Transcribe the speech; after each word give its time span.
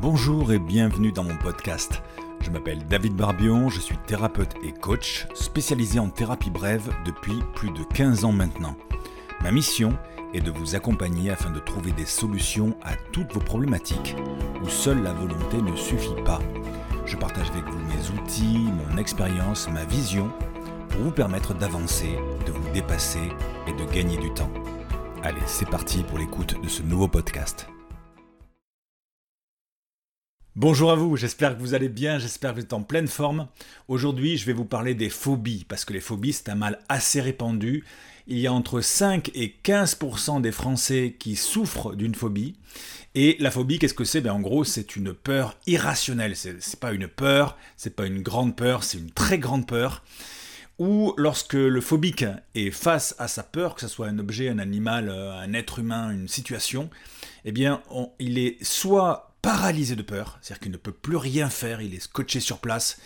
Bonjour 0.00 0.52
et 0.52 0.60
bienvenue 0.60 1.10
dans 1.10 1.24
mon 1.24 1.36
podcast. 1.36 2.02
Je 2.40 2.50
m'appelle 2.50 2.86
David 2.86 3.16
Barbion, 3.16 3.68
je 3.68 3.80
suis 3.80 3.98
thérapeute 4.06 4.54
et 4.62 4.70
coach 4.70 5.26
spécialisé 5.34 5.98
en 5.98 6.08
thérapie 6.08 6.50
brève 6.50 6.88
depuis 7.04 7.34
plus 7.56 7.70
de 7.70 7.82
15 7.82 8.24
ans 8.24 8.30
maintenant. 8.30 8.76
Ma 9.42 9.50
mission 9.50 9.98
est 10.34 10.40
de 10.40 10.52
vous 10.52 10.76
accompagner 10.76 11.30
afin 11.30 11.50
de 11.50 11.58
trouver 11.58 11.90
des 11.90 12.06
solutions 12.06 12.76
à 12.84 12.94
toutes 13.10 13.32
vos 13.32 13.40
problématiques 13.40 14.14
où 14.62 14.68
seule 14.68 15.02
la 15.02 15.12
volonté 15.12 15.60
ne 15.60 15.74
suffit 15.74 16.22
pas. 16.24 16.38
Je 17.04 17.16
partage 17.16 17.50
avec 17.50 17.64
vous 17.64 17.78
mes 17.80 18.20
outils, 18.20 18.68
mon 18.90 18.98
expérience, 18.98 19.68
ma 19.68 19.84
vision 19.84 20.30
pour 20.90 21.00
vous 21.00 21.10
permettre 21.10 21.54
d'avancer, 21.54 22.16
de 22.46 22.52
vous 22.52 22.72
dépasser 22.72 23.32
et 23.66 23.72
de 23.72 23.92
gagner 23.92 24.16
du 24.16 24.32
temps. 24.32 24.52
Allez, 25.24 25.42
c'est 25.46 25.68
parti 25.68 26.04
pour 26.04 26.18
l'écoute 26.18 26.62
de 26.62 26.68
ce 26.68 26.84
nouveau 26.84 27.08
podcast. 27.08 27.66
Bonjour 30.60 30.90
à 30.90 30.96
vous, 30.96 31.16
j'espère 31.16 31.56
que 31.56 31.62
vous 31.62 31.74
allez 31.74 31.88
bien, 31.88 32.18
j'espère 32.18 32.50
que 32.50 32.56
vous 32.56 32.64
êtes 32.64 32.72
en 32.72 32.82
pleine 32.82 33.06
forme. 33.06 33.46
Aujourd'hui, 33.86 34.36
je 34.36 34.44
vais 34.44 34.52
vous 34.52 34.64
parler 34.64 34.92
des 34.96 35.08
phobies, 35.08 35.64
parce 35.68 35.84
que 35.84 35.92
les 35.92 36.00
phobies, 36.00 36.32
c'est 36.32 36.48
un 36.48 36.56
mal 36.56 36.80
assez 36.88 37.20
répandu. 37.20 37.84
Il 38.26 38.40
y 38.40 38.48
a 38.48 38.52
entre 38.52 38.80
5 38.80 39.30
et 39.36 39.54
15% 39.62 40.40
des 40.40 40.50
Français 40.50 41.14
qui 41.16 41.36
souffrent 41.36 41.94
d'une 41.94 42.16
phobie. 42.16 42.56
Et 43.14 43.36
la 43.38 43.52
phobie, 43.52 43.78
qu'est-ce 43.78 43.94
que 43.94 44.02
c'est? 44.02 44.20
Ben, 44.20 44.32
En 44.32 44.40
gros, 44.40 44.64
c'est 44.64 44.96
une 44.96 45.14
peur 45.14 45.56
irrationnelle. 45.68 46.34
C'est 46.34 46.80
pas 46.80 46.90
une 46.90 47.06
peur, 47.06 47.56
c'est 47.76 47.94
pas 47.94 48.06
une 48.06 48.20
grande 48.20 48.56
peur, 48.56 48.82
c'est 48.82 48.98
une 48.98 49.12
très 49.12 49.38
grande 49.38 49.64
peur. 49.64 50.02
Ou 50.80 51.14
lorsque 51.18 51.54
le 51.54 51.80
phobique 51.80 52.24
est 52.56 52.72
face 52.72 53.14
à 53.20 53.28
sa 53.28 53.44
peur, 53.44 53.76
que 53.76 53.82
ce 53.82 53.88
soit 53.88 54.08
un 54.08 54.18
objet, 54.18 54.48
un 54.48 54.58
animal, 54.58 55.08
euh, 55.08 55.38
un 55.38 55.52
être 55.52 55.78
humain, 55.78 56.10
une 56.10 56.26
situation, 56.26 56.90
eh 57.44 57.52
bien, 57.52 57.80
il 58.18 58.38
est 58.38 58.62
soit 58.64 59.27
paralysé 59.42 59.96
de 59.96 60.02
peur, 60.02 60.38
c'est-à-dire 60.40 60.60
qu'il 60.60 60.72
ne 60.72 60.76
peut 60.76 60.92
plus 60.92 61.16
rien 61.16 61.48
faire, 61.50 61.80
il 61.80 61.94
est 61.94 62.00
scotché 62.00 62.40
sur 62.40 62.58
place, 62.58 62.98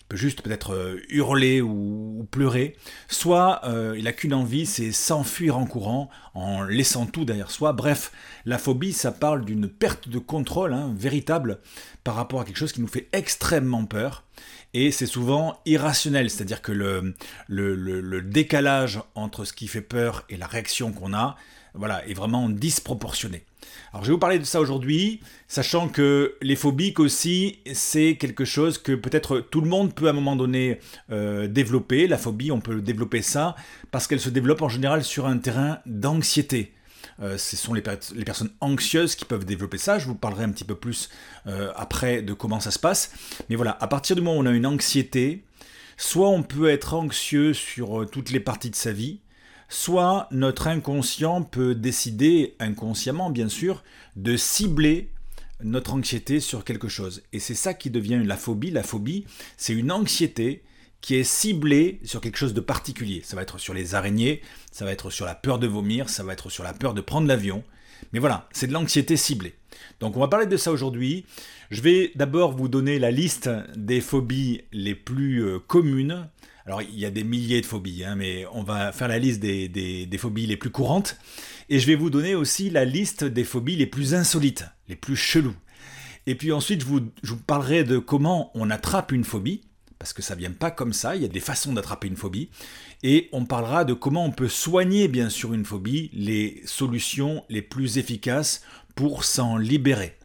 il 0.00 0.04
peut 0.08 0.16
juste 0.16 0.42
peut-être 0.42 0.74
euh, 0.74 1.00
hurler 1.08 1.60
ou, 1.60 2.26
pleurer, 2.30 2.76
soit 3.08 3.60
euh, 3.64 3.94
il 3.96 4.04
n'a 4.04 4.12
qu'une 4.12 4.34
envie, 4.34 4.66
c'est 4.66 4.92
s'enfuir 4.92 5.56
en 5.56 5.66
courant, 5.66 6.10
en 6.34 6.62
laissant 6.62 7.06
tout 7.06 7.24
derrière 7.24 7.50
soi. 7.50 7.72
Bref, 7.72 8.12
la 8.44 8.58
phobie, 8.58 8.92
ça 8.92 9.12
parle 9.12 9.44
d'une 9.44 9.68
perte 9.68 10.08
de 10.08 10.18
contrôle 10.18 10.72
hein, 10.72 10.92
véritable 10.96 11.60
par 12.04 12.14
rapport 12.14 12.40
à 12.40 12.44
quelque 12.44 12.58
chose 12.58 12.72
qui 12.72 12.80
nous 12.80 12.88
fait 12.88 13.08
extrêmement 13.12 13.84
peur. 13.84 14.24
Et 14.74 14.90
c'est 14.90 15.06
souvent 15.06 15.60
irrationnel, 15.66 16.30
c'est-à-dire 16.30 16.62
que 16.62 16.72
le, 16.72 17.14
le, 17.48 18.22
décalage 18.22 19.00
entre 19.14 19.44
ce 19.44 19.52
qui 19.52 19.68
fait 19.68 19.82
peur 19.82 20.24
et 20.30 20.36
la 20.36 20.46
réaction 20.46 20.92
qu'on 20.92 21.12
a, 21.12 21.36
voilà, 21.74 22.06
est 22.06 22.14
vraiment 22.14 22.48
disproportionné. 22.48 23.44
Alors 23.92 24.04
je 24.04 24.08
vais 24.08 24.12
vous 24.14 24.18
parler 24.18 24.38
de 24.38 24.44
ça 24.44 24.60
aujourd'hui, 24.60 25.20
sachant 25.48 25.88
que 25.88 26.36
les 26.40 26.56
phobiques 26.56 26.98
aussi, 26.98 27.58
c'est 27.72 28.16
quelque 28.16 28.44
chose 28.44 28.78
que 28.78 28.92
peut-être 28.92 29.40
tout 29.40 29.60
le 29.60 29.68
monde 29.68 29.94
peut 29.94 30.06
à 30.06 30.10
un 30.10 30.14
moment 30.14 30.36
donné 30.36 30.80
euh, 31.10 31.46
développer. 31.46 32.06
La 32.06 32.18
phobie, 32.18 32.50
on 32.50 32.60
peut 32.60 32.80
développer 32.80 33.22
ça 33.22 33.54
parce 33.90 34.06
qu'elle 34.06 34.20
se 34.20 34.30
développe 34.30 34.62
en 34.62 34.68
général 34.68 35.04
sur 35.04 35.26
un 35.26 35.38
terrain 35.38 35.78
d'anxiété. 35.86 36.72
Euh, 37.20 37.36
ce 37.36 37.56
sont 37.56 37.74
les, 37.74 37.82
personnes 37.82 38.50
anxieuses 38.60 39.14
qui 39.14 39.24
peuvent 39.24 39.44
développer 39.44 39.78
ça. 39.78 39.98
Je 39.98 40.06
vous 40.06 40.14
parlerai 40.14 40.44
un 40.44 40.50
petit 40.50 40.64
peu 40.64 40.74
plus 40.74 41.08
euh, 41.46 41.72
après 41.76 42.22
de 42.22 42.32
comment 42.32 42.60
ça 42.60 42.70
se 42.70 42.78
passe. 42.78 43.12
Mais 43.48 43.56
voilà, 43.56 43.76
à 43.80 43.86
partir 43.88 44.16
du 44.16 44.22
moment 44.22 44.38
où 44.38 44.42
on 44.42 44.46
a 44.46 44.52
une 44.52 44.66
anxiété, 44.66 45.44
soit 45.96 46.28
on 46.28 46.42
peut 46.42 46.68
être 46.68 46.94
anxieux 46.94 47.52
sur 47.52 48.08
toutes 48.10 48.30
les 48.30 48.40
parties 48.40 48.70
de 48.70 48.76
sa 48.76 48.92
vie, 48.92 49.20
soit 49.72 50.28
notre 50.30 50.66
inconscient 50.66 51.42
peut 51.42 51.74
décider, 51.74 52.54
inconsciemment 52.58 53.30
bien 53.30 53.48
sûr, 53.48 53.82
de 54.16 54.36
cibler 54.36 55.08
notre 55.62 55.94
anxiété 55.94 56.40
sur 56.40 56.64
quelque 56.64 56.88
chose. 56.88 57.22
Et 57.32 57.38
c'est 57.38 57.54
ça 57.54 57.72
qui 57.72 57.88
devient 57.88 58.20
la 58.22 58.36
phobie. 58.36 58.70
La 58.70 58.82
phobie, 58.82 59.24
c'est 59.56 59.72
une 59.72 59.90
anxiété 59.90 60.62
qui 61.00 61.14
est 61.14 61.24
ciblée 61.24 62.00
sur 62.04 62.20
quelque 62.20 62.36
chose 62.36 62.52
de 62.52 62.60
particulier. 62.60 63.22
Ça 63.24 63.34
va 63.34 63.42
être 63.42 63.58
sur 63.58 63.72
les 63.72 63.94
araignées, 63.94 64.42
ça 64.70 64.84
va 64.84 64.92
être 64.92 65.08
sur 65.08 65.24
la 65.24 65.34
peur 65.34 65.58
de 65.58 65.66
vomir, 65.66 66.10
ça 66.10 66.22
va 66.22 66.34
être 66.34 66.50
sur 66.50 66.64
la 66.64 66.74
peur 66.74 66.92
de 66.92 67.00
prendre 67.00 67.26
l'avion. 67.26 67.64
Mais 68.12 68.18
voilà, 68.18 68.48
c'est 68.52 68.66
de 68.66 68.72
l'anxiété 68.74 69.16
ciblée. 69.16 69.54
Donc 70.00 70.16
on 70.16 70.20
va 70.20 70.28
parler 70.28 70.46
de 70.46 70.56
ça 70.58 70.70
aujourd'hui. 70.70 71.24
Je 71.70 71.80
vais 71.80 72.12
d'abord 72.14 72.52
vous 72.52 72.68
donner 72.68 72.98
la 72.98 73.10
liste 73.10 73.48
des 73.74 74.02
phobies 74.02 74.62
les 74.70 74.94
plus 74.94 75.42
euh, 75.42 75.58
communes 75.58 76.28
alors, 76.66 76.82
il 76.82 76.98
y 76.98 77.06
a 77.06 77.10
des 77.10 77.24
milliers 77.24 77.60
de 77.60 77.66
phobies, 77.66 78.04
hein, 78.04 78.14
mais 78.14 78.46
on 78.52 78.62
va 78.62 78.92
faire 78.92 79.08
la 79.08 79.18
liste 79.18 79.40
des, 79.40 80.18
phobies 80.18 80.46
les 80.46 80.56
plus 80.56 80.70
courantes. 80.70 81.16
Et 81.68 81.80
je 81.80 81.86
vais 81.86 81.96
vous 81.96 82.10
donner 82.10 82.34
aussi 82.34 82.70
la 82.70 82.84
liste 82.84 83.24
des 83.24 83.44
phobies 83.44 83.76
les 83.76 83.86
plus 83.86 84.14
insolites, 84.14 84.64
les 84.88 84.96
plus 84.96 85.16
cheloues. 85.16 85.56
Et 86.26 86.36
puis 86.36 86.52
ensuite, 86.52 86.82
je 86.82 86.86
vous, 86.86 87.36
parlerai 87.46 87.82
de 87.82 87.98
comment 87.98 88.52
on 88.54 88.70
attrape 88.70 89.10
une 89.10 89.24
phobie, 89.24 89.62
parce 89.98 90.12
que 90.12 90.22
ça 90.22 90.36
vient 90.36 90.52
pas 90.52 90.70
comme 90.70 90.92
ça, 90.92 91.16
il 91.16 91.22
y 91.22 91.24
a 91.24 91.28
des 91.28 91.40
façons 91.40 91.72
d'attraper 91.72 92.06
une 92.06 92.16
phobie. 92.16 92.50
Et 93.02 93.28
on 93.32 93.44
parlera 93.44 93.84
de 93.84 93.94
comment 93.94 94.24
on 94.24 94.30
peut 94.30 94.48
soigner, 94.48 95.08
bien 95.08 95.30
sûr, 95.30 95.54
une 95.54 95.64
phobie, 95.64 96.10
les 96.12 96.62
solutions 96.64 97.44
les 97.48 97.62
plus 97.62 97.98
efficaces 97.98 98.62
pour 98.94 99.24
s'en 99.24 99.56
libérer. 99.56 100.16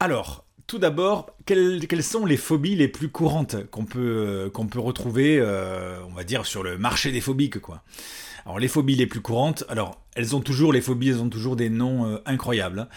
Alors, 0.00 0.43
tout 0.66 0.78
d'abord, 0.78 1.30
quelles, 1.44 2.02
sont 2.02 2.24
les 2.24 2.36
phobies 2.36 2.76
les 2.76 2.88
plus 2.88 3.08
courantes 3.08 3.68
qu'on 3.70 3.84
peut, 3.84 4.50
euh, 4.50 4.80
retrouver, 4.80 5.38
euh, 5.38 5.98
on 6.08 6.12
va 6.12 6.24
dire, 6.24 6.46
sur 6.46 6.62
le 6.62 6.78
marché 6.78 7.12
des 7.12 7.20
phobiques, 7.20 7.58
quoi? 7.58 7.82
Alors, 8.46 8.58
les 8.58 8.68
phobies 8.68 8.94
les 8.94 9.06
plus 9.06 9.20
courantes, 9.20 9.64
alors, 9.68 10.00
elles 10.14 10.34
ont 10.36 10.40
toujours, 10.40 10.72
les 10.72 10.80
phobies, 10.80 11.10
elles 11.10 11.20
ont 11.20 11.28
toujours 11.28 11.56
des 11.56 11.70
noms 11.70 12.06
euh, 12.06 12.18
incroyables. 12.26 12.80
Hein. 12.80 12.88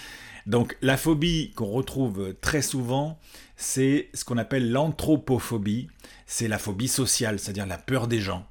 Donc, 0.45 0.77
la 0.81 0.95
phobie 0.95 1.51
qu'on 1.55 1.67
retrouve 1.67 2.35
très 2.39 2.61
souvent, 2.61 3.19
c'est 3.57 4.09
ce 4.13 4.23
qu'on 4.23 4.37
appelle 4.37 4.71
l'anthropophobie. 4.71 5.87
C'est 6.25 6.47
la 6.47 6.57
phobie 6.57 6.87
sociale, 6.87 7.37
c'est-à-dire 7.39 7.65
la 7.65 7.77
peur 7.77 8.07
des 8.07 8.19
gens. 8.19 8.47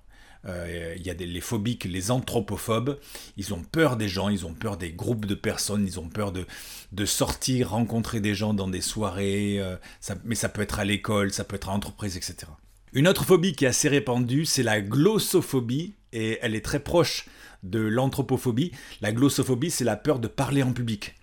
Euh, 0.46 0.94
il 0.96 1.06
y 1.06 1.10
a 1.10 1.14
les 1.14 1.40
phobiques, 1.40 1.84
les 1.84 2.10
anthropophobes, 2.10 2.98
ils 3.36 3.52
ont 3.52 3.62
peur 3.62 3.96
des 3.96 4.08
gens, 4.08 4.28
ils 4.28 4.46
ont 4.46 4.54
peur 4.54 4.76
des 4.76 4.90
groupes 4.92 5.26
de 5.26 5.34
personnes, 5.34 5.84
ils 5.86 5.98
ont 5.98 6.08
peur 6.08 6.32
de, 6.32 6.46
de 6.92 7.04
sortir, 7.04 7.70
rencontrer 7.70 8.20
des 8.20 8.34
gens 8.34 8.54
dans 8.54 8.68
des 8.68 8.80
soirées, 8.80 9.58
euh, 9.58 9.76
mais 10.24 10.34
ça 10.34 10.48
peut 10.48 10.62
être 10.62 10.78
à 10.78 10.84
l'école, 10.84 11.32
ça 11.32 11.44
peut 11.44 11.56
être 11.56 11.68
à 11.68 11.72
l'entreprise, 11.72 12.16
etc. 12.16 12.36
Une 12.92 13.08
autre 13.08 13.24
phobie 13.24 13.54
qui 13.54 13.64
est 13.64 13.68
assez 13.68 13.88
répandue, 13.88 14.44
c'est 14.44 14.62
la 14.62 14.80
glossophobie, 14.80 15.94
et 16.12 16.38
elle 16.40 16.54
est 16.54 16.64
très 16.64 16.80
proche 16.80 17.26
de 17.62 17.80
l'anthropophobie. 17.80 18.72
La 19.00 19.12
glossophobie, 19.12 19.70
c'est 19.70 19.84
la 19.84 19.96
peur 19.96 20.18
de 20.18 20.28
parler 20.28 20.62
en 20.62 20.72
public. 20.72 21.14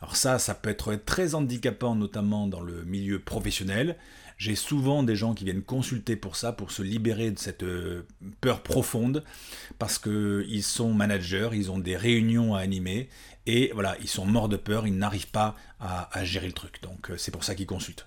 Alors 0.00 0.16
ça, 0.16 0.38
ça 0.38 0.54
peut 0.54 0.70
être 0.70 0.94
très 1.06 1.34
handicapant, 1.34 1.94
notamment 1.94 2.46
dans 2.46 2.60
le 2.60 2.84
milieu 2.84 3.18
professionnel. 3.18 3.96
J'ai 4.36 4.56
souvent 4.56 5.02
des 5.02 5.14
gens 5.14 5.32
qui 5.32 5.44
viennent 5.44 5.62
consulter 5.62 6.16
pour 6.16 6.36
ça, 6.36 6.52
pour 6.52 6.72
se 6.72 6.82
libérer 6.82 7.30
de 7.30 7.38
cette 7.38 7.62
euh, 7.62 8.02
peur 8.40 8.62
profonde, 8.62 9.22
parce 9.78 9.98
qu'ils 9.98 10.64
sont 10.64 10.92
managers, 10.92 11.50
ils 11.52 11.70
ont 11.70 11.78
des 11.78 11.96
réunions 11.96 12.54
à 12.54 12.60
animer, 12.60 13.08
et 13.46 13.70
voilà, 13.74 13.96
ils 14.00 14.08
sont 14.08 14.26
morts 14.26 14.48
de 14.48 14.56
peur, 14.56 14.86
ils 14.86 14.96
n'arrivent 14.96 15.30
pas 15.30 15.54
à, 15.78 16.08
à, 16.18 16.24
gérer 16.24 16.46
le 16.46 16.52
truc. 16.52 16.82
Donc 16.82 17.10
euh, 17.10 17.16
c'est 17.16 17.30
pour 17.30 17.44
ça 17.44 17.54
qu'ils 17.54 17.66
consultent. 17.66 18.06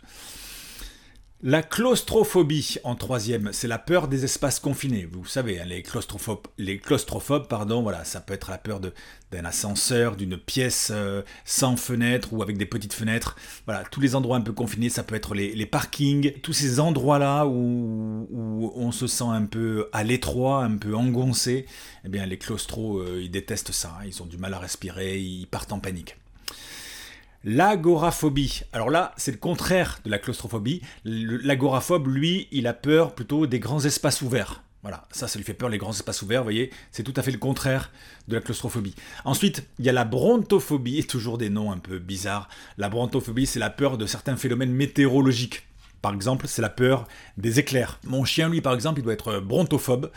La 1.43 1.61
claustrophobie 1.61 2.77
en 2.83 2.95
troisième, 2.95 3.53
c'est 3.53 3.67
la 3.67 3.77
peur 3.77 4.07
des 4.07 4.23
espaces 4.23 4.59
confinés. 4.59 5.07
Vous 5.11 5.23
savez, 5.23 5.61
hein, 5.61 5.65
les 5.65 5.83
claustrophobes, 5.83 6.47
les 6.57 6.79
claustrophobes, 6.79 7.47
pardon, 7.47 7.83
voilà, 7.83 8.03
ça 8.05 8.21
peut 8.21 8.33
être 8.33 8.49
la 8.49 8.57
peur 8.57 8.79
d'un 8.79 9.45
ascenseur, 9.45 10.15
d'une 10.15 10.35
pièce 10.35 10.89
euh, 10.91 11.21
sans 11.45 11.77
fenêtre 11.77 12.33
ou 12.33 12.41
avec 12.41 12.57
des 12.57 12.65
petites 12.65 12.93
fenêtres. 12.93 13.35
Voilà, 13.67 13.83
tous 13.83 13.99
les 14.01 14.15
endroits 14.15 14.37
un 14.37 14.41
peu 14.41 14.51
confinés, 14.51 14.89
ça 14.89 15.03
peut 15.03 15.13
être 15.13 15.35
les, 15.35 15.65
parkings, 15.67 16.31
tous 16.41 16.53
ces 16.53 16.79
endroits-là 16.79 17.45
où, 17.45 18.73
on 18.75 18.91
se 18.91 19.05
sent 19.05 19.25
un 19.27 19.45
peu 19.45 19.89
à 19.93 20.03
l'étroit, 20.03 20.63
un 20.63 20.77
peu 20.77 20.95
engoncé. 20.95 21.67
Eh 22.03 22.09
bien, 22.09 22.25
les 22.25 22.39
claustros, 22.39 22.97
euh, 22.97 23.21
ils 23.21 23.29
détestent 23.29 23.73
ça. 23.73 23.95
Hein. 23.99 24.05
ils 24.07 24.23
ont 24.23 24.25
du 24.25 24.37
mal 24.37 24.55
à 24.55 24.59
respirer, 24.59 25.19
ils 25.19 25.45
partent 25.45 25.71
en 25.71 25.79
panique. 25.79 26.17
L'agoraphobie. 27.49 28.63
Alors 28.73 28.89
là, 28.89 29.13
c'est 29.15 29.31
le 29.31 29.37
contraire 29.37 30.01
de 30.03 30.11
la 30.11 30.19
claustrophobie. 30.19 30.81
L'agoraphobe, 31.05 32.07
lui, 32.07 32.49
il 32.51 32.67
a 32.67 32.73
peur 32.73 33.15
plutôt 33.15 33.47
des 33.47 33.61
grands 33.61 33.85
espaces 33.85 34.21
ouverts. 34.21 34.63
Voilà, 34.81 35.07
ça, 35.11 35.29
ça 35.29 35.39
lui 35.39 35.45
fait 35.45 35.53
peur, 35.53 35.69
les 35.69 35.77
grands 35.77 35.93
espaces 35.93 36.21
ouverts, 36.21 36.41
vous 36.41 36.47
voyez, 36.47 36.71
c'est 36.91 37.03
tout 37.03 37.13
à 37.15 37.21
fait 37.21 37.31
le 37.31 37.37
contraire 37.37 37.89
de 38.27 38.35
la 38.35 38.41
claustrophobie. 38.41 38.95
Ensuite, 39.23 39.65
il 39.79 39.85
y 39.85 39.89
a 39.89 39.93
la 39.93 40.03
brontophobie, 40.03 41.05
toujours 41.07 41.37
des 41.37 41.49
noms 41.49 41.71
un 41.71 41.77
peu 41.77 41.99
bizarres. 41.99 42.49
La 42.77 42.89
brontophobie, 42.89 43.45
c'est 43.45 43.59
la 43.59 43.69
peur 43.69 43.97
de 43.97 44.05
certains 44.05 44.35
phénomènes 44.35 44.73
météorologiques. 44.73 45.66
Par 46.01 46.13
exemple, 46.13 46.47
c'est 46.47 46.61
la 46.61 46.69
peur 46.69 47.07
des 47.37 47.59
éclairs. 47.59 47.99
Mon 48.03 48.25
chien, 48.25 48.49
lui, 48.49 48.61
par 48.61 48.73
exemple, 48.73 48.99
il 48.99 49.03
doit 49.03 49.13
être 49.13 49.39
brontophobe, 49.39 50.11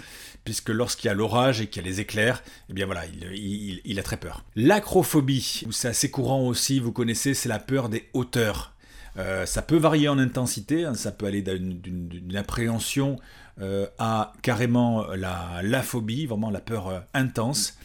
puisque 0.44 0.71
lorsqu'il 0.71 1.09
y 1.09 1.11
a 1.11 1.15
l'orage 1.15 1.61
et 1.61 1.67
qu'il 1.67 1.82
y 1.82 1.87
a 1.87 1.88
les 1.88 2.00
éclairs, 2.00 2.43
eh 2.69 2.73
bien 2.73 2.87
voilà, 2.87 3.03
il, 3.35 3.99
a 3.99 4.03
très 4.03 4.17
peur. 4.17 4.44
L'acrophobie, 4.56 5.65
c'est 5.71 5.88
assez 5.88 6.11
courant 6.11 6.47
aussi, 6.47 6.81
vous 6.81 6.93
connaissez, 6.93 7.35
c'est 7.35 7.49
la 7.49 7.59
peur 7.59 7.88
des 7.88 8.09
hauteurs. 8.12 8.75
Euh, 9.17 9.44
ça 9.44 9.62
peut 9.62 9.77
varier 9.77 10.09
en 10.09 10.19
intensité, 10.19 10.85
hein, 10.85 10.94
ça 10.94 11.11
peut 11.11 11.27
aller 11.27 11.43
d'une 11.43 12.37
appréhension 12.37 13.19
euh, 13.61 13.87
à 13.99 14.33
carrément 14.41 15.06
la, 15.15 15.83
phobie, 15.83 16.26
vraiment 16.26 16.50
la 16.50 16.61
peur 16.61 16.88
euh, 16.88 17.00
intense. 17.12 17.76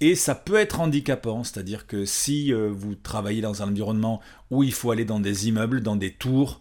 Et 0.00 0.14
ça 0.14 0.34
peut 0.34 0.56
être 0.56 0.80
handicapant, 0.80 1.42
c'est-à-dire 1.42 1.86
que 1.86 2.04
si 2.04 2.52
euh, 2.52 2.70
vous 2.70 2.94
travaillez 2.94 3.40
dans 3.40 3.62
un 3.62 3.68
environnement 3.68 4.20
où 4.50 4.62
il 4.62 4.72
faut 4.72 4.90
aller 4.90 5.04
dans 5.04 5.18
des 5.18 5.48
immeubles, 5.48 5.80
dans 5.80 5.96
des 5.96 6.12
tours, 6.12 6.60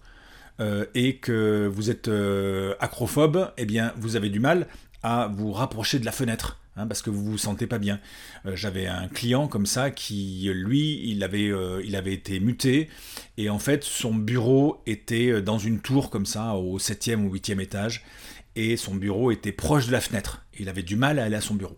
euh, 0.59 0.85
et 0.93 1.17
que 1.17 1.69
vous 1.71 1.89
êtes 1.89 2.07
euh, 2.07 2.75
acrophobe, 2.79 3.51
eh 3.57 3.65
bien 3.65 3.93
vous 3.97 4.15
avez 4.15 4.29
du 4.29 4.39
mal 4.39 4.67
à 5.03 5.29
vous 5.33 5.51
rapprocher 5.51 5.99
de 5.99 6.05
la 6.05 6.11
fenêtre. 6.11 6.59
Hein, 6.77 6.87
parce 6.87 7.01
que 7.01 7.09
vous 7.09 7.23
vous 7.23 7.37
sentez 7.37 7.67
pas 7.67 7.77
bien. 7.77 8.01
J'avais 8.53 8.85
un 8.85 9.07
client 9.07 9.47
comme 9.47 9.65
ça 9.65 9.91
qui, 9.91 10.51
lui, 10.53 10.99
il 11.09 11.23
avait, 11.23 12.13
été 12.13 12.41
muté 12.41 12.89
et 13.37 13.49
en 13.49 13.59
fait 13.59 13.85
son 13.85 14.13
bureau 14.13 14.81
était 14.85 15.41
dans 15.41 15.57
une 15.57 15.79
tour 15.79 16.09
comme 16.09 16.25
ça 16.25 16.55
au 16.55 16.77
7e 16.77 17.23
ou 17.23 17.33
8e 17.33 17.61
étage 17.61 18.03
et 18.57 18.75
son 18.75 18.95
bureau 18.95 19.31
était 19.31 19.53
proche 19.53 19.87
de 19.87 19.93
la 19.93 20.01
fenêtre. 20.01 20.45
Il 20.59 20.67
avait 20.67 20.83
du 20.83 20.97
mal 20.97 21.17
à 21.17 21.23
aller 21.23 21.37
à 21.37 21.41
son 21.41 21.55
bureau. 21.55 21.77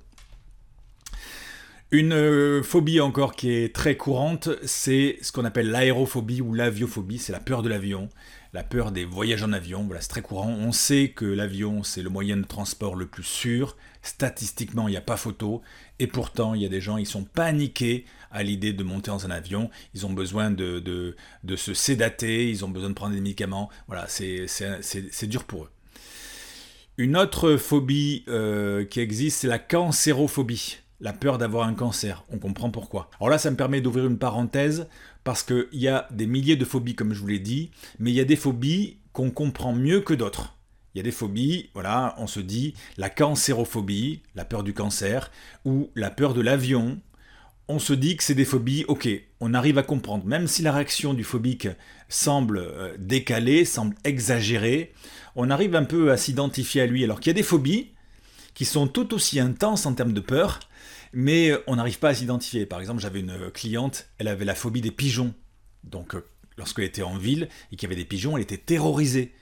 Une 1.91 2.11
euh, 2.11 2.63
phobie 2.63 2.99
encore 2.99 3.33
qui 3.33 3.49
est 3.49 3.73
très 3.73 3.95
courante, 3.95 4.49
c'est 4.63 5.17
ce 5.21 5.31
qu'on 5.31 5.45
appelle 5.45 5.71
l'aérophobie 5.71 6.41
ou 6.41 6.53
l'aviophobie, 6.53 7.17
c'est 7.17 7.31
la 7.31 7.39
peur 7.39 7.61
de 7.61 7.69
l'avion, 7.69 8.09
la 8.53 8.63
peur 8.63 8.91
des 8.91 9.05
voyages 9.05 9.43
en 9.43 9.53
avion, 9.53 9.83
voilà, 9.85 10.01
c'est 10.01 10.09
très 10.09 10.21
courant. 10.21 10.49
On 10.49 10.71
sait 10.71 11.09
que 11.09 11.25
l'avion, 11.25 11.83
c'est 11.83 12.01
le 12.01 12.09
moyen 12.09 12.37
de 12.37 12.45
transport 12.45 12.95
le 12.95 13.05
plus 13.05 13.23
sûr, 13.23 13.75
statistiquement, 14.01 14.87
il 14.87 14.91
n'y 14.91 14.97
a 14.97 15.01
pas 15.01 15.17
photo, 15.17 15.61
et 15.99 16.07
pourtant, 16.07 16.53
il 16.53 16.61
y 16.61 16.65
a 16.65 16.69
des 16.69 16.81
gens, 16.81 16.97
ils 16.97 17.07
sont 17.07 17.23
paniqués 17.23 18.05
à 18.31 18.43
l'idée 18.43 18.73
de 18.73 18.83
monter 18.83 19.11
dans 19.11 19.25
un 19.25 19.31
avion, 19.31 19.69
ils 19.93 20.05
ont 20.05 20.13
besoin 20.13 20.51
de, 20.51 21.15
se 21.55 21.73
sédater, 21.73 22.49
ils 22.49 22.63
ont 22.65 22.69
besoin 22.69 22.89
de 22.89 22.95
prendre 22.95 23.13
des 23.13 23.21
médicaments, 23.21 23.69
voilà, 23.87 24.07
c'est 24.07 25.27
dur 25.27 25.43
pour 25.43 25.65
eux. 25.65 25.69
Une 26.97 27.15
autre 27.15 27.57
phobie 27.57 28.23
euh, 28.27 28.83
qui 28.83 29.01
existe, 29.01 29.41
c'est 29.41 29.47
la 29.47 29.59
cancérophobie 29.59 30.79
la 30.99 31.13
peur 31.13 31.37
d'avoir 31.37 31.67
un 31.67 31.73
cancer. 31.73 32.23
On 32.29 32.39
comprend 32.39 32.69
pourquoi. 32.69 33.09
Alors 33.19 33.29
là, 33.29 33.37
ça 33.37 33.51
me 33.51 33.55
permet 33.55 33.81
d'ouvrir 33.81 34.05
une 34.07 34.17
parenthèse 34.17 34.87
parce 35.23 35.43
qu'il 35.43 35.67
y 35.73 35.87
a 35.87 36.07
des 36.11 36.25
milliers 36.25 36.55
de 36.55 36.65
phobies, 36.65 36.95
comme 36.95 37.13
je 37.13 37.19
vous 37.19 37.27
l'ai 37.27 37.39
dit, 37.39 37.71
mais 37.99 38.11
il 38.11 38.15
y 38.15 38.21
a 38.21 38.25
des 38.25 38.35
phobies 38.35 38.97
qu'on 39.13 39.29
comprend 39.29 39.73
mieux 39.73 40.01
que 40.01 40.13
d'autres. 40.13 40.57
Il 40.93 40.97
y 40.97 41.01
a 41.01 41.03
des 41.03 41.11
phobies, 41.11 41.69
voilà, 41.73 42.15
on 42.17 42.27
se 42.27 42.39
dit 42.39 42.73
la 42.97 43.09
cancérophobie, 43.09 44.21
la 44.35 44.45
peur 44.45 44.63
du 44.63 44.73
cancer, 44.73 45.31
ou 45.65 45.91
la 45.95 46.09
peur 46.09 46.33
de 46.33 46.41
l'avion. 46.41 46.99
On 47.67 47.77
se 47.77 47.93
dit 47.93 48.15
que 48.15 48.23
c'est 48.23 48.33
des 48.33 48.45
phobies, 48.45 48.85
ok, 48.87 49.07
on 49.39 49.53
arrive 49.53 49.77
à 49.77 49.83
comprendre. 49.83 50.25
Même 50.25 50.47
si 50.47 50.61
la 50.61 50.71
réaction 50.71 51.13
du 51.13 51.23
phobique 51.23 51.67
semble 52.09 52.57
euh, 52.57 52.95
décalée, 52.97 53.65
semble 53.65 53.95
exagérée, 54.05 54.93
on 55.35 55.51
arrive 55.51 55.75
un 55.75 55.83
peu 55.83 56.11
à 56.11 56.17
s'identifier 56.17 56.81
à 56.81 56.87
lui. 56.87 57.03
Alors 57.03 57.19
qu'il 57.19 57.29
y 57.29 57.35
a 57.35 57.41
des 57.41 57.43
phobies 57.43 57.91
qui 58.55 58.65
sont 58.65 58.87
tout 58.87 59.13
aussi 59.13 59.39
intenses 59.39 59.85
en 59.85 59.93
termes 59.93 60.13
de 60.13 60.19
peur, 60.19 60.61
mais 61.13 61.51
on 61.67 61.75
n'arrive 61.75 61.99
pas 61.99 62.09
à 62.09 62.13
s'identifier. 62.13 62.65
Par 62.65 62.79
exemple, 62.79 63.01
j'avais 63.01 63.19
une 63.19 63.51
cliente, 63.51 64.07
elle 64.17 64.27
avait 64.27 64.45
la 64.45 64.55
phobie 64.55 64.81
des 64.81 64.91
pigeons. 64.91 65.33
Donc, 65.83 66.15
euh, 66.15 66.25
lorsqu'elle 66.57 66.85
était 66.85 67.03
en 67.03 67.17
ville 67.17 67.49
et 67.71 67.75
qu'il 67.75 67.83
y 67.83 67.91
avait 67.91 68.01
des 68.01 68.07
pigeons, 68.07 68.35
elle 68.37 68.43
était 68.43 68.57
terrorisée. 68.57 69.33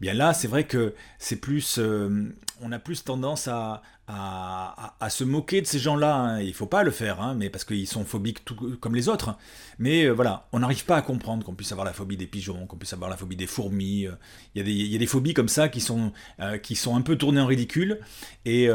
Bien 0.00 0.12
là, 0.12 0.34
c'est 0.34 0.48
vrai 0.48 0.64
que 0.64 0.94
c'est 1.18 1.36
plus, 1.36 1.78
euh, 1.78 2.34
on 2.60 2.72
a 2.72 2.78
plus 2.78 3.04
tendance 3.04 3.48
à, 3.48 3.82
à, 4.08 5.08
se 5.10 5.24
moquer 5.24 5.60
de 5.60 5.66
ces 5.66 5.78
gens-là. 5.78 6.14
Hein. 6.14 6.40
Il 6.40 6.54
faut 6.54 6.66
pas 6.66 6.82
le 6.82 6.90
faire, 6.90 7.20
hein, 7.20 7.34
mais 7.34 7.50
parce 7.50 7.64
qu'ils 7.64 7.86
sont 7.86 8.04
phobiques 8.04 8.44
tout, 8.44 8.76
comme 8.80 8.94
les 8.94 9.08
autres. 9.08 9.36
Mais 9.78 10.04
euh, 10.04 10.12
voilà, 10.12 10.48
on 10.52 10.60
n'arrive 10.60 10.84
pas 10.84 10.96
à 10.96 11.02
comprendre 11.02 11.44
qu'on 11.44 11.54
puisse 11.54 11.72
avoir 11.72 11.84
la 11.84 11.92
phobie 11.92 12.16
des 12.16 12.26
pigeons, 12.26 12.66
qu'on 12.66 12.76
puisse 12.76 12.92
avoir 12.92 13.10
la 13.10 13.16
phobie 13.16 13.36
des 13.36 13.46
fourmis. 13.46 14.06
Euh. 14.06 14.12
Il 14.54 14.58
y, 14.58 14.60
a 14.60 14.64
des, 14.64 14.72
il 14.72 14.92
y 14.92 14.96
a 14.96 14.98
des 14.98 15.06
phobies 15.06 15.34
comme 15.34 15.48
ça 15.48 15.68
qui 15.68 15.80
sont, 15.80 16.12
euh, 16.40 16.58
qui 16.58 16.76
sont 16.76 16.96
un 16.96 17.02
peu 17.02 17.16
tournées 17.16 17.40
en 17.40 17.46
ridicule. 17.46 18.00
Et 18.44 18.68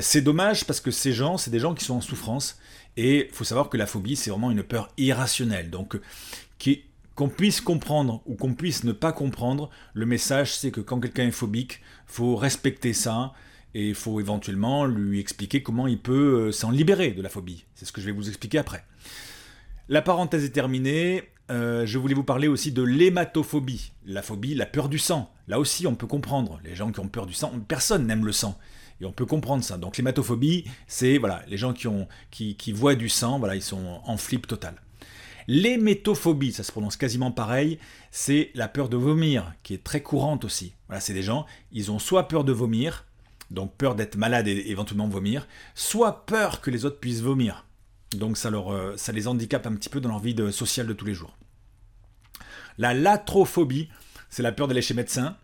c'est 0.00 0.22
dommage 0.22 0.64
parce 0.64 0.80
que 0.80 0.90
ces 0.90 1.12
gens, 1.12 1.36
c'est 1.36 1.50
des 1.50 1.58
gens 1.58 1.74
qui 1.74 1.84
sont 1.84 1.96
en 1.96 2.00
souffrance. 2.00 2.58
Et 2.96 3.26
il 3.28 3.34
faut 3.34 3.44
savoir 3.44 3.68
que 3.68 3.76
la 3.76 3.86
phobie, 3.86 4.16
c'est 4.16 4.30
vraiment 4.30 4.50
une 4.50 4.62
peur 4.62 4.88
irrationnelle. 4.96 5.70
Donc, 5.70 5.98
qu'on 7.16 7.28
puisse 7.28 7.60
comprendre 7.60 8.22
ou 8.26 8.34
qu'on 8.34 8.54
puisse 8.54 8.84
ne 8.84 8.92
pas 8.92 9.12
comprendre, 9.12 9.70
le 9.94 10.06
message 10.06 10.54
c'est 10.54 10.70
que 10.70 10.80
quand 10.80 11.00
quelqu'un 11.00 11.26
est 11.26 11.32
phobique, 11.32 11.80
faut 12.06 12.36
respecter 12.36 12.92
ça, 12.92 13.32
et 13.76 13.88
il 13.88 13.94
faut 13.94 14.20
éventuellement 14.20 14.86
lui 14.86 15.20
expliquer 15.20 15.62
comment 15.62 15.86
il 15.86 15.98
peut 15.98 16.46
euh, 16.46 16.50
s'en 16.50 16.70
libérer 16.70 17.10
de 17.10 17.20
la 17.20 17.28
phobie. 17.28 17.66
C'est 17.74 17.84
ce 17.84 17.92
que 17.92 18.00
je 18.00 18.06
vais 18.06 18.12
vous 18.12 18.28
expliquer 18.28 18.56
après. 18.56 18.86
La 19.90 20.00
parenthèse 20.00 20.44
est 20.44 20.50
terminée. 20.50 21.24
Euh, 21.50 21.84
je 21.84 21.98
voulais 21.98 22.14
vous 22.14 22.24
parler 22.24 22.48
aussi 22.48 22.72
de 22.72 22.82
l'hématophobie, 22.82 23.92
la 24.06 24.22
phobie, 24.22 24.54
la 24.54 24.64
peur 24.64 24.88
du 24.88 24.98
sang. 24.98 25.30
Là 25.46 25.60
aussi, 25.60 25.86
on 25.86 25.94
peut 25.94 26.06
comprendre. 26.06 26.58
Les 26.64 26.74
gens 26.74 26.90
qui 26.90 27.00
ont 27.00 27.08
peur 27.08 27.26
du 27.26 27.34
sang, 27.34 27.52
personne 27.68 28.06
n'aime 28.06 28.24
le 28.24 28.32
sang. 28.32 28.58
Et 29.02 29.04
on 29.04 29.12
peut 29.12 29.26
comprendre 29.26 29.62
ça. 29.62 29.76
Donc 29.76 29.98
l'hématophobie, 29.98 30.64
c'est 30.86 31.18
voilà, 31.18 31.42
les 31.46 31.58
gens 31.58 31.74
qui, 31.74 32.72
voient 32.72 32.94
du 32.94 33.10
sang, 33.10 33.38
voilà, 33.38 33.56
ils 33.56 33.62
sont 33.62 34.00
en 34.02 34.16
flip 34.16 34.46
total. 34.46 34.80
L'hémétophobie, 35.48 36.52
ça 36.52 36.62
se 36.62 36.72
prononce 36.72 36.96
quasiment 36.96 37.30
pareil, 37.30 37.78
c'est 38.10 38.50
la 38.54 38.68
peur 38.68 38.88
de 38.88 38.96
vomir, 38.96 39.52
qui 39.62 39.74
est 39.74 39.84
très 39.84 40.00
courante 40.00 40.46
aussi. 40.46 40.72
Voilà, 40.88 41.00
c'est 41.00 41.12
des 41.12 41.22
gens, 41.22 41.44
ils 41.72 41.90
ont 41.90 41.98
soit 41.98 42.26
peur 42.26 42.42
de 42.42 42.52
vomir, 42.52 43.05
donc 43.50 43.76
peur 43.76 43.94
d'être 43.94 44.16
malade 44.16 44.48
et 44.48 44.70
éventuellement 44.70 45.08
vomir, 45.08 45.46
soit 45.74 46.26
peur 46.26 46.60
que 46.60 46.70
les 46.70 46.84
autres 46.84 46.98
puissent 46.98 47.20
vomir. 47.20 47.64
Donc 48.12 48.36
ça, 48.36 48.48
euh, 48.48 48.96
les 49.12 49.28
handicape 49.28 49.66
un 49.66 49.74
petit 49.74 49.88
peu 49.88 50.00
dans 50.00 50.08
leur 50.08 50.20
vie 50.20 50.36
sociale 50.52 50.86
de 50.86 50.92
tous 50.92 51.06
les 51.06 51.14
jours. 51.14 51.36
La 52.78 52.94
latrophobie, 52.94 53.88
c'est 54.28 54.42
la 54.42 54.52
peur 54.52 54.68
d'aller 54.68 54.82
chez 54.82 54.94
médecin. 54.94 55.36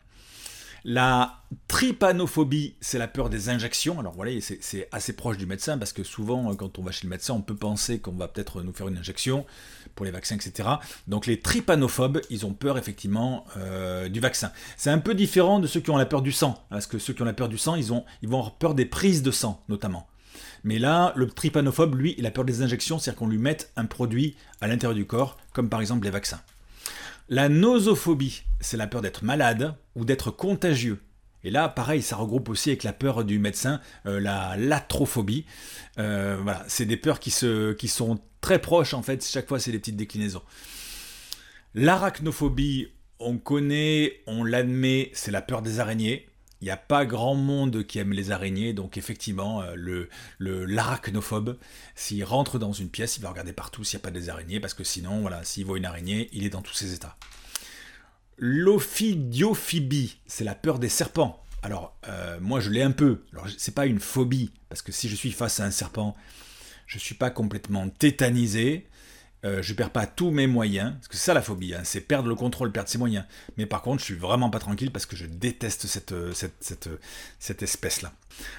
La 0.84 1.42
trypanophobie, 1.68 2.74
c'est 2.80 2.98
la 2.98 3.06
peur 3.06 3.30
des 3.30 3.48
injections. 3.48 4.00
Alors 4.00 4.14
voilà, 4.14 4.32
c'est 4.40 4.88
assez 4.90 5.12
proche 5.12 5.36
du 5.36 5.46
médecin 5.46 5.78
parce 5.78 5.92
que 5.92 6.02
souvent, 6.02 6.50
euh, 6.50 6.54
quand 6.54 6.78
on 6.78 6.82
va 6.82 6.90
chez 6.90 7.06
le 7.06 7.10
médecin, 7.10 7.34
on 7.34 7.40
peut 7.40 7.54
penser 7.54 8.00
qu'on 8.00 8.12
va 8.12 8.26
peut-être 8.26 8.62
nous 8.62 8.72
faire 8.72 8.88
une 8.88 8.98
injection 8.98 9.46
pour 9.94 10.04
les 10.04 10.10
vaccins, 10.10 10.34
etc. 10.34 10.68
Donc 11.06 11.26
les 11.26 11.38
trypanophobes, 11.38 12.20
ils 12.30 12.46
ont 12.46 12.52
peur 12.52 12.78
effectivement 12.78 13.44
euh, 13.56 14.08
du 14.08 14.18
vaccin. 14.18 14.50
C'est 14.76 14.90
un 14.90 14.98
peu 14.98 15.14
différent 15.14 15.60
de 15.60 15.68
ceux 15.68 15.80
qui 15.80 15.90
ont 15.90 15.96
la 15.96 16.06
peur 16.06 16.22
du 16.22 16.32
sang, 16.32 16.56
hein, 16.58 16.66
parce 16.70 16.88
que 16.88 16.98
ceux 16.98 17.12
qui 17.12 17.22
ont 17.22 17.26
la 17.26 17.32
peur 17.32 17.48
du 17.48 17.58
sang, 17.58 17.76
ils, 17.76 17.92
ont, 17.92 18.04
ils 18.22 18.28
vont 18.28 18.38
avoir 18.38 18.54
peur 18.54 18.74
des 18.74 18.86
prises 18.86 19.22
de 19.22 19.30
sang, 19.30 19.62
notamment. 19.68 20.08
Mais 20.64 20.78
là, 20.78 21.12
le 21.16 21.28
trypanophobe, 21.28 21.94
lui, 21.94 22.14
il 22.18 22.26
a 22.26 22.30
peur 22.30 22.44
des 22.44 22.62
injections, 22.62 22.98
c'est-à-dire 22.98 23.18
qu'on 23.18 23.28
lui 23.28 23.38
mette 23.38 23.70
un 23.76 23.84
produit 23.84 24.36
à 24.60 24.66
l'intérieur 24.66 24.96
du 24.96 25.06
corps, 25.06 25.36
comme 25.52 25.68
par 25.68 25.80
exemple 25.80 26.04
les 26.04 26.10
vaccins. 26.10 26.40
La 27.32 27.48
nosophobie, 27.48 28.42
c'est 28.60 28.76
la 28.76 28.86
peur 28.86 29.00
d'être 29.00 29.24
malade 29.24 29.74
ou 29.96 30.04
d'être 30.04 30.30
contagieux. 30.30 31.00
Et 31.44 31.50
là, 31.50 31.66
pareil, 31.70 32.02
ça 32.02 32.16
regroupe 32.16 32.50
aussi 32.50 32.68
avec 32.68 32.82
la 32.82 32.92
peur 32.92 33.24
du 33.24 33.38
médecin, 33.38 33.80
euh, 34.04 34.20
la 34.20 34.54
latrophobie. 34.58 35.46
Euh, 35.98 36.36
voilà, 36.42 36.62
c'est 36.68 36.84
des 36.84 36.98
peurs 36.98 37.20
qui, 37.20 37.30
se, 37.30 37.72
qui 37.72 37.88
sont 37.88 38.20
très 38.42 38.58
proches 38.58 38.92
en 38.92 39.00
fait. 39.00 39.24
Chaque 39.24 39.48
fois, 39.48 39.58
c'est 39.58 39.72
des 39.72 39.78
petites 39.78 39.96
déclinaisons. 39.96 40.42
L'arachnophobie, 41.74 42.88
on 43.18 43.38
connaît, 43.38 44.20
on 44.26 44.44
l'admet, 44.44 45.10
c'est 45.14 45.30
la 45.30 45.40
peur 45.40 45.62
des 45.62 45.80
araignées. 45.80 46.28
Il 46.62 46.66
n'y 46.66 46.70
a 46.70 46.76
pas 46.76 47.04
grand 47.04 47.34
monde 47.34 47.84
qui 47.84 47.98
aime 47.98 48.12
les 48.12 48.30
araignées, 48.30 48.72
donc 48.72 48.96
effectivement, 48.96 49.62
euh, 49.62 49.74
le, 49.74 50.08
l'arachnophobe, 50.38 51.58
s'il 51.96 52.22
rentre 52.22 52.60
dans 52.60 52.72
une 52.72 52.88
pièce, 52.88 53.16
il 53.16 53.22
va 53.22 53.30
regarder 53.30 53.52
partout 53.52 53.82
s'il 53.82 53.98
n'y 53.98 54.02
a 54.02 54.04
pas 54.04 54.12
des 54.12 54.28
araignées, 54.28 54.60
parce 54.60 54.72
que 54.72 54.84
sinon, 54.84 55.22
voilà, 55.22 55.42
s'il 55.42 55.66
voit 55.66 55.76
une 55.76 55.84
araignée, 55.84 56.30
il 56.32 56.46
est 56.46 56.50
dans 56.50 56.62
tous 56.62 56.72
ses 56.72 56.94
états. 56.94 57.16
L'ophidiophobie, 58.38 60.20
c'est 60.26 60.44
la 60.44 60.54
peur 60.54 60.78
des 60.78 60.88
serpents. 60.88 61.42
Alors, 61.64 61.96
euh, 62.06 62.38
moi, 62.40 62.60
je 62.60 62.70
l'ai 62.70 62.82
un 62.82 62.92
peu. 62.92 63.24
Alors, 63.32 63.48
c'est 63.58 63.74
pas 63.74 63.86
une 63.86 63.98
phobie, 63.98 64.52
parce 64.68 64.82
que 64.82 64.92
si 64.92 65.08
je 65.08 65.16
suis 65.16 65.32
face 65.32 65.58
à 65.58 65.64
un 65.64 65.72
serpent, 65.72 66.16
je 66.86 66.96
ne 66.96 67.00
suis 67.00 67.16
pas 67.16 67.30
complètement 67.30 67.88
tétanisé, 67.88 68.86
euh, 69.44 69.60
je 69.60 69.74
perds 69.74 69.90
pas 69.90 70.06
tous 70.06 70.30
mes 70.30 70.46
moyens, 70.46 70.92
parce 70.92 71.08
que 71.08 71.16
c'est 71.16 71.24
ça 71.24 71.34
la 71.34 71.42
phobie, 71.42 71.74
hein, 71.74 71.80
c'est 71.82 72.00
perdre 72.00 72.28
le 72.28 72.36
contrôle, 72.36 72.70
perdre 72.70 72.88
ses 72.88 72.98
moyens. 72.98 73.24
Mais 73.56 73.66
par 73.66 73.82
contre, 73.82 73.98
je 73.98 74.04
suis 74.04 74.14
vraiment 74.14 74.50
pas 74.50 74.60
tranquille 74.60 74.92
parce 74.92 75.04
que 75.04 75.16
je 75.16 75.26
déteste 75.26 75.86
cette, 75.86 76.12
euh, 76.12 76.32
euh, 76.86 77.54
espèce-là. 77.60 78.12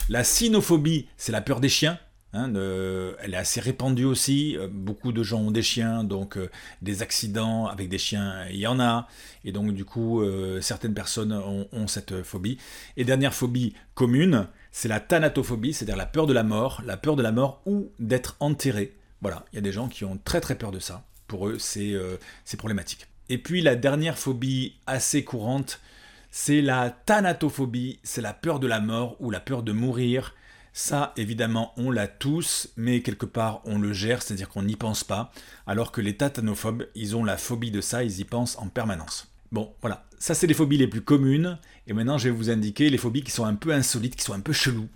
La 0.10 0.24
cynophobie, 0.26 1.08
c'est 1.16 1.32
la 1.32 1.42
peur 1.42 1.62
des 1.62 1.70
chiens. 1.70 2.00
Hein, 2.36 2.52
elle 3.22 3.36
est 3.36 3.38
assez 3.38 3.62
répandue 3.62 4.06
aussi. 4.06 4.58
Beaucoup 4.72 5.12
de 5.12 5.22
gens 5.22 5.40
ont 5.40 5.52
des 5.52 5.62
chiens, 5.62 6.04
donc 6.04 6.40
des 6.82 7.04
accidents 7.04 7.68
avec 7.68 7.90
des 7.90 8.00
chiens, 8.00 8.48
il 8.50 8.56
y 8.56 8.66
en 8.66 8.80
a. 8.80 9.08
Et 9.46 9.52
donc 9.52 9.72
du 9.72 9.86
coup, 9.86 10.24
certaines 10.60 10.96
personnes 10.96 11.32
ont, 11.32 11.68
ont, 11.72 11.86
cette 11.86 12.24
phobie. 12.24 12.58
Et 12.98 13.06
dernière 13.06 13.36
phobie 13.36 13.76
commune, 13.94 14.48
c'est 14.72 14.88
la 14.88 15.00
thanatophobie, 15.00 15.74
c'est-à-dire 15.74 15.96
la 15.96 16.08
peur 16.08 16.26
de 16.26 16.34
la 16.34 16.42
mort, 16.42 16.82
la 16.84 16.98
peur 16.98 17.16
de 17.16 17.22
la 17.22 17.32
mort 17.32 17.62
ou 17.68 17.92
d'être 18.00 18.36
enterré. 18.40 18.96
Voilà, 19.24 19.46
il 19.54 19.56
y 19.56 19.60
a 19.60 19.62
des 19.62 19.72
gens 19.72 19.88
qui 19.88 20.04
ont 20.04 20.20
très 20.22 20.42
très 20.42 20.56
peur 20.56 20.72
de 20.72 20.80
ça. 20.80 21.06
Pour 21.28 21.48
eux, 21.48 21.58
euh, 21.78 22.18
c'est 22.44 22.58
problématique. 22.58 23.08
Et 23.30 23.38
puis 23.38 23.62
la 23.62 23.78
dernière 23.78 24.18
phobie 24.20 24.76
assez 24.86 25.24
courante, 25.24 25.80
c'est 26.30 26.62
la 26.62 26.90
thanatophobie, 26.90 28.00
c'est 28.04 28.22
la 28.22 28.34
peur 28.34 28.60
de 28.60 28.68
la 28.68 28.82
mort 28.82 29.16
ou 29.22 29.32
la 29.32 29.40
peur 29.40 29.64
de 29.64 29.72
mourir. 29.72 30.36
Ça, 30.74 31.14
évidemment, 31.16 31.72
on 31.78 31.90
l'a 31.90 32.08
tous, 32.08 32.74
mais 32.76 33.02
quelque 33.02 33.26
part, 33.26 33.62
on 33.64 33.80
le 33.80 33.94
gère, 33.94 34.22
c'est-à-dire 34.22 34.50
qu'on 34.50 34.64
n'y 34.64 34.76
pense 34.76 35.06
pas, 35.06 35.32
alors 35.68 35.94
que 35.94 36.02
les 36.02 36.18
thanatophobes, 36.18 36.88
ils 36.94 37.16
ont 37.16 37.24
la 37.24 37.38
phobie 37.38 37.72
de 37.72 37.80
ça, 37.80 38.04
ils 38.04 38.20
y 38.20 38.26
pensent 38.26 38.58
en 38.58 38.68
permanence. 38.68 39.32
Bon, 39.54 39.74
voilà, 39.80 40.06
ça 40.20 40.34
c'est 40.34 40.48
les 40.48 40.54
phobies 40.54 40.78
les 40.78 40.88
plus 40.88 41.04
communes, 41.04 41.60
et 41.88 41.94
maintenant 41.94 42.18
je 42.18 42.26
vais 42.26 42.36
vous 42.36 42.50
indiquer 42.50 42.90
les 42.90 42.98
phobies 42.98 43.24
qui 43.24 43.32
sont 43.32 43.46
un 43.46 43.56
peu 43.56 43.72
insolites, 43.72 44.16
qui 44.16 44.24
sont 44.24 44.34
un 44.34 44.42
peu 44.42 44.52
cheloues, 44.52 44.90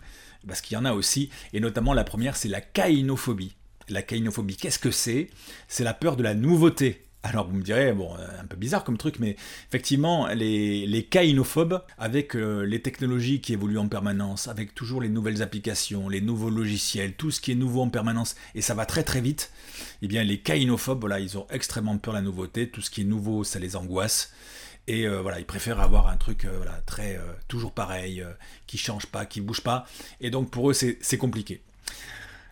parce 0.48 0.62
qu'il 0.62 0.76
y 0.76 0.78
en 0.78 0.86
a 0.86 0.94
aussi, 0.94 1.30
et 1.54 1.60
notamment 1.60 1.94
la 1.94 2.04
première, 2.04 2.36
c'est 2.36 2.50
la 2.50 2.60
caïnophobie. 2.60 3.56
La 3.90 4.02
caïnophobie, 4.02 4.58
qu'est-ce 4.58 4.80
que 4.80 4.92
c'est? 4.92 5.30
C'est 5.68 5.84
la 5.84 5.94
peur 5.94 6.18
de 6.18 6.24
la 6.24 6.34
nouveauté. 6.34 7.04
Alors 7.24 7.48
vous 7.48 7.58
me 7.58 7.64
direz, 7.64 7.94
bon, 7.94 8.14
un 8.16 8.46
peu 8.46 8.56
bizarre 8.56 8.84
comme 8.84 8.98
truc, 8.98 9.20
mais 9.20 9.36
effectivement, 9.68 10.28
les, 10.28 10.86
les 10.86 11.10
avec 11.98 12.36
euh, 12.36 12.62
les 12.62 12.82
technologies 12.82 13.42
qui 13.42 13.54
évoluent 13.54 13.80
en 13.80 13.88
permanence, 13.88 14.48
avec 14.48 14.74
toujours 14.76 15.02
les 15.02 15.10
nouvelles 15.10 15.42
applications, 15.42 16.10
les 16.10 16.22
nouveaux 16.22 16.50
logiciels, 16.50 17.14
tout 17.14 17.32
ce 17.32 17.42
qui 17.42 17.52
est 17.52 17.56
nouveau 17.56 17.82
en 17.82 17.90
permanence, 17.90 18.36
et 18.56 18.62
ça 18.62 18.76
va 18.76 18.86
très 18.86 19.04
très 19.04 19.20
vite, 19.20 19.52
eh 20.02 20.08
bien 20.08 20.24
les 20.24 20.38
caïnophobes, 20.38 21.02
voilà, 21.02 21.20
ils 21.20 21.38
ont 21.38 21.48
extrêmement 21.50 21.98
peur 21.98 22.14
de 22.14 22.20
la 22.20 22.24
nouveauté, 22.24 22.70
tout 22.70 22.82
ce 22.82 22.90
qui 22.90 23.02
est 23.02 23.06
nouveau, 23.06 23.44
ça 23.44 23.60
les 23.60 23.76
angoisse. 23.76 24.32
Et 24.88 25.06
euh, 25.06 25.22
voilà, 25.22 25.40
ils 25.40 25.46
préfèrent 25.46 25.82
avoir 25.82 26.08
un 26.08 26.16
truc 26.16 26.46
euh, 26.46 26.52
voilà, 26.56 26.82
très 26.86 27.20
toujours 27.50 27.74
pareil, 27.74 28.24
qui 28.68 28.78
change 28.78 29.08
pas, 29.08 29.26
qui 29.26 29.42
bouge 29.42 29.62
pas. 29.62 29.86
Et 30.22 30.30
donc 30.30 30.50
pour 30.50 30.70
eux, 30.70 30.74
c'est 30.74 31.18
compliqué. 31.18 31.62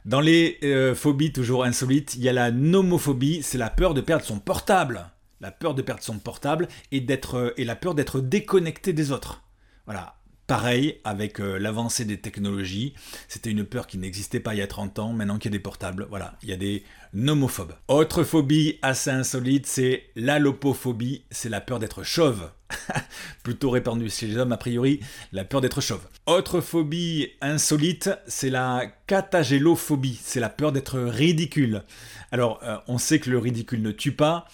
Dans 0.06 0.22
les 0.22 0.60
euh, 0.64 0.94
phobies 0.94 1.34
toujours 1.34 1.64
insolites, 1.64 2.14
il 2.14 2.22
y 2.22 2.30
a 2.30 2.34
la 2.34 2.52
nomophobie, 2.52 3.42
c'est 3.42 3.58
la 3.58 3.72
peur 3.72 3.96
de 3.96 4.02
perdre 4.02 4.24
son 4.24 4.38
portable. 4.38 5.10
La 5.42 5.50
peur 5.50 5.74
de 5.74 5.82
perdre 5.82 6.04
son 6.04 6.20
portable 6.20 6.68
et, 6.92 7.04
euh, 7.34 7.52
la 7.58 7.76
peur 7.76 7.96
d'être 7.96 8.20
déconnecté 8.20 8.94
des 8.94 9.12
autres. 9.12 9.42
Voilà, 9.86 10.16
Pareil 10.48 11.00
avec 11.04 11.40
euh, 11.40 11.58
l'avancée 11.58 12.06
des 12.06 12.20
technologies, 12.20 12.94
c'était 13.28 13.50
une 13.50 13.64
peur 13.64 13.88
qui 13.88 13.98
n'existait 13.98 14.40
pas 14.40 14.54
il 14.54 14.60
y 14.60 14.62
a 14.62 14.68
30 14.68 15.00
ans, 15.00 15.12
maintenant 15.12 15.40
qu'il 15.40 15.52
y 15.52 15.56
a 15.56 15.58
des 15.58 15.64
portables, 15.64 16.06
voilà, 16.08 16.38
il 16.44 16.50
y 16.50 16.54
a 16.54 16.56
des 16.56 16.84
nomophobes. 17.14 17.74
Autre 17.88 18.24
phobie 18.24 18.78
assez 18.84 19.10
insolite, 19.10 19.66
c'est 19.66 20.04
l'allopophobie, 20.16 21.24
c'est 21.32 21.50
la 21.50 21.62
peur 21.62 21.80
d'être 21.80 22.04
chauve. 22.04 22.52
Plutôt 23.44 23.70
répandue 23.70 24.10
chez 24.10 24.28
les 24.28 24.38
hommes 24.38 24.52
a 24.52 24.58
priori, 24.58 25.00
la 25.32 25.46
peur 25.46 25.62
d'être 25.62 25.82
chauve. 25.82 26.08
Autre 26.26 26.62
phobie 26.62 27.30
insolite, 27.42 28.10
c'est 28.28 28.50
la 28.50 28.86
catagélophobie, 29.08 30.20
c'est 30.22 30.40
la 30.40 30.50
peur 30.50 30.72
d'être 30.72 31.00
ridicule. 31.00 31.84
Alors, 32.32 32.60
euh, 32.64 32.78
on 32.88 32.98
sait 32.98 33.20
que 33.20 33.30
le 33.30 33.38
ridicule 33.38 33.82
ne 33.82 33.92
tue 33.92 34.12
pas, 34.12 34.46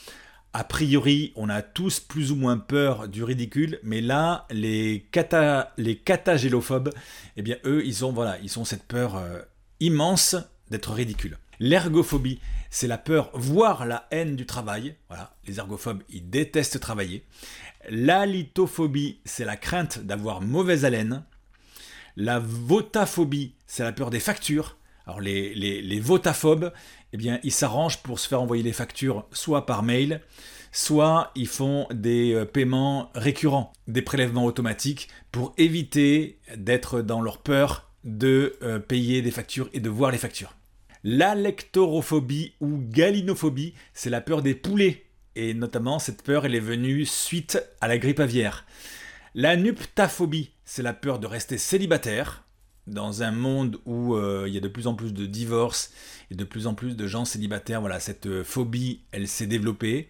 a 0.53 0.65
priori, 0.65 1.31
on 1.35 1.47
a 1.47 1.61
tous 1.61 2.01
plus 2.01 2.31
ou 2.31 2.35
moins 2.35 2.57
peur 2.57 3.07
du 3.07 3.23
ridicule, 3.23 3.79
mais 3.83 4.01
là, 4.01 4.45
les, 4.51 5.07
cata, 5.11 5.71
les 5.77 5.95
catagélophobes, 5.95 6.91
eh 7.37 7.41
bien, 7.41 7.55
eux, 7.65 7.85
ils 7.85 8.03
ont, 8.03 8.11
voilà, 8.11 8.37
ils 8.43 8.59
ont 8.59 8.65
cette 8.65 8.83
peur 8.83 9.15
euh, 9.15 9.39
immense 9.79 10.35
d'être 10.69 10.91
ridicule. 10.91 11.37
L'ergophobie, 11.61 12.39
c'est 12.69 12.87
la 12.87 12.97
peur, 12.97 13.29
voire 13.33 13.85
la 13.85 14.07
haine 14.11 14.35
du 14.35 14.45
travail. 14.45 14.95
Voilà, 15.07 15.35
les 15.45 15.59
ergophobes, 15.59 16.03
ils 16.09 16.29
détestent 16.29 16.79
travailler. 16.79 17.23
La 17.89 18.25
lithophobie, 18.25 19.19
c'est 19.25 19.45
la 19.45 19.57
crainte 19.57 19.99
d'avoir 19.99 20.41
mauvaise 20.41 20.85
haleine. 20.85 21.23
La 22.15 22.39
votaphobie, 22.39 23.53
c'est 23.65 23.83
la 23.83 23.91
peur 23.91 24.09
des 24.09 24.19
factures. 24.19 24.77
Alors 25.07 25.19
les, 25.19 25.53
les, 25.55 25.99
votaphobes, 25.99 26.71
eh 27.11 27.17
bien, 27.17 27.39
ils 27.43 27.51
s'arrangent 27.51 28.01
pour 28.03 28.19
se 28.19 28.27
faire 28.27 28.41
envoyer 28.41 28.63
les 28.63 28.73
factures 28.73 29.25
soit 29.31 29.65
par 29.65 29.81
mail, 29.81 30.21
soit 30.71 31.31
ils 31.35 31.47
font 31.47 31.87
des 31.91 32.33
euh, 32.33 32.45
paiements 32.45 33.09
récurrents, 33.15 33.73
des 33.87 34.01
prélèvements 34.01 34.45
automatiques 34.45 35.09
pour 35.31 35.53
éviter 35.57 36.39
d'être 36.55 37.01
dans 37.01 37.21
leur 37.21 37.39
peur 37.39 37.89
de 38.03 38.57
euh, 38.61 38.79
payer 38.79 39.21
des 39.21 39.31
factures 39.31 39.69
et 39.73 39.79
de 39.79 39.89
voir 39.89 40.11
les 40.11 40.17
factures. 40.17 40.55
La 41.03 41.33
lectorophobie 41.33 42.53
ou 42.61 42.77
galinophobie, 42.77 43.73
c'est 43.93 44.11
la 44.11 44.21
peur 44.21 44.41
des 44.41 44.53
poulets. 44.53 45.05
Et 45.35 45.53
notamment, 45.53 45.99
cette 45.99 46.23
peur, 46.23 46.45
elle 46.45 46.55
est 46.55 46.59
venue 46.59 47.05
suite 47.05 47.61
à 47.79 47.87
la 47.87 47.97
grippe 47.97 48.19
aviaire. 48.19 48.65
La 49.33 49.55
nuptaphobie, 49.55 50.51
c'est 50.65 50.83
la 50.83 50.93
peur 50.93 51.19
de 51.19 51.27
rester 51.27 51.57
célibataire 51.57 52.43
dans 52.87 53.23
un 53.23 53.31
monde 53.31 53.79
où 53.85 54.15
euh, 54.15 54.45
il 54.47 54.53
y 54.53 54.57
a 54.57 54.61
de 54.61 54.67
plus 54.67 54.87
en 54.87 54.95
plus 54.95 55.13
de 55.13 55.25
divorces 55.25 55.91
et 56.31 56.35
de 56.35 56.43
plus 56.43 56.67
en 56.67 56.73
plus 56.73 56.95
de 56.95 57.07
gens 57.07 57.25
célibataires, 57.25 57.79
voilà, 57.79 57.99
cette 57.99 58.25
euh, 58.25 58.43
phobie, 58.43 59.01
elle 59.11 59.27
s'est 59.27 59.47
développée. 59.47 60.09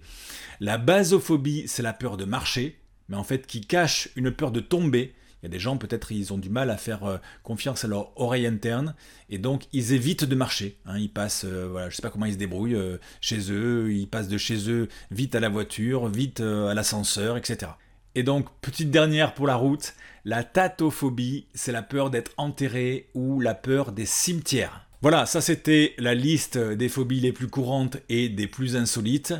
La 0.59 0.77
basophobie, 0.77 1.67
c'est 1.67 1.83
la 1.83 1.93
peur 1.93 2.17
de 2.17 2.25
marcher, 2.25 2.79
mais 3.09 3.17
en 3.17 3.23
fait 3.23 3.45
qui 3.45 3.61
cache 3.61 4.09
une 4.15 4.31
peur 4.31 4.51
de 4.51 4.59
tomber. 4.59 5.13
Il 5.41 5.45
y 5.45 5.47
a 5.47 5.49
des 5.49 5.59
gens, 5.59 5.77
peut-être, 5.77 6.11
ils 6.11 6.33
ont 6.33 6.37
du 6.37 6.49
mal 6.49 6.69
à 6.69 6.77
faire 6.77 7.03
euh, 7.03 7.17
confiance 7.43 7.83
à 7.83 7.87
leur 7.87 8.11
oreille 8.19 8.45
interne, 8.45 8.95
et 9.29 9.37
donc 9.37 9.65
ils 9.73 9.93
évitent 9.93 10.25
de 10.25 10.35
marcher. 10.35 10.77
Hein. 10.85 10.97
ils 10.97 11.11
passent, 11.11 11.45
voilà, 11.45 11.89
je 11.89 11.95
sais 11.95 12.01
pas 12.01 12.09
comment 12.09 12.25
ils 12.25 12.33
se 12.33 12.37
débrouillent 12.37 12.77
chez 13.21 13.51
eux, 13.51 13.91
ils 13.91 14.07
passent 14.07 14.27
de 14.27 14.37
chez 14.37 14.69
eux 14.69 14.87
vite 15.09 15.35
à 15.35 15.39
la 15.39 15.49
voiture, 15.49 16.07
vite 16.07 16.41
à 16.41 16.73
l'ascenseur, 16.73 17.37
etc. 17.37 17.71
Et 18.13 18.23
donc, 18.23 18.47
petite 18.61 18.91
dernière 18.91 19.33
pour 19.33 19.47
la 19.47 19.55
route, 19.55 19.93
la 20.25 20.43
tatophobie, 20.43 21.47
c'est 21.53 21.71
la 21.71 21.81
peur 21.81 22.09
d'être 22.09 22.31
enterré 22.37 23.07
ou 23.13 23.39
la 23.39 23.55
peur 23.55 23.93
des 23.93 24.05
cimetières. 24.05 24.87
Voilà, 25.01 25.25
ça 25.25 25.41
c'était 25.41 25.95
la 25.97 26.13
liste 26.13 26.59
des 26.59 26.89
phobies 26.89 27.21
les 27.21 27.31
plus 27.31 27.47
courantes 27.47 27.97
et 28.09 28.29
des 28.29 28.47
plus 28.47 28.75
insolites. 28.75 29.33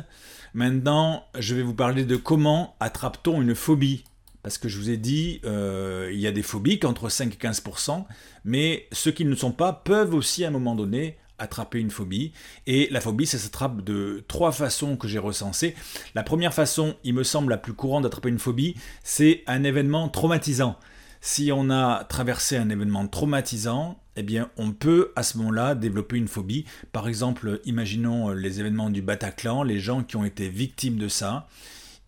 Maintenant, 0.54 1.24
je 1.38 1.54
vais 1.54 1.62
vous 1.62 1.74
parler 1.74 2.04
de 2.04 2.16
comment 2.16 2.74
attrape-t-on 2.80 3.40
une 3.40 3.54
phobie? 3.54 4.04
Parce 4.42 4.58
que 4.58 4.68
je 4.68 4.78
vous 4.78 4.90
ai 4.90 4.96
dit, 4.96 5.40
euh, 5.44 6.10
il 6.12 6.18
y 6.18 6.26
a 6.26 6.32
des 6.32 6.42
phobies 6.42 6.78
qu'entre 6.78 7.08
5 7.08 7.34
et 7.34 7.36
15%, 7.36 8.04
mais 8.44 8.86
ceux 8.90 9.12
qui 9.12 9.24
ne 9.24 9.30
le 9.30 9.36
sont 9.36 9.52
pas 9.52 9.72
peuvent 9.72 10.14
aussi 10.14 10.44
à 10.44 10.48
un 10.48 10.50
moment 10.50 10.74
donné 10.74 11.16
attraper 11.38 11.78
une 11.80 11.90
phobie. 11.90 12.32
Et 12.66 12.88
la 12.90 13.00
phobie, 13.00 13.26
ça 13.26 13.38
s'attrape 13.38 13.82
de 13.82 14.24
trois 14.28 14.52
façons 14.52 14.96
que 14.96 15.08
j'ai 15.08 15.18
recensées. 15.18 15.74
La 16.14 16.22
première 16.22 16.54
façon, 16.54 16.96
il 17.04 17.14
me 17.14 17.24
semble 17.24 17.50
la 17.50 17.58
plus 17.58 17.72
courante 17.72 18.02
d'attraper 18.04 18.28
une 18.28 18.38
phobie, 18.38 18.76
c'est 19.02 19.42
un 19.46 19.64
événement 19.64 20.08
traumatisant. 20.08 20.76
Si 21.20 21.52
on 21.52 21.70
a 21.70 22.04
traversé 22.04 22.56
un 22.56 22.68
événement 22.68 23.06
traumatisant, 23.06 24.00
eh 24.16 24.24
bien, 24.24 24.50
on 24.56 24.72
peut 24.72 25.12
à 25.14 25.22
ce 25.22 25.38
moment-là 25.38 25.74
développer 25.76 26.16
une 26.16 26.28
phobie. 26.28 26.64
Par 26.90 27.06
exemple, 27.06 27.60
imaginons 27.64 28.30
les 28.30 28.58
événements 28.58 28.90
du 28.90 29.02
Bataclan, 29.02 29.62
les 29.62 29.78
gens 29.78 30.02
qui 30.02 30.16
ont 30.16 30.24
été 30.24 30.48
victimes 30.48 30.98
de 30.98 31.08
ça 31.08 31.48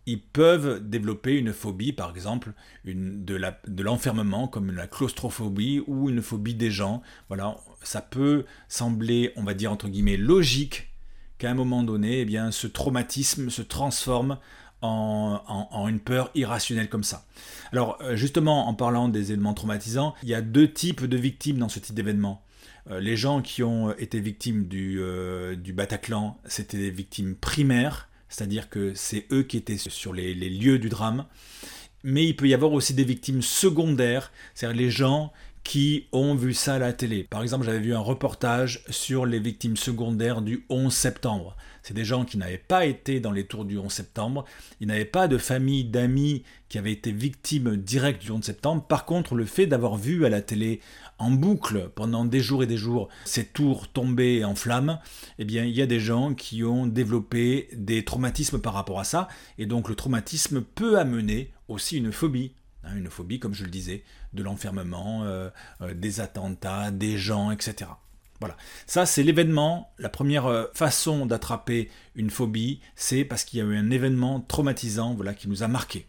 ils 0.07 0.21
peuvent 0.21 0.87
développer 0.87 1.39
une 1.39 1.53
phobie, 1.53 1.93
par 1.93 2.15
exemple 2.15 2.53
de 2.85 3.83
l'enfermement, 3.83 4.49
comme 4.49 4.71
la 4.71 4.87
claustrophobie 4.87 5.83
ou 5.87 6.11
une 6.11 6.23
phobie 6.23 6.55
des 6.55 6.71
gens. 6.71 7.03
Voilà, 7.29 7.57
ça 7.83 8.03
peut 8.03 8.45
sembler, 8.69 9.33
on 9.37 9.43
va 9.43 9.55
dire 9.55 9.73
entre 9.73 9.89
guillemets, 9.89 10.17
logique 10.17 10.91
qu'à 11.39 11.51
un 11.51 11.55
moment 11.55 11.83
donné, 11.83 12.21
eh 12.21 12.25
bien, 12.25 12.51
ce 12.51 12.67
traumatisme 12.67 13.51
se 13.51 13.63
transforme 13.63 14.39
en, 14.83 15.89
une 15.89 16.01
peur 16.01 16.31
irrationnelle 16.35 16.89
comme 16.89 17.05
ça. 17.05 17.25
Alors 17.73 17.99
euh, 18.03 18.17
justement, 18.17 18.69
en 18.69 18.75
parlant 18.75 19.09
des 19.09 19.33
événements 19.33 19.55
traumatisants, 19.55 20.15
il 20.23 20.29
y 20.29 20.35
a 20.35 20.43
deux 20.43 20.71
types 20.71 21.05
de 21.05 21.17
victimes 21.17 21.59
dans 21.59 21.69
ce 21.69 21.79
type 21.79 21.95
d'événement. 21.95 22.43
Euh, 22.91 23.01
les 23.01 23.17
gens 23.17 23.41
qui 23.41 23.63
ont 23.63 23.93
été 23.97 24.21
victimes 24.21 24.67
du, 24.67 25.01
euh, 25.01 25.57
du 25.57 25.73
Bataclan, 25.73 26.39
c'était 26.45 26.77
des 26.77 26.91
victimes 26.91 27.35
primaires, 27.35 28.11
c'est-à-dire 28.29 28.69
que 28.69 28.95
c'est 28.95 29.27
eux 29.33 29.43
qui 29.43 29.57
étaient 29.57 29.79
sur 29.79 30.13
les, 30.13 30.35
lieux 30.35 30.79
du 30.79 30.89
drame. 30.89 31.27
Mais 32.03 32.27
il 32.27 32.37
peut 32.37 32.49
y 32.49 32.55
avoir 32.55 32.73
aussi 32.73 32.93
des 32.95 33.05
victimes 33.05 33.43
secondaires, 33.43 34.33
c'est-à-dire 34.55 34.79
les 34.79 34.91
gens 34.91 35.33
qui 35.65 36.07
ont 36.13 36.35
vu 36.35 36.53
ça 36.53 36.75
à 36.75 36.79
la 36.79 36.93
télé. 36.93 37.25
Par 37.25 37.43
exemple, 37.43 37.65
j'avais 37.65 37.81
vu 37.81 37.95
un 37.95 38.01
reportage 38.01 38.85
sur 38.91 39.25
les 39.25 39.41
victimes 39.41 39.79
secondaires 39.79 40.43
du 40.43 40.67
11 40.69 40.93
septembre. 40.93 41.57
C'est 41.83 41.95
des 41.95 42.05
gens 42.05 42.25
qui 42.25 42.37
n'avaient 42.37 42.59
pas 42.59 42.85
été 42.85 43.19
dans 43.19 43.33
les 43.33 43.47
tours 43.47 43.65
du 43.65 43.79
11 43.79 43.91
septembre, 43.91 44.45
ils 44.81 44.87
n'avaient 44.87 45.05
pas 45.05 45.27
de 45.27 45.39
famille, 45.39 45.85
d'amis 45.85 46.45
qui 46.69 46.79
avaient 46.79 46.93
été 46.93 47.13
victimes 47.13 47.77
directes 47.77 48.23
du 48.23 48.31
11 48.31 48.45
septembre. 48.45 48.85
Par 48.87 49.07
contre, 49.07 49.35
le 49.35 49.47
fait 49.47 49.67
d'avoir 49.67 49.97
vu 49.97 50.27
à 50.27 50.29
la 50.29 50.43
télé 50.43 50.81
en 51.19 51.31
boucle 51.31 51.91
pendant 51.95 52.25
des 52.25 52.41
jours 52.41 52.63
et 52.63 52.67
des 52.67 52.77
jours 52.77 53.09
ces 53.25 53.47
tours 53.47 53.89
tombées 53.89 54.45
en 54.45 54.55
flammes, 54.55 54.99
eh 55.39 55.45
bien, 55.45 55.65
il 55.65 55.75
y 55.75 55.83
a 55.83 55.87
des 55.87 56.01
gens 56.01 56.35
qui 56.35 56.63
ont 56.63 56.87
développé 56.87 57.69
des 57.75 58.05
traumatismes 58.05 58.61
par 58.61 58.75
rapport 58.75 59.01
à 59.01 59.05
ça. 59.05 59.29
Et 59.59 59.67
donc, 59.67 59.89
le 59.89 59.95
traumatisme 59.95 60.63
peut 60.63 60.99
amener 60.99 61.51
aussi 61.69 61.97
une 61.97 62.13
phobie. 62.13 62.53
Hein, 62.85 62.97
une 62.97 63.09
phobie, 63.09 63.39
comme 63.39 63.55
je 63.55 63.65
le 63.65 63.71
disais, 63.71 64.03
de 64.35 64.43
l'enfermement, 64.43 65.25
euh, 65.25 65.49
euh, 65.81 65.95
des 65.95 66.21
attentats, 66.21 66.91
des 66.91 67.17
gens, 67.17 67.51
etc. 67.51 67.91
Voilà. 68.41 68.57
Ça, 68.87 69.07
c'est 69.07 69.23
l'événement. 69.23 69.93
La 69.99 70.09
première 70.09 70.47
euh, 70.47 70.67
façon 70.75 71.25
d'attraper 71.25 71.89
une 72.17 72.31
phobie, 72.31 72.81
c'est 72.97 73.25
parce 73.25 73.45
qu'il 73.45 73.61
y 73.61 73.63
a 73.63 73.65
eu 73.65 73.77
un 73.77 73.91
événement 73.91 74.41
traumatisant 74.41 75.15
voilà, 75.15 75.35
qui 75.35 75.49
nous 75.49 75.63
a 75.63 75.69
marqué. 75.69 76.07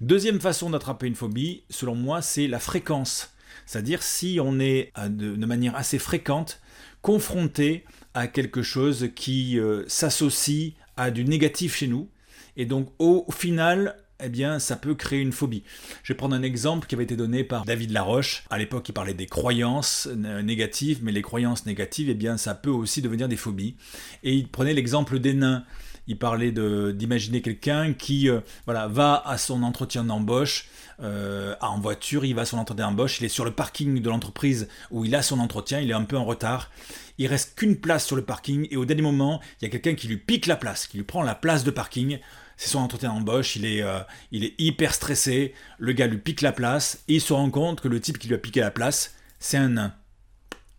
Deuxième 0.00 0.40
façon 0.40 0.70
d'attraper 0.70 1.06
une 1.06 1.16
phobie, 1.16 1.64
selon 1.70 1.94
moi, 1.94 2.22
c'est 2.22 2.46
la 2.46 2.60
fréquence. 2.60 3.32
C'est-à-dire 3.66 4.02
si 4.02 4.38
on 4.40 4.60
est 4.60 4.92
de, 5.08 5.34
manière 5.44 5.74
assez 5.74 5.98
fréquente 5.98 6.60
confronté 7.02 7.84
à 8.14 8.28
quelque 8.28 8.62
chose 8.62 9.08
qui 9.14 9.58
s'associe 9.88 10.72
à 10.96 11.10
du 11.10 11.24
négatif 11.24 11.76
chez 11.76 11.88
nous, 11.88 12.08
et 12.56 12.64
donc 12.64 12.92
au 12.98 13.26
final, 13.30 13.96
eh 14.22 14.28
bien, 14.28 14.58
ça 14.58 14.76
peut 14.76 14.94
créer 14.94 15.20
une 15.20 15.32
phobie. 15.32 15.62
Je 16.02 16.12
vais 16.12 16.16
prendre 16.16 16.34
un 16.34 16.42
exemple 16.42 16.86
qui 16.86 16.94
avait 16.94 17.04
été 17.04 17.16
donné 17.16 17.44
par 17.44 17.64
David 17.64 17.90
Laroche. 17.90 18.44
À 18.50 18.58
l'époque, 18.58 18.88
il 18.88 18.92
parlait 18.92 19.14
des 19.14 19.26
croyances 19.26 20.08
euh, 20.10 20.42
négatives, 20.42 21.00
mais 21.02 21.12
les 21.12 21.22
croyances 21.22 21.66
négatives, 21.66 22.10
eh 22.10 22.14
bien, 22.14 22.36
ça 22.36 22.54
peut 22.54 22.70
aussi 22.70 23.02
devenir 23.02 23.28
des 23.28 23.36
phobies. 23.36 23.76
Et 24.22 24.34
il 24.34 24.48
prenait 24.48 24.74
l'exemple 24.74 25.18
des 25.18 25.34
nains 25.34 25.64
il 26.08 26.18
parlait 26.18 26.50
d'imaginer 26.50 27.42
quelqu'un 27.42 27.92
qui 27.92 28.30
euh, 28.30 28.40
va 28.66 29.22
à 29.24 29.36
son 29.36 29.62
entretien 29.62 30.04
d'embauche 30.04 30.66
euh, 31.00 31.54
en 31.60 31.78
voiture, 31.78 32.24
il 32.24 32.34
va 32.34 32.42
à 32.42 32.44
son 32.44 32.58
entretien 32.58 32.86
d'embauche, 32.86 33.20
il 33.20 33.26
est 33.26 33.28
sur 33.28 33.44
le 33.44 33.52
parking 33.52 34.00
de 34.00 34.08
l'entreprise 34.08 34.68
où 34.90 35.04
il 35.04 35.14
a 35.14 35.22
son 35.22 35.38
entretien, 35.38 35.80
il 35.80 35.90
est 35.90 35.94
un 35.94 36.04
peu 36.04 36.16
en 36.16 36.24
retard. 36.24 36.70
Il 37.18 37.26
reste 37.26 37.56
qu'une 37.56 37.76
place 37.76 38.06
sur 38.06 38.16
le 38.16 38.22
parking 38.22 38.66
et 38.70 38.76
au 38.76 38.84
dernier 38.84 39.02
moment, 39.02 39.40
il 39.60 39.64
y 39.64 39.68
a 39.68 39.70
quelqu'un 39.70 39.94
qui 39.94 40.08
lui 40.08 40.16
pique 40.16 40.46
la 40.46 40.56
place, 40.56 40.86
qui 40.86 40.96
lui 40.96 41.04
prend 41.04 41.22
la 41.22 41.34
place 41.34 41.62
de 41.62 41.70
parking. 41.70 42.18
C'est 42.58 42.70
son 42.70 42.80
entretien 42.80 43.14
d'embauche, 43.14 43.54
il, 43.54 43.64
est, 43.64 43.82
euh, 43.82 44.00
il 44.32 44.44
est 44.44 44.54
hyper 44.58 44.92
stressé, 44.92 45.54
le 45.78 45.92
gars 45.92 46.08
lui 46.08 46.18
pique 46.18 46.42
la 46.42 46.50
place 46.50 47.04
et 47.06 47.14
il 47.14 47.20
se 47.20 47.32
rend 47.32 47.50
compte 47.50 47.80
que 47.80 47.86
le 47.86 48.00
type 48.00 48.18
qui 48.18 48.26
lui 48.26 48.34
a 48.34 48.38
piqué 48.38 48.58
la 48.58 48.72
place, 48.72 49.14
c'est 49.38 49.56
un 49.56 49.68
nain. 49.68 49.94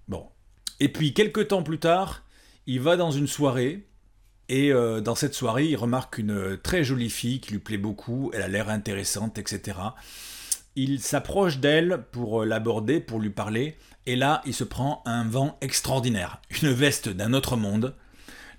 Bon. 0.09 0.27
Et 0.81 0.89
puis 0.89 1.13
quelques 1.13 1.47
temps 1.47 1.63
plus 1.63 1.79
tard, 1.79 2.23
il 2.67 2.81
va 2.81 2.97
dans 2.97 3.11
une 3.11 3.27
soirée 3.27 3.87
et 4.49 4.73
euh, 4.73 4.99
dans 4.99 5.15
cette 5.15 5.33
soirée, 5.33 5.67
il 5.67 5.77
remarque 5.77 6.17
une 6.17 6.57
très 6.57 6.83
jolie 6.83 7.09
fille 7.09 7.39
qui 7.39 7.53
lui 7.53 7.59
plaît 7.59 7.77
beaucoup, 7.77 8.29
elle 8.33 8.41
a 8.41 8.49
l'air 8.49 8.69
intéressante, 8.69 9.37
etc. 9.37 9.77
Il 10.75 10.99
s'approche 10.99 11.59
d'elle 11.59 12.03
pour 12.11 12.41
euh, 12.41 12.45
l'aborder, 12.45 12.99
pour 12.99 13.19
lui 13.19 13.29
parler, 13.29 13.77
et 14.05 14.17
là, 14.17 14.41
il 14.45 14.53
se 14.53 14.65
prend 14.65 15.01
un 15.05 15.23
vent 15.23 15.57
extraordinaire, 15.61 16.41
une 16.61 16.71
veste 16.71 17.07
d'un 17.07 17.33
autre 17.33 17.55
monde, 17.55 17.95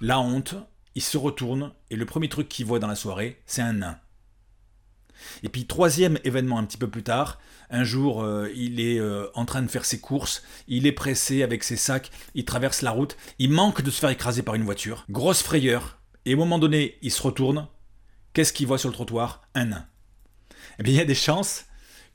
la 0.00 0.20
honte, 0.20 0.54
il 0.94 1.02
se 1.02 1.16
retourne, 1.16 1.72
et 1.90 1.96
le 1.96 2.06
premier 2.06 2.28
truc 2.28 2.48
qu'il 2.48 2.66
voit 2.66 2.78
dans 2.78 2.86
la 2.86 2.94
soirée, 2.94 3.40
c'est 3.46 3.62
un 3.62 3.74
nain. 3.74 3.98
Et 5.42 5.48
puis 5.48 5.66
troisième 5.66 6.18
événement 6.24 6.58
un 6.58 6.64
petit 6.64 6.78
peu 6.78 6.88
plus 6.88 7.02
tard, 7.02 7.38
un 7.68 7.84
jour 7.84 8.22
euh, 8.22 8.50
il 8.54 8.80
est 8.80 9.00
en 9.34 9.44
train 9.44 9.62
de 9.62 9.68
faire 9.68 9.84
ses 9.84 10.00
courses, 10.00 10.42
il 10.66 10.86
est 10.86 10.92
pressé 10.92 11.42
avec 11.42 11.62
ses 11.62 11.76
sacs, 11.76 12.10
il 12.34 12.44
traverse 12.44 12.82
la 12.82 12.90
route, 12.90 13.16
il 13.38 13.50
manque 13.52 13.82
de 13.82 13.90
se 13.90 14.00
faire 14.00 14.10
écraser 14.10 14.42
par 14.42 14.54
une 14.54 14.64
voiture, 14.64 15.04
grosse 15.10 15.42
frayeur, 15.42 16.00
et 16.24 16.34
au 16.34 16.38
moment 16.38 16.58
donné 16.58 16.96
il 17.02 17.10
se 17.10 17.22
retourne, 17.22 17.68
qu'est-ce 18.32 18.52
qu'il 18.52 18.66
voit 18.66 18.78
sur 18.78 18.88
le 18.88 18.94
trottoir? 18.94 19.42
Un 19.54 19.66
nain. 19.66 19.86
Eh 20.78 20.82
bien 20.82 20.94
il 20.94 20.98
y 20.98 21.02
a 21.02 21.04
des 21.04 21.14
chances 21.14 21.66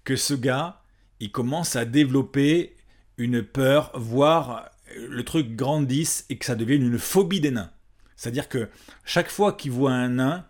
que 0.03 0.15
ce 0.15 0.33
gars, 0.33 0.81
il 1.19 1.31
commence 1.31 1.75
à 1.75 1.85
développer 1.85 2.75
une 3.17 3.43
peur, 3.43 3.91
voire 3.95 4.69
le 4.95 5.23
truc 5.23 5.55
grandisse 5.55 6.25
et 6.29 6.37
que 6.37 6.45
ça 6.45 6.55
devienne 6.55 6.83
une 6.83 6.99
phobie 6.99 7.41
des 7.41 7.51
nains. 7.51 7.71
C'est-à-dire 8.15 8.49
que 8.49 8.69
chaque 9.03 9.29
fois 9.29 9.53
qu'il 9.53 9.71
voit 9.71 9.91
un 9.91 10.09
nain, 10.09 10.45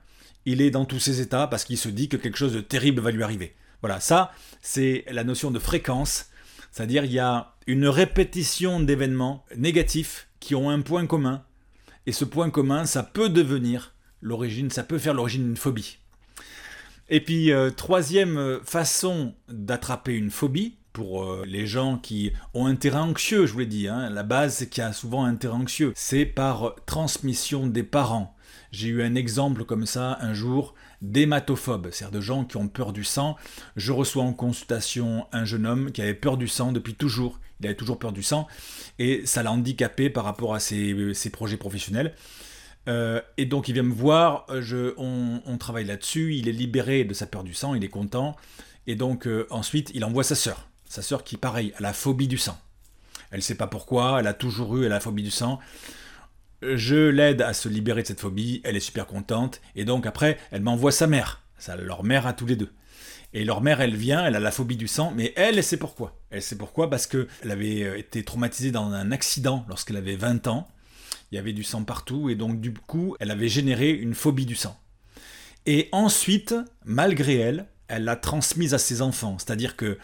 il 0.46 0.62
est 0.62 0.72
dans 0.72 0.86
tous 0.86 1.00
ses 1.00 1.22
états 1.22 1.48
parce 1.48 1.64
qu'il 1.64 1.78
se 1.78 1.90
dit 1.90 2.10
que 2.10 2.18
quelque 2.18 2.38
chose 2.38 2.54
de 2.54 2.62
terrible 2.62 3.02
va 3.02 3.12
lui 3.12 3.24
arriver. 3.24 3.56
Voilà, 3.82 4.00
ça, 4.00 4.32
c'est 4.62 5.06
la 5.10 5.24
notion 5.24 5.52
de 5.52 5.60
fréquence. 5.60 6.30
C'est-à-dire 6.72 7.06
il 7.06 7.12
y 7.12 7.20
a 7.20 7.56
une 7.68 7.88
répétition 7.88 8.80
d'événements 8.80 9.46
négatifs 9.56 10.28
qui 10.40 10.56
ont 10.56 10.70
un 10.70 10.82
point 10.82 11.08
commun. 11.08 11.44
Et 12.06 12.12
ce 12.12 12.26
point 12.26 12.50
commun, 12.50 12.86
ça 12.86 13.02
peut 13.02 13.30
devenir 13.30 13.96
l'origine, 14.22 14.70
ça 14.70 14.84
peut 14.84 15.00
faire 15.00 15.14
l'origine 15.14 15.44
d'une 15.44 15.58
phobie. 15.58 15.98
Et 17.10 17.20
puis, 17.22 17.52
euh, 17.52 17.70
troisième 17.72 18.60
façon 18.64 19.36
d'attraper 19.48 20.14
une 20.14 20.32
phobie, 20.32 20.78
pour 20.96 21.26
euh, 21.26 21.44
les 21.46 21.68
gens 21.68 21.98
qui 21.98 22.32
ont 22.54 22.68
un 22.68 22.76
terrain 22.76 23.02
anxieux, 23.02 23.46
je 23.46 23.52
vous 23.52 23.60
l'ai 23.60 23.66
dit, 23.66 23.90
hein, 23.90 24.10
la 24.10 24.24
base 24.24 24.56
c'est 24.56 24.70
qu'il 24.70 24.82
y 24.82 24.88
a 24.88 24.94
souvent 24.94 25.26
un 25.26 25.36
terrain 25.36 25.60
anxieux, 25.60 25.92
c'est 25.94 26.26
par 26.26 26.74
transmission 26.86 27.68
des 27.68 27.84
parents. 27.84 28.34
J'ai 28.72 28.88
eu 28.88 29.04
un 29.04 29.14
exemple 29.14 29.66
comme 29.66 29.86
ça 29.86 30.18
un 30.22 30.34
jour 30.34 30.74
d'hématophobes, 31.02 31.90
c'est-à-dire 31.92 32.18
de 32.18 32.22
gens 32.22 32.46
qui 32.46 32.56
ont 32.56 32.70
peur 32.70 32.94
du 32.94 33.04
sang. 33.04 33.36
Je 33.76 33.92
reçois 33.92 34.24
en 34.24 34.32
consultation 34.32 35.28
un 35.34 35.44
jeune 35.44 35.66
homme 35.66 35.92
qui 35.92 36.02
avait 36.02 36.14
peur 36.14 36.38
du 36.38 36.48
sang 36.48 36.72
depuis 36.72 36.96
toujours. 36.96 37.42
Il 37.60 37.66
avait 37.66 37.76
toujours 37.76 38.00
peur 38.00 38.14
du 38.14 38.24
sang 38.24 38.48
et 38.98 39.26
ça 39.26 39.44
l'a 39.44 39.52
handicapé 39.52 40.10
par 40.10 40.24
rapport 40.24 40.56
à 40.56 40.60
ses, 40.62 41.14
projets 41.32 41.58
professionnels. 41.58 42.16
Euh, 42.88 43.20
et 43.38 43.46
donc 43.46 43.68
il 43.68 43.74
vient 43.74 43.84
me 43.84 43.94
voir, 43.94 44.46
je, 44.62 44.94
on, 44.98 45.58
travaille 45.58 45.86
là-dessus, 45.86 46.36
il 46.36 46.48
est 46.48 46.54
libéré 46.54 47.04
de 47.04 47.14
sa 47.14 47.26
peur 47.26 47.44
du 47.44 47.54
sang, 47.54 47.76
il 47.76 47.84
est 47.84 47.90
content. 47.90 48.38
Et 48.88 48.96
donc 48.96 49.28
euh, 49.28 49.46
ensuite 49.50 49.92
il 49.94 50.06
envoie 50.06 50.24
sa 50.24 50.36
sœur. 50.36 50.70
Sa 50.88 51.02
sœur 51.02 51.24
qui, 51.24 51.38
pareil, 51.38 51.74
a 51.78 51.82
la 51.82 51.94
phobie 51.94 52.28
du 52.28 52.38
sang. 52.38 52.58
Elle 53.32 53.40
ne 53.40 53.44
sait 53.44 53.56
pas 53.56 53.68
pourquoi, 53.68 54.20
elle 54.20 54.28
a 54.28 54.34
toujours 54.34 54.78
eu 54.78 54.88
la 54.88 55.00
phobie 55.00 55.24
du 55.24 55.32
sang 55.32 55.60
je 56.74 56.96
l'aide 56.96 57.42
à 57.42 57.54
se 57.54 57.70
libérer 57.70 58.02
de 58.02 58.08
cette 58.08 58.20
phobie, 58.20 58.62
elle 58.64 58.76
est 58.76 58.82
super 58.82 59.06
contente, 59.06 59.62
et 59.76 59.86
donc 59.86 60.06
après, 60.06 60.38
elle 60.52 60.62
m'envoie 60.62 60.92
sa 60.92 61.08
mère, 61.08 61.42
ça, 61.58 61.76
leur 61.76 62.04
mère 62.04 62.28
à 62.28 62.34
tous 62.34 62.46
les 62.46 62.56
deux. 62.56 62.72
Et 63.34 63.44
leur 63.44 63.62
mère, 63.62 63.82
elle 63.82 63.96
vient, 63.96 64.26
elle 64.26 64.36
a 64.36 64.40
la 64.40 64.52
phobie 64.52 64.78
du 64.78 64.88
sang, 64.88 65.12
mais 65.16 65.34
elle, 65.36 65.58
elle 65.58 65.64
sait 65.64 65.78
pourquoi. 65.78 66.18
Elle 66.30 66.42
sait 66.42 66.58
pourquoi 66.58 66.90
parce 66.90 67.06
qu'elle 67.06 67.28
avait 67.52 67.84
euh, 67.84 67.98
été 67.98 68.24
traumatisée 68.24 68.72
dans 68.72 68.92
un 68.92 69.12
accident 69.12 69.66
lorsqu'elle 69.68 69.98
avait 69.98 70.16
20 70.16 70.48
ans. 70.48 70.70
Il 71.32 71.36
y 71.36 71.38
avait 71.38 71.52
du 71.52 71.64
sang 71.64 71.84
partout, 71.84 72.30
et 72.30 72.36
donc 72.36 72.62
du 72.62 72.74
coup, 72.74 73.18
elle 73.20 73.32
avait 73.32 73.50
généré 73.50 73.90
une 73.90 74.14
phobie 74.14 74.46
du 74.46 74.56
sang. 74.56 74.80
Et 75.66 75.90
ensuite, 75.92 76.56
malgré 76.86 77.36
elle, 77.36 77.66
elle 77.88 78.06
l'a 78.06 78.16
transmise 78.16 78.74
à 78.74 78.78
ses 78.78 79.02
enfants. 79.02 79.38
C'est-à-dire 79.38 79.76
que 79.76 79.98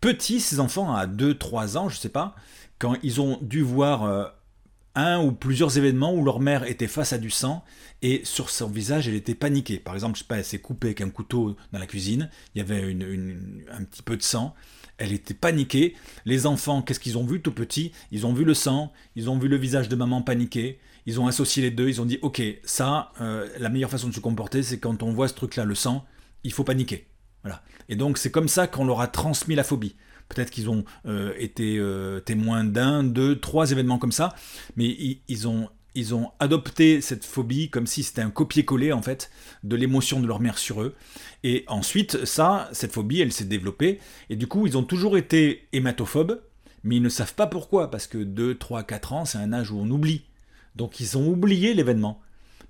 petits, 0.00 0.40
ses 0.40 0.60
enfants, 0.60 0.94
à 0.94 1.06
2-3 1.06 1.76
ans, 1.76 1.88
je 1.88 1.96
sais 1.96 2.08
pas, 2.08 2.34
quand 2.78 2.96
ils 3.02 3.20
ont 3.20 3.38
dû 3.42 3.62
voir 3.62 4.04
euh, 4.04 4.24
un 4.94 5.22
ou 5.22 5.32
plusieurs 5.32 5.76
événements 5.78 6.14
où 6.14 6.24
leur 6.24 6.40
mère 6.40 6.64
était 6.64 6.88
face 6.88 7.12
à 7.12 7.18
du 7.18 7.30
sang 7.30 7.62
et 8.02 8.22
sur 8.24 8.50
son 8.50 8.68
visage 8.68 9.06
elle 9.06 9.14
était 9.14 9.34
paniquée. 9.34 9.78
Par 9.78 9.94
exemple, 9.94 10.16
je 10.16 10.22
sais 10.22 10.26
pas, 10.26 10.38
elle 10.38 10.44
s'est 10.44 10.58
coupée 10.58 10.88
avec 10.88 11.00
un 11.00 11.10
couteau 11.10 11.56
dans 11.72 11.78
la 11.78 11.86
cuisine, 11.86 12.30
il 12.54 12.58
y 12.58 12.60
avait 12.60 12.96
un 13.70 13.84
petit 13.84 14.02
peu 14.02 14.16
de 14.16 14.22
sang, 14.22 14.54
elle 14.98 15.12
était 15.12 15.34
paniquée. 15.34 15.94
Les 16.24 16.46
enfants, 16.46 16.82
qu'est-ce 16.82 17.00
qu'ils 17.00 17.18
ont 17.18 17.24
vu 17.24 17.40
tout 17.40 17.52
petit 17.52 17.92
Ils 18.10 18.26
ont 18.26 18.32
vu 18.32 18.44
le 18.44 18.54
sang, 18.54 18.92
ils 19.16 19.30
ont 19.30 19.38
vu 19.38 19.48
le 19.48 19.56
visage 19.56 19.88
de 19.88 19.96
maman 19.96 20.22
paniqué, 20.22 20.78
ils 21.06 21.20
ont 21.20 21.26
associé 21.26 21.62
les 21.62 21.70
deux, 21.70 21.88
ils 21.88 22.00
ont 22.00 22.06
dit 22.06 22.18
ok, 22.22 22.42
ça, 22.64 23.12
euh, 23.20 23.48
la 23.58 23.68
meilleure 23.68 23.90
façon 23.90 24.08
de 24.08 24.14
se 24.14 24.20
comporter, 24.20 24.62
c'est 24.62 24.78
quand 24.78 25.02
on 25.02 25.12
voit 25.12 25.28
ce 25.28 25.34
truc-là, 25.34 25.64
le 25.64 25.74
sang, 25.74 26.04
il 26.44 26.52
faut 26.52 26.64
paniquer. 26.64 27.09
Et 27.88 27.96
donc 27.96 28.18
c'est 28.18 28.30
comme 28.30 28.48
ça 28.48 28.66
qu'on 28.66 28.84
leur 28.84 29.00
a 29.00 29.08
transmis 29.08 29.54
la 29.54 29.64
phobie. 29.64 29.96
Peut-être 30.28 30.50
qu'ils 30.50 30.70
ont 30.70 30.84
euh, 31.06 31.34
été 31.38 31.76
euh, 31.78 32.20
témoins 32.20 32.62
d'un, 32.62 33.02
deux, 33.02 33.38
trois 33.38 33.72
événements 33.72 33.98
comme 33.98 34.12
ça, 34.12 34.32
mais 34.76 34.96
ils, 35.26 35.48
ont, 35.48 35.68
ils 35.96 36.14
ont 36.14 36.30
adopté 36.38 37.00
cette 37.00 37.24
phobie 37.24 37.68
comme 37.68 37.88
si 37.88 38.04
c'était 38.04 38.22
un 38.22 38.30
copier-coller 38.30 38.92
en 38.92 39.02
fait 39.02 39.30
de 39.64 39.74
l'émotion 39.74 40.20
de 40.20 40.28
leur 40.28 40.38
mère 40.38 40.56
sur 40.56 40.82
eux. 40.82 40.94
Et 41.42 41.64
ensuite, 41.66 42.24
ça, 42.24 42.68
cette 42.72 42.92
phobie, 42.92 43.20
elle 43.20 43.32
s'est 43.32 43.44
développée. 43.44 43.98
Et 44.28 44.36
du 44.36 44.46
coup, 44.46 44.68
ils 44.68 44.78
ont 44.78 44.84
toujours 44.84 45.18
été 45.18 45.66
hématophobes, 45.72 46.40
mais 46.84 46.96
ils 46.96 47.02
ne 47.02 47.08
savent 47.08 47.34
pas 47.34 47.48
pourquoi, 47.48 47.90
parce 47.90 48.06
que 48.06 48.18
2, 48.18 48.56
3, 48.56 48.84
4 48.84 49.12
ans, 49.12 49.24
c'est 49.24 49.38
un 49.38 49.52
âge 49.52 49.72
où 49.72 49.80
on 49.80 49.90
oublie. 49.90 50.22
Donc 50.76 51.00
ils 51.00 51.18
ont 51.18 51.26
oublié 51.26 51.74
l'événement. 51.74 52.20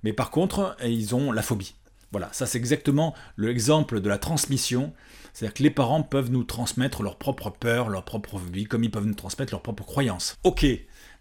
Mais 0.03 0.15
par 0.15 0.31
contre, 0.31 0.77
ils 0.83 1.15
ont 1.15 1.31
la 1.31 1.43
phobie. 1.43 1.75
Voilà, 2.13 2.29
ça 2.33 2.47
c'est 2.47 2.59
exactement 2.59 3.15
l'exemple 3.37 4.01
de 4.01 4.09
la 4.09 4.19
transmission 4.19 4.93
c'est-à-dire 5.33 5.55
que 5.55 5.63
les 5.63 5.71
parents 5.71 6.03
peuvent 6.03 6.31
nous 6.31 6.45
transmettre 6.45 7.03
leurs 7.03 7.17
propres 7.17 7.51
peurs, 7.51 7.89
leurs 7.89 8.05
propres 8.05 8.39
vie, 8.39 8.65
comme 8.65 8.85
ils 8.85 8.91
peuvent 8.91 9.07
nous 9.07 9.15
transmettre 9.15 9.53
leurs 9.53 9.63
propres 9.63 9.85
croyances. 9.85 10.37
Ok, 10.45 10.67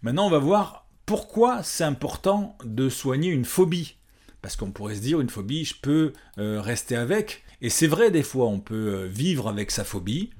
maintenant 0.02 0.26
on 0.26 0.30
va 0.30 0.38
voir 0.38 0.86
pourquoi 1.06 1.62
c'est 1.62 1.84
important 1.84 2.56
de 2.64 2.88
soigner 2.88 3.30
une 3.30 3.44
phobie. 3.44 3.96
Parce 4.42 4.56
qu'on 4.56 4.70
pourrait 4.70 4.94
se 4.94 5.00
dire, 5.00 5.20
une 5.20 5.28
phobie, 5.28 5.64
je 5.66 5.74
peux 5.80 6.12
euh, 6.38 6.62
rester 6.62 6.96
avec. 6.96 7.42
Et 7.60 7.68
c'est 7.68 7.86
vrai, 7.86 8.10
des 8.10 8.22
fois, 8.22 8.46
on 8.46 8.58
peut 8.58 8.94
euh, 8.94 9.06
vivre 9.06 9.48
avec 9.48 9.70
sa 9.70 9.84
phobie. 9.84 10.30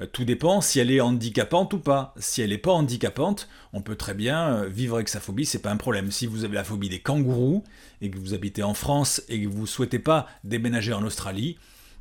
Euh, 0.00 0.06
tout 0.06 0.24
dépend 0.24 0.60
si 0.60 0.78
elle 0.78 0.90
est 0.90 1.00
handicapante 1.00 1.72
ou 1.74 1.78
pas. 1.78 2.14
Si 2.18 2.42
elle 2.42 2.50
n'est 2.50 2.58
pas 2.58 2.72
handicapante, 2.72 3.48
on 3.72 3.80
peut 3.80 3.96
très 3.96 4.14
bien 4.14 4.64
vivre 4.64 4.96
avec 4.96 5.08
sa 5.08 5.20
phobie, 5.20 5.46
c'est 5.46 5.62
pas 5.62 5.70
un 5.70 5.76
problème. 5.76 6.10
Si 6.10 6.26
vous 6.26 6.44
avez 6.44 6.54
la 6.54 6.64
phobie 6.64 6.88
des 6.88 7.00
kangourous 7.00 7.64
et 8.00 8.10
que 8.10 8.18
vous 8.18 8.34
habitez 8.34 8.62
en 8.62 8.74
France 8.74 9.22
et 9.28 9.42
que 9.42 9.48
vous 9.48 9.62
ne 9.62 9.66
souhaitez 9.66 9.98
pas 9.98 10.26
déménager 10.44 10.92
en 10.92 11.02
Australie, 11.02 11.56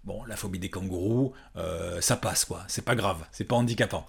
Bon, 0.06 0.24
la 0.26 0.36
phobie 0.36 0.60
des 0.60 0.70
kangourous, 0.70 1.34
euh, 1.58 2.00
ça 2.00 2.16
passe 2.16 2.46
quoi, 2.46 2.64
c'est 2.68 2.86
pas 2.86 2.94
grave, 2.96 3.26
c'est 3.32 3.44
pas 3.44 3.56
handicapant. 3.56 4.06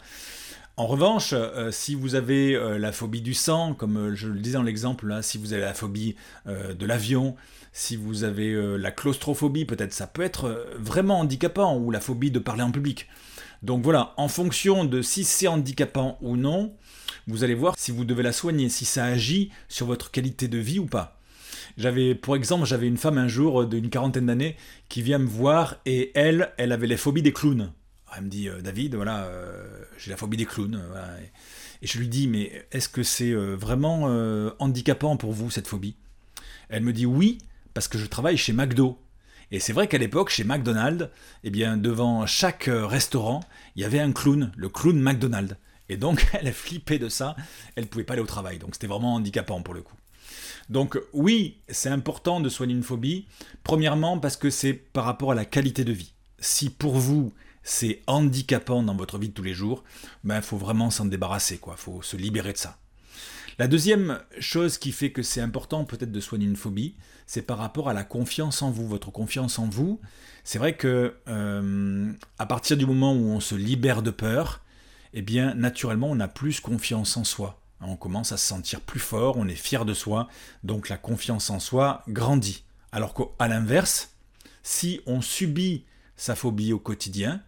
En 0.78 0.86
revanche, 0.86 1.30
euh, 1.32 1.70
si 1.70 1.94
vous 1.94 2.14
avez 2.14 2.54
euh, 2.54 2.78
la 2.78 2.92
phobie 2.92 3.22
du 3.22 3.32
sang, 3.32 3.72
comme 3.74 4.14
je 4.14 4.28
le 4.28 4.38
disais 4.38 4.58
dans 4.58 4.62
l'exemple 4.62 5.18
si 5.22 5.38
vous 5.38 5.52
avez 5.52 5.62
la 5.62 5.74
phobie 5.74 6.16
de 6.46 6.86
l'avion, 6.86 7.34
si 7.72 7.96
vous 7.96 8.24
avez 8.24 8.54
la 8.78 8.90
claustrophobie, 8.90 9.64
peut-être 9.64 9.92
ça 9.92 10.06
peut 10.06 10.22
être 10.22 10.66
vraiment 10.78 11.20
handicapant, 11.20 11.76
ou 11.76 11.90
la 11.90 12.00
phobie 12.00 12.30
de 12.30 12.38
parler 12.38 12.62
en 12.62 12.70
public. 12.70 13.06
Donc 13.62 13.82
voilà, 13.82 14.14
en 14.16 14.28
fonction 14.28 14.84
de 14.84 15.02
si 15.02 15.24
c'est 15.24 15.48
handicapant 15.48 16.18
ou 16.20 16.36
non, 16.36 16.74
vous 17.26 17.44
allez 17.44 17.54
voir 17.54 17.74
si 17.76 17.90
vous 17.90 18.04
devez 18.04 18.22
la 18.22 18.32
soigner, 18.32 18.68
si 18.68 18.84
ça 18.84 19.04
agit 19.04 19.50
sur 19.68 19.86
votre 19.86 20.10
qualité 20.10 20.48
de 20.48 20.58
vie 20.58 20.78
ou 20.78 20.86
pas. 20.86 21.18
J'avais, 21.76 22.14
pour 22.14 22.36
exemple, 22.36 22.64
j'avais 22.64 22.86
une 22.86 22.96
femme 22.96 23.18
un 23.18 23.28
jour 23.28 23.62
euh, 23.62 23.66
d'une 23.66 23.90
quarantaine 23.90 24.26
d'années 24.26 24.56
qui 24.88 25.02
vient 25.02 25.18
me 25.18 25.26
voir 25.26 25.76
et 25.84 26.12
elle, 26.14 26.52
elle 26.58 26.72
avait 26.72 26.86
la 26.86 26.96
phobie 26.96 27.22
des 27.22 27.32
clowns. 27.32 27.72
Elle 28.16 28.24
me 28.24 28.28
dit, 28.30 28.48
euh, 28.48 28.60
David, 28.60 28.94
voilà, 28.94 29.24
euh, 29.24 29.84
j'ai 29.98 30.10
la 30.10 30.16
phobie 30.16 30.36
des 30.36 30.46
clowns. 30.46 30.80
Et 31.82 31.86
je 31.86 31.98
lui 31.98 32.08
dis, 32.08 32.28
mais 32.28 32.66
est-ce 32.72 32.88
que 32.88 33.02
c'est 33.02 33.34
vraiment 33.34 34.04
handicapant 34.58 35.16
pour 35.16 35.32
vous 35.32 35.50
cette 35.50 35.68
phobie? 35.68 35.96
Elle 36.68 36.82
me 36.82 36.92
dit 36.92 37.06
oui, 37.06 37.38
parce 37.74 37.86
que 37.86 37.98
je 37.98 38.06
travaille 38.06 38.36
chez 38.36 38.52
McDo. 38.52 38.98
Et 39.52 39.60
c'est 39.60 39.72
vrai 39.72 39.86
qu'à 39.86 39.98
l'époque, 39.98 40.30
chez 40.30 40.42
McDonald's, 40.42 41.08
eh 41.44 41.50
bien, 41.50 41.76
devant 41.76 42.26
chaque 42.26 42.68
restaurant, 42.68 43.40
il 43.76 43.82
y 43.82 43.84
avait 43.84 44.00
un 44.00 44.12
clown, 44.12 44.52
le 44.56 44.68
clown 44.68 44.98
McDonald's. 44.98 45.56
Et 45.88 45.98
donc, 45.98 46.26
elle 46.32 46.48
a 46.48 46.52
flippé 46.52 46.98
de 46.98 47.10
ça, 47.10 47.36
elle 47.76 47.84
ne 47.84 47.88
pouvait 47.88 48.04
pas 48.04 48.14
aller 48.14 48.22
au 48.22 48.26
travail. 48.26 48.58
Donc, 48.58 48.74
c'était 48.74 48.86
vraiment 48.86 49.14
handicapant 49.14 49.60
pour 49.60 49.74
le 49.74 49.82
coup. 49.82 49.96
Donc 50.68 50.98
oui, 51.12 51.58
c'est 51.68 51.88
important 51.88 52.40
de 52.40 52.48
soigner 52.48 52.74
une 52.74 52.82
phobie. 52.82 53.26
Premièrement 53.62 54.18
parce 54.18 54.36
que 54.36 54.50
c'est 54.50 54.74
par 54.74 55.04
rapport 55.04 55.32
à 55.32 55.34
la 55.34 55.44
qualité 55.44 55.84
de 55.84 55.92
vie. 55.92 56.12
Si 56.38 56.70
pour 56.70 56.96
vous 56.96 57.32
c'est 57.66 58.00
handicapant 58.06 58.84
dans 58.84 58.94
votre 58.94 59.18
vie 59.18 59.28
de 59.28 59.34
tous 59.34 59.42
les 59.42 59.52
jours, 59.52 59.82
ben 60.22 60.40
faut 60.40 60.56
vraiment 60.56 60.88
s'en 60.90 61.04
débarrasser 61.04 61.58
quoi, 61.58 61.76
faut 61.76 62.00
se 62.00 62.16
libérer 62.16 62.52
de 62.52 62.58
ça. 62.58 62.78
La 63.58 63.66
deuxième 63.66 64.20
chose 64.38 64.78
qui 64.78 64.92
fait 64.92 65.10
que 65.10 65.22
c'est 65.22 65.40
important 65.40 65.84
peut-être 65.84 66.12
de 66.12 66.20
soigner 66.20 66.46
une 66.46 66.54
phobie, 66.54 66.94
c'est 67.26 67.42
par 67.42 67.58
rapport 67.58 67.88
à 67.88 67.92
la 67.92 68.04
confiance 68.04 68.62
en 68.62 68.70
vous, 68.70 68.86
votre 68.86 69.10
confiance 69.10 69.58
en 69.58 69.66
vous. 69.66 70.00
C'est 70.44 70.60
vrai 70.60 70.76
que 70.76 71.16
euh, 71.26 72.12
à 72.38 72.46
partir 72.46 72.76
du 72.76 72.86
moment 72.86 73.14
où 73.14 73.30
on 73.30 73.40
se 73.40 73.56
libère 73.56 74.02
de 74.02 74.12
peur, 74.12 74.62
eh 75.12 75.22
bien 75.22 75.52
naturellement 75.54 76.08
on 76.08 76.20
a 76.20 76.28
plus 76.28 76.60
confiance 76.60 77.16
en 77.16 77.24
soi. 77.24 77.60
On 77.80 77.96
commence 77.96 78.30
à 78.30 78.36
se 78.36 78.46
sentir 78.46 78.80
plus 78.80 79.00
fort, 79.00 79.36
on 79.38 79.48
est 79.48 79.56
fier 79.56 79.84
de 79.84 79.92
soi, 79.92 80.28
donc 80.62 80.88
la 80.88 80.98
confiance 80.98 81.50
en 81.50 81.58
soi 81.58 82.04
grandit. 82.06 82.62
Alors 82.92 83.12
qu'à 83.12 83.48
l'inverse, 83.48 84.14
si 84.62 85.00
on 85.06 85.20
subit 85.20 85.84
sa 86.16 86.36
phobie 86.36 86.72
au 86.72 86.78
quotidien, 86.78 87.42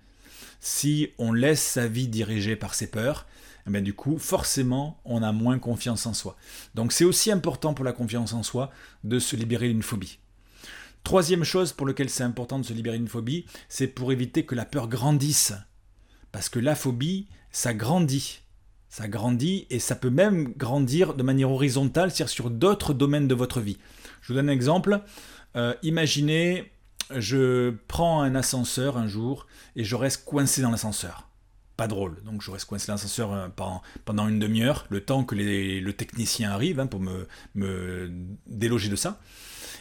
si 0.60 1.10
on 1.18 1.32
laisse 1.32 1.62
sa 1.62 1.86
vie 1.86 2.08
dirigée 2.08 2.56
par 2.56 2.74
ses 2.74 2.88
peurs, 2.88 3.26
eh 3.66 3.70
bien 3.70 3.82
du 3.82 3.94
coup, 3.94 4.18
forcément, 4.18 5.00
on 5.04 5.22
a 5.22 5.32
moins 5.32 5.58
confiance 5.58 6.06
en 6.06 6.14
soi. 6.14 6.36
Donc 6.74 6.92
c'est 6.92 7.04
aussi 7.04 7.30
important 7.30 7.74
pour 7.74 7.84
la 7.84 7.92
confiance 7.92 8.32
en 8.32 8.42
soi 8.42 8.70
de 9.04 9.18
se 9.18 9.36
libérer 9.36 9.68
d'une 9.68 9.82
phobie. 9.82 10.18
Troisième 11.04 11.44
chose 11.44 11.72
pour 11.72 11.86
laquelle 11.86 12.10
c'est 12.10 12.22
important 12.22 12.58
de 12.58 12.64
se 12.64 12.72
libérer 12.72 12.98
d'une 12.98 13.08
phobie, 13.08 13.46
c'est 13.68 13.86
pour 13.86 14.12
éviter 14.12 14.44
que 14.44 14.54
la 14.54 14.64
peur 14.64 14.88
grandisse. 14.88 15.52
Parce 16.32 16.48
que 16.48 16.58
la 16.58 16.74
phobie, 16.74 17.28
ça 17.50 17.72
grandit. 17.72 18.40
Ça 18.88 19.06
grandit 19.06 19.66
et 19.70 19.78
ça 19.78 19.94
peut 19.94 20.10
même 20.10 20.52
grandir 20.56 21.14
de 21.14 21.22
manière 21.22 21.50
horizontale, 21.50 22.10
c'est-à-dire 22.10 22.30
sur 22.30 22.50
d'autres 22.50 22.94
domaines 22.94 23.28
de 23.28 23.34
votre 23.34 23.60
vie. 23.60 23.78
Je 24.22 24.28
vous 24.28 24.34
donne 24.34 24.48
un 24.48 24.52
exemple. 24.52 25.02
Euh, 25.56 25.74
imaginez, 25.82 26.72
je 27.14 27.74
prends 27.88 28.22
un 28.22 28.34
ascenseur 28.34 28.96
un 28.96 29.06
jour 29.06 29.46
et 29.76 29.84
je 29.84 29.96
reste 29.96 30.24
coincé 30.24 30.62
dans 30.62 30.70
l'ascenseur. 30.70 31.28
Pas 31.76 31.86
drôle. 31.86 32.22
Donc 32.24 32.42
je 32.42 32.50
reste 32.50 32.66
coincé 32.66 32.88
dans 32.88 32.94
l'ascenseur 32.94 33.32
euh, 33.32 33.48
pendant, 34.04 34.28
une 34.28 34.38
demi-heure, 34.38 34.86
le 34.90 35.00
temps 35.00 35.24
que 35.24 35.34
le 35.34 35.92
technicien 35.92 36.50
arrive 36.50 36.80
hein, 36.80 36.86
pour 36.86 37.00
me, 37.00 37.28
déloger 38.46 38.88
de 38.88 38.96
ça. 38.96 39.20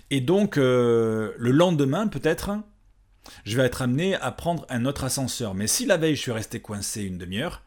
Et 0.10 0.22
donc 0.22 0.58
euh, 0.58 1.34
le 1.38 1.52
lendemain, 1.52 2.08
peut-être, 2.08 2.52
je 3.44 3.58
vais 3.58 3.64
être 3.64 3.82
amené 3.82 4.16
à 4.16 4.32
prendre 4.32 4.66
un 4.70 4.86
autre 4.86 5.04
ascenseur. 5.04 5.54
Mais 5.54 5.68
si 5.68 5.86
la 5.86 5.98
veille 5.98 6.16
je 6.16 6.22
suis 6.22 6.32
resté 6.32 6.60
coincé 6.60 7.04
une 7.04 7.18
demi-heure, 7.18 7.64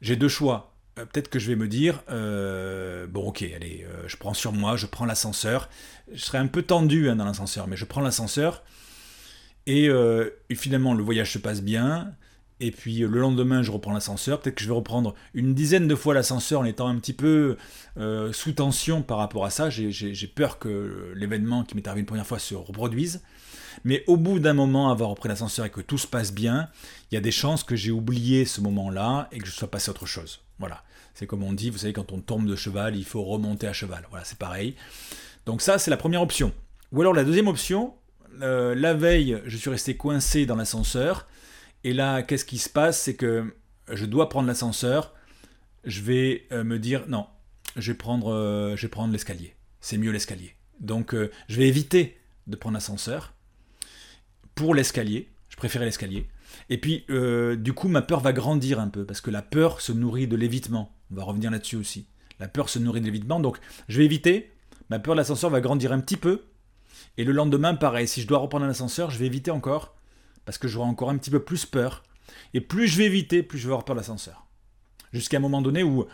j'ai 0.00 0.16
deux 0.16 0.28
choix. 0.28 0.74
Euh, 0.98 1.06
peut-être 1.06 1.28
que 1.28 1.38
je 1.38 1.48
vais 1.48 1.56
me 1.56 1.66
dire, 1.66 2.04
bon 2.08 3.28
ok, 3.28 3.42
allez, 3.42 3.86
je 4.06 4.16
prends 4.16 4.34
sur 4.34 4.52
moi, 4.52 4.76
je 4.76 4.86
prends 4.86 5.06
l'ascenseur. 5.06 5.70
Je 6.12 6.22
serai 6.22 6.38
un 6.38 6.46
peu 6.46 6.62
tendu 6.62 7.08
hein, 7.08 7.16
dans 7.16 7.24
l'ascenseur, 7.24 7.66
mais 7.66 7.76
je 7.76 7.86
prends 7.86 8.02
l'ascenseur. 8.02 8.62
Et, 9.66 9.90
finalement, 10.54 10.94
le 10.94 11.02
voyage 11.02 11.32
se 11.32 11.38
passe 11.38 11.62
bien. 11.62 12.12
Et 12.58 12.70
puis 12.70 13.00
le 13.00 13.20
lendemain, 13.20 13.62
je 13.62 13.70
reprends 13.70 13.92
l'ascenseur. 13.92 14.40
Peut-être 14.40 14.54
que 14.54 14.62
je 14.62 14.68
vais 14.68 14.74
reprendre 14.74 15.14
une 15.34 15.54
dizaine 15.54 15.86
de 15.86 15.94
fois 15.94 16.14
l'ascenseur 16.14 16.60
en 16.60 16.64
étant 16.64 16.88
un 16.88 16.96
petit 16.96 17.12
peu 17.12 17.56
sous 18.32 18.52
tension 18.52 19.02
par 19.02 19.18
rapport 19.18 19.44
à 19.44 19.50
ça. 19.50 19.68
J'ai 19.68 20.26
peur 20.28 20.58
que 20.58 21.12
l'événement 21.14 21.64
qui 21.64 21.74
m'est 21.74 21.86
arrivé 21.86 22.00
une 22.00 22.06
première 22.06 22.26
fois 22.26 22.38
se 22.38 22.54
reproduise. 22.54 23.22
Mais 23.84 24.04
au 24.06 24.16
bout 24.16 24.38
d'un 24.38 24.54
moment, 24.54 24.90
avoir 24.90 25.10
repris 25.10 25.28
l'ascenseur 25.28 25.66
et 25.66 25.70
que 25.70 25.82
tout 25.82 25.98
se 25.98 26.06
passe 26.06 26.32
bien, 26.32 26.70
il 27.10 27.14
y 27.14 27.18
a 27.18 27.20
des 27.20 27.30
chances 27.30 27.62
que 27.62 27.76
j'ai 27.76 27.90
oublié 27.90 28.46
ce 28.46 28.62
moment-là 28.62 29.28
et 29.32 29.38
que 29.38 29.46
je 29.46 29.52
sois 29.52 29.70
passé 29.70 29.90
à 29.90 29.92
autre 29.92 30.06
chose. 30.06 30.40
Voilà. 30.58 30.82
C'est 31.12 31.26
comme 31.26 31.42
on 31.42 31.52
dit, 31.52 31.68
vous 31.68 31.78
savez, 31.78 31.92
quand 31.92 32.12
on 32.12 32.20
tombe 32.20 32.46
de 32.46 32.56
cheval, 32.56 32.96
il 32.96 33.04
faut 33.04 33.22
remonter 33.22 33.66
à 33.66 33.74
cheval. 33.74 34.06
Voilà, 34.10 34.24
c'est 34.24 34.38
pareil. 34.38 34.76
Donc 35.44 35.60
ça, 35.60 35.78
c'est 35.78 35.90
la 35.90 35.98
première 35.98 36.22
option. 36.22 36.52
Ou 36.92 37.02
alors 37.02 37.12
la 37.12 37.24
deuxième 37.24 37.48
option, 37.48 37.92
euh, 38.42 38.74
la 38.74 38.94
veille, 38.94 39.40
je 39.46 39.56
suis 39.56 39.70
resté 39.70 39.96
coincé 39.96 40.46
dans 40.46 40.56
l'ascenseur. 40.56 41.26
Et 41.84 41.92
là, 41.92 42.22
qu'est-ce 42.22 42.44
qui 42.44 42.58
se 42.58 42.68
passe? 42.68 43.00
C'est 43.00 43.14
que 43.14 43.54
je 43.90 44.04
dois 44.06 44.28
prendre 44.28 44.48
l'ascenseur. 44.48 45.14
Je 45.84 46.02
vais 46.02 46.46
euh, 46.52 46.64
me 46.64 46.78
dire, 46.78 47.04
non, 47.08 47.26
je 47.76 47.92
vais 47.92 47.98
prendre, 47.98 48.32
euh, 48.32 48.76
je 48.76 48.82
vais 48.82 48.88
prendre 48.88 49.12
l'escalier. 49.12 49.54
C'est 49.80 49.98
mieux 49.98 50.10
l'escalier. 50.10 50.54
Donc 50.80 51.14
je 51.48 51.56
vais 51.56 51.68
éviter 51.68 52.18
de 52.48 52.56
prendre 52.56 52.74
l'ascenseur 52.74 53.32
pour 54.54 54.74
l'escalier. 54.74 55.30
Je 55.48 55.56
préférais 55.56 55.86
l'escalier. 55.86 56.28
Et 56.68 56.78
puis, 56.78 57.06
du 57.08 57.72
coup, 57.72 57.88
ma 57.88 58.02
peur 58.02 58.20
va 58.20 58.32
grandir 58.32 58.78
un 58.78 58.88
peu, 58.88 59.06
parce 59.06 59.20
que 59.20 59.30
la 59.30 59.42
peur 59.42 59.80
se 59.80 59.92
nourrit 59.92 60.26
de 60.26 60.36
l'évitement. 60.36 60.94
On 61.10 61.14
va 61.14 61.24
revenir 61.24 61.50
là-dessus 61.50 61.76
aussi. 61.76 62.06
La 62.40 62.48
peur 62.48 62.68
se 62.68 62.78
nourrit 62.78 63.00
de 63.00 63.06
l'évitement, 63.06 63.40
donc 63.40 63.58
je 63.88 63.98
vais 63.98 64.04
éviter. 64.04 64.52
Ma 64.90 64.98
peur 64.98 65.14
de 65.14 65.20
l'ascenseur 65.20 65.50
va 65.50 65.60
grandir 65.60 65.92
un 65.92 66.00
petit 66.00 66.16
peu. 66.16 66.42
Et 67.16 67.24
le 67.24 67.32
lendemain, 67.32 67.74
pareil, 67.74 68.08
si 68.08 68.22
je 68.22 68.26
dois 68.26 68.38
reprendre 68.38 68.64
un 68.66 68.70
ascenseur, 68.70 69.10
je 69.10 69.18
vais 69.18 69.26
éviter 69.26 69.50
encore, 69.50 69.94
parce 70.44 70.58
que 70.58 70.68
j'aurai 70.68 70.88
encore 70.88 71.10
un 71.10 71.18
petit 71.18 71.30
peu 71.30 71.40
plus 71.40 71.66
peur. 71.66 72.02
Et 72.54 72.60
plus 72.60 72.88
je 72.88 72.98
vais 72.98 73.04
éviter, 73.06 73.42
plus 73.42 73.58
je 73.58 73.64
vais 73.64 73.72
avoir 73.72 73.84
peur 73.84 73.94
de 73.96 74.00
l'ascenseur. 74.00 74.46
Jusqu'à 75.12 75.38
un 75.38 75.40
moment 75.40 75.62
donné 75.62 75.82
où, 75.82 76.06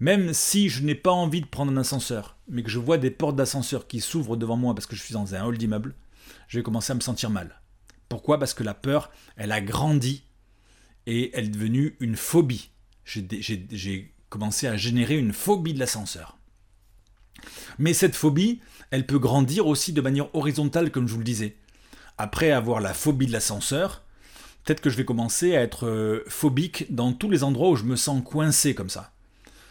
même 0.00 0.32
si 0.32 0.68
je 0.68 0.82
n'ai 0.82 0.94
pas 0.94 1.12
envie 1.12 1.40
de 1.40 1.46
prendre 1.46 1.72
un 1.72 1.76
ascenseur, 1.76 2.36
mais 2.48 2.62
que 2.62 2.70
je 2.70 2.78
vois 2.78 2.98
des 2.98 3.10
portes 3.10 3.36
d'ascenseur 3.36 3.86
qui 3.86 4.00
s'ouvrent 4.00 4.36
devant 4.36 4.56
moi 4.56 4.74
parce 4.74 4.86
que 4.86 4.96
je 4.96 5.02
suis 5.02 5.14
dans 5.14 5.34
un 5.34 5.44
hall 5.44 5.58
d'immeuble, 5.58 5.94
je 6.46 6.58
vais 6.58 6.62
commencer 6.62 6.92
à 6.92 6.94
me 6.94 7.00
sentir 7.00 7.30
mal. 7.30 7.60
Pourquoi? 8.08 8.38
Parce 8.38 8.54
que 8.54 8.64
la 8.64 8.74
peur, 8.74 9.10
elle 9.36 9.52
a 9.52 9.60
grandi 9.60 10.24
et 11.06 11.30
elle 11.36 11.46
est 11.46 11.50
devenue 11.50 11.96
une 12.00 12.16
phobie. 12.16 12.70
J'ai 13.04 14.14
commencé 14.28 14.66
à 14.66 14.76
générer 14.76 15.16
une 15.16 15.32
phobie 15.32 15.74
de 15.74 15.78
l'ascenseur. 15.78 16.36
Mais 17.78 17.92
cette 17.92 18.16
phobie, 18.16 18.60
elle 18.90 19.06
peut 19.06 19.18
grandir 19.18 19.66
aussi 19.66 19.92
de 19.92 20.00
manière 20.00 20.34
horizontale, 20.34 20.90
comme 20.90 21.06
je 21.06 21.12
vous 21.12 21.18
le 21.18 21.24
disais. 21.24 21.56
Après 22.16 22.50
avoir 22.50 22.80
la 22.80 22.94
phobie 22.94 23.26
de 23.26 23.32
l'ascenseur, 23.32 24.02
peut-être 24.64 24.80
que 24.80 24.90
je 24.90 24.96
vais 24.96 25.04
commencer 25.04 25.56
à 25.56 25.62
être 25.62 25.86
euh, 25.86 26.24
phobique 26.28 26.92
dans 26.94 27.12
tous 27.12 27.30
les 27.30 27.44
endroits 27.44 27.70
où 27.70 27.76
je 27.76 27.84
me 27.84 27.96
sens 27.96 28.22
coincé 28.24 28.74
comme 28.74 28.90
ça. 28.90 29.12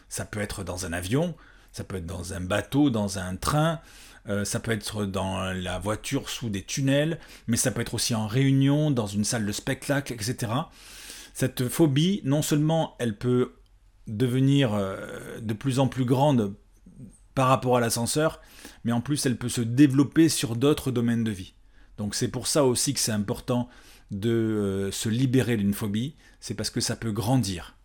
Ça 0.09 0.25
peut 0.25 0.39
être 0.39 0.63
dans 0.63 0.85
un 0.85 0.93
avion, 0.93 1.35
ça 1.71 1.83
peut 1.83 1.97
être 1.97 2.05
dans 2.05 2.33
un 2.33 2.39
bateau, 2.39 2.89
dans 2.89 3.19
un 3.19 3.35
train, 3.35 3.81
euh, 4.29 4.45
ça 4.45 4.59
peut 4.59 4.71
être 4.71 5.05
dans 5.05 5.53
la 5.53 5.79
voiture 5.79 6.29
sous 6.29 6.49
des 6.49 6.63
tunnels, 6.63 7.19
mais 7.47 7.57
ça 7.57 7.71
peut 7.71 7.81
être 7.81 7.93
aussi 7.93 8.15
en 8.15 8.27
réunion, 8.27 8.91
dans 8.91 9.07
une 9.07 9.23
salle 9.23 9.45
de 9.45 9.51
spectacle, 9.51 10.13
etc. 10.13 10.51
Cette 11.33 11.67
phobie, 11.67 12.21
non 12.23 12.41
seulement 12.41 12.95
elle 12.99 13.17
peut 13.17 13.53
devenir 14.07 14.73
euh, 14.73 15.39
de 15.41 15.53
plus 15.53 15.79
en 15.79 15.87
plus 15.87 16.05
grande 16.05 16.55
par 17.37 17.49
rapport 17.49 17.77
à 17.77 17.79
l'ascenseur, 17.79 18.41
mais 18.83 18.91
en 18.91 18.99
plus 18.99 19.27
elle 19.27 19.37
peut 19.37 19.47
se 19.47 19.61
développer 19.61 20.27
sur 20.27 20.55
d'autres 20.55 20.89
domaines 20.89 21.23
de 21.23 21.29
vie. 21.29 21.53
Donc 21.99 22.15
c'est 22.15 22.29
pour 22.29 22.47
ça 22.47 22.65
aussi 22.65 22.95
que 22.95 22.99
c'est 22.99 23.11
important 23.11 23.69
de 24.09 24.31
euh, 24.31 24.91
se 24.91 25.07
libérer 25.07 25.55
d'une 25.55 25.75
phobie, 25.75 26.15
c'est 26.39 26.55
parce 26.55 26.71
que 26.71 26.81
ça 26.81 26.95
peut 26.95 27.11
grandir. 27.11 27.77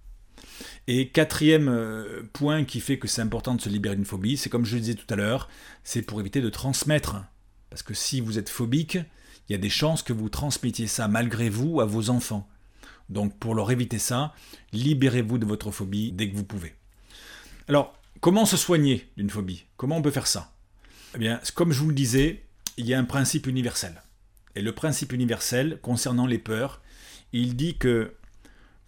Et 0.87 1.11
quatrième 1.11 1.69
euh, 1.69 2.23
point 2.33 2.65
qui 2.65 2.81
fait 2.81 2.99
que 2.99 3.07
c'est 3.07 3.21
important 3.21 3.55
de 3.55 3.61
se 3.61 3.69
libérer 3.69 3.95
d'une 3.95 4.07
phobie, 4.07 4.39
c'est 4.39 4.49
comme 4.49 4.65
je 4.65 4.75
le 4.75 4.81
disais 4.81 4.95
tout 4.95 5.13
à 5.13 5.17
l'heure, 5.17 5.51
c'est 5.85 6.01
pour 6.01 6.19
éviter 6.19 6.41
de 6.41 6.49
transmettre. 6.49 7.17
Parce 7.69 7.83
que 7.83 7.93
si 7.93 8.23
vous 8.23 8.39
êtes 8.39 8.49
phobique, 8.49 8.97
il 9.49 9.53
y 9.53 9.55
a 9.55 9.59
des 9.59 9.69
chances 9.69 10.03
que 10.03 10.15
vous 10.15 10.31
transmettiez 10.31 10.87
ça 10.87 11.09
malgré 11.09 11.51
vous 11.51 11.83
à 11.83 11.85
vos 11.85 12.09
enfants. 12.09 12.49
Donc 13.11 13.39
pour 13.39 13.55
leur 13.55 13.71
éviter 13.71 13.99
ça, 13.99 14.33
libérez-vous 14.73 15.37
de 15.37 15.45
votre 15.45 15.71
phobie 15.73 16.11
dès 16.11 16.31
que 16.31 16.37
vous 16.37 16.45
pouvez. 16.45 16.75
Alors, 17.69 17.95
comment 18.23 18.47
se 18.47 18.57
soigner 18.57 19.11
d'une 19.19 19.29
phobie? 19.29 19.67
Comment 19.77 19.99
on 19.99 20.03
peut 20.03 20.13
faire 20.13 20.29
ça? 20.29 20.55
Eh 21.15 21.19
bien, 21.19 21.41
comme 21.55 21.73
je 21.73 21.81
vous 21.81 21.89
le 21.89 21.95
disais, 21.95 22.47
il 22.79 22.87
y 22.87 22.95
a 22.95 22.99
un 22.99 23.05
principe 23.05 23.47
universel. 23.47 24.01
Et 24.55 24.63
le 24.63 24.73
principe 24.73 25.13
universel 25.13 25.79
concernant 25.83 26.27
les 26.27 26.39
peurs, 26.39 26.81
il 27.33 27.57
dit 27.57 27.77
que 27.77 28.15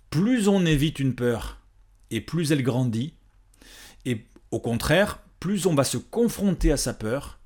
plus 0.09 0.49
on 0.49 0.64
évite 0.64 1.01
une 1.01 1.16
peur 1.16 1.61
et 2.11 2.20
plus 2.20 2.53
elle 2.53 2.62
grandit, 2.62 3.14
et 4.05 4.25
au 4.53 4.61
contraire, 4.61 5.18
plus 5.40 5.66
on 5.66 5.75
va 5.75 5.85
se 5.85 5.99
confronter 5.99 6.70
à 6.70 6.77
sa 6.77 6.94
peur 6.94 7.40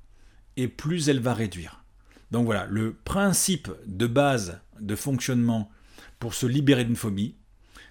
et 0.57 0.67
plus 0.67 1.09
elle 1.09 1.21
va 1.21 1.33
réduire. 1.33 1.83
Donc 2.29 2.45
voilà, 2.45 2.67
le 2.67 2.93
principe 2.93 3.71
de 3.87 4.05
base 4.05 4.59
de 4.79 4.95
fonctionnement 4.95 5.71
pour 6.19 6.35
se 6.35 6.45
libérer 6.45 6.85
d'une 6.85 6.95
phobie, 6.95 7.35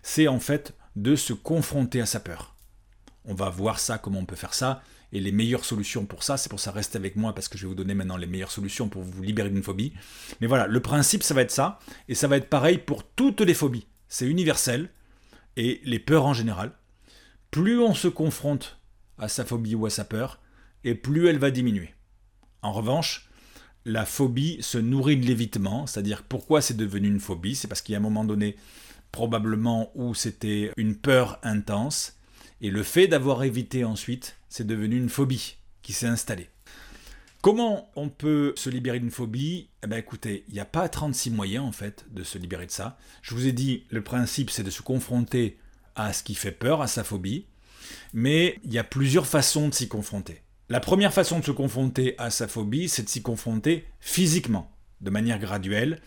c'est 0.02 0.28
en 0.28 0.38
fait 0.38 0.74
de 0.94 1.16
se 1.16 1.32
confronter 1.32 2.00
à 2.00 2.06
sa 2.06 2.20
peur. 2.20 2.54
On 3.28 3.34
va 3.34 3.50
voir 3.50 3.78
ça, 3.78 3.98
comment 3.98 4.20
on 4.20 4.24
peut 4.24 4.36
faire 4.36 4.54
ça, 4.54 4.82
et 5.12 5.20
les 5.20 5.32
meilleures 5.32 5.66
solutions 5.66 6.06
pour 6.06 6.22
ça, 6.22 6.38
c'est 6.38 6.48
pour 6.48 6.60
ça 6.60 6.70
restez 6.70 6.96
avec 6.96 7.14
moi 7.14 7.34
parce 7.34 7.46
que 7.48 7.58
je 7.58 7.64
vais 7.64 7.68
vous 7.68 7.74
donner 7.74 7.94
maintenant 7.94 8.16
les 8.16 8.26
meilleures 8.26 8.50
solutions 8.50 8.88
pour 8.88 9.02
vous 9.02 9.22
libérer 9.22 9.50
d'une 9.50 9.62
phobie. 9.62 9.92
Mais 10.40 10.46
voilà, 10.46 10.66
le 10.66 10.80
principe 10.80 11.22
ça 11.22 11.34
va 11.34 11.42
être 11.42 11.50
ça, 11.50 11.78
et 12.08 12.14
ça 12.14 12.26
va 12.26 12.38
être 12.38 12.48
pareil 12.48 12.78
pour 12.78 13.04
toutes 13.04 13.42
les 13.42 13.54
phobies. 13.54 13.86
C'est 14.08 14.26
universel, 14.26 14.88
et 15.58 15.82
les 15.84 15.98
peurs 15.98 16.24
en 16.24 16.32
général. 16.32 16.72
Plus 17.50 17.78
on 17.80 17.94
se 17.94 18.08
confronte 18.08 18.78
à 19.18 19.28
sa 19.28 19.44
phobie 19.44 19.74
ou 19.74 19.84
à 19.84 19.90
sa 19.90 20.04
peur, 20.04 20.40
et 20.84 20.94
plus 20.94 21.28
elle 21.28 21.38
va 21.38 21.50
diminuer. 21.50 21.94
En 22.62 22.72
revanche, 22.72 23.28
la 23.84 24.06
phobie 24.06 24.58
se 24.60 24.78
nourrit 24.78 25.16
de 25.16 25.26
l'évitement, 25.26 25.86
c'est-à-dire 25.86 26.22
pourquoi 26.22 26.62
c'est 26.62 26.76
devenu 26.76 27.08
une 27.08 27.20
phobie, 27.20 27.56
c'est 27.56 27.68
parce 27.68 27.82
qu'il 27.82 27.92
y 27.92 27.96
a 27.96 27.98
un 27.98 28.02
moment 28.02 28.24
donné, 28.24 28.56
probablement 29.12 29.90
où 29.94 30.14
c'était 30.14 30.72
une 30.76 30.96
peur 30.96 31.38
intense, 31.42 32.17
et 32.60 32.70
le 32.70 32.82
fait 32.82 33.06
d'avoir 33.06 33.44
évité 33.44 33.84
ensuite, 33.84 34.36
c'est 34.48 34.66
devenu 34.66 34.96
une 34.96 35.08
phobie 35.08 35.56
qui 35.82 35.92
s'est 35.92 36.06
installée. 36.06 36.48
Comment 37.40 37.88
on 37.94 38.08
peut 38.08 38.52
se 38.56 38.68
libérer 38.68 38.98
d'une 38.98 39.12
phobie? 39.12 39.68
Eh 39.84 39.86
bien 39.86 39.98
écoutez, 39.98 40.44
il 40.48 40.54
n'y 40.54 40.60
a 40.60 40.64
pas 40.64 40.88
36 40.88 41.30
moyens 41.30 41.64
en 41.64 41.72
fait 41.72 42.04
de 42.10 42.24
se 42.24 42.36
libérer 42.36 42.66
de 42.66 42.72
ça. 42.72 42.98
Je 43.22 43.34
vous 43.34 43.46
ai 43.46 43.52
dit, 43.52 43.84
le 43.90 44.02
principe 44.02 44.50
c'est 44.50 44.64
de 44.64 44.70
se 44.70 44.82
confronter 44.82 45.56
à 45.94 46.12
ce 46.12 46.22
qui 46.24 46.34
fait 46.34 46.52
peur, 46.52 46.82
à 46.82 46.88
sa 46.88 47.04
phobie, 47.04 47.46
mais 48.12 48.58
il 48.64 48.72
y 48.72 48.78
a 48.78 48.84
plusieurs 48.84 49.26
façons 49.26 49.68
de 49.68 49.74
s'y 49.74 49.88
confronter. 49.88 50.42
La 50.68 50.80
première 50.80 51.14
façon 51.14 51.38
de 51.38 51.44
se 51.44 51.52
confronter 51.52 52.14
à 52.18 52.30
sa 52.30 52.48
phobie, 52.48 52.88
c'est 52.88 53.04
de 53.04 53.08
s'y 53.08 53.22
confronter 53.22 53.86
physiquement, 54.00 54.70
de 55.00 55.10
manière 55.10 55.38
graduelle, 55.38 56.00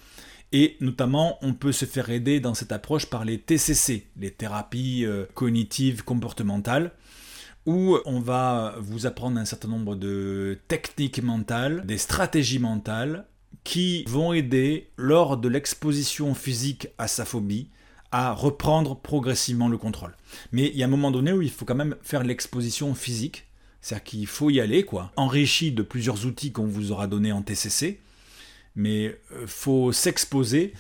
et 0.52 0.78
notamment 0.80 1.38
on 1.42 1.54
peut 1.54 1.72
se 1.72 1.86
faire 1.86 2.10
aider 2.10 2.40
dans 2.40 2.54
cette 2.54 2.72
approche 2.72 3.06
par 3.06 3.26
les 3.26 3.40
TCC, 3.40 4.08
les 4.18 4.32
thérapies 4.32 5.06
euh, 5.06 5.26
cognitives 5.34 6.04
comportementales 6.04 6.92
où 7.66 7.98
on 8.06 8.20
va 8.20 8.76
vous 8.80 9.06
apprendre 9.06 9.40
un 9.40 9.46
certain 9.46 9.68
nombre 9.68 9.96
de 9.96 10.58
techniques 10.68 11.22
mentales, 11.22 11.86
des 11.86 11.98
stratégies 11.98 12.60
mentales 12.60 13.26
qui 13.64 14.04
vont 14.08 14.34
aider 14.34 14.90
lors 14.98 15.38
de 15.38 15.48
l'exposition 15.48 16.34
physique 16.34 16.88
à 16.98 17.08
sa 17.08 17.26
phobie 17.26 17.70
à 18.12 18.34
reprendre 18.34 18.96
progressivement 19.00 19.70
le 19.70 19.78
contrôle. 19.78 20.18
Mais 20.52 20.68
il 20.68 20.78
y 20.78 20.84
a 20.84 20.86
un 20.86 20.90
moment 20.90 21.12
donné 21.12 21.32
où 21.32 21.42
il 21.42 21.52
faut 21.52 21.66
quand 21.66 21.76
même 21.76 21.96
faire 22.02 22.24
l'exposition 22.24 22.94
physique, 22.94 23.48
c'est-à-dire 23.80 24.04
qu'il 24.04 24.28
faut 24.28 24.50
y 24.50 24.60
aller, 24.60 24.84
quoi, 24.84 25.12
enrichi 25.16 25.72
de 25.72 25.82
plusieurs 25.82 26.26
outils 26.26 26.52
qu'on 26.52 26.66
vous 26.66 26.92
aura 26.92 27.08
donnés 27.08 27.32
en 27.32 27.42
TCC, 27.42 28.00
mais 28.76 29.18
euh, 29.34 29.46
faut 29.48 29.92
s'exposer 29.92 30.74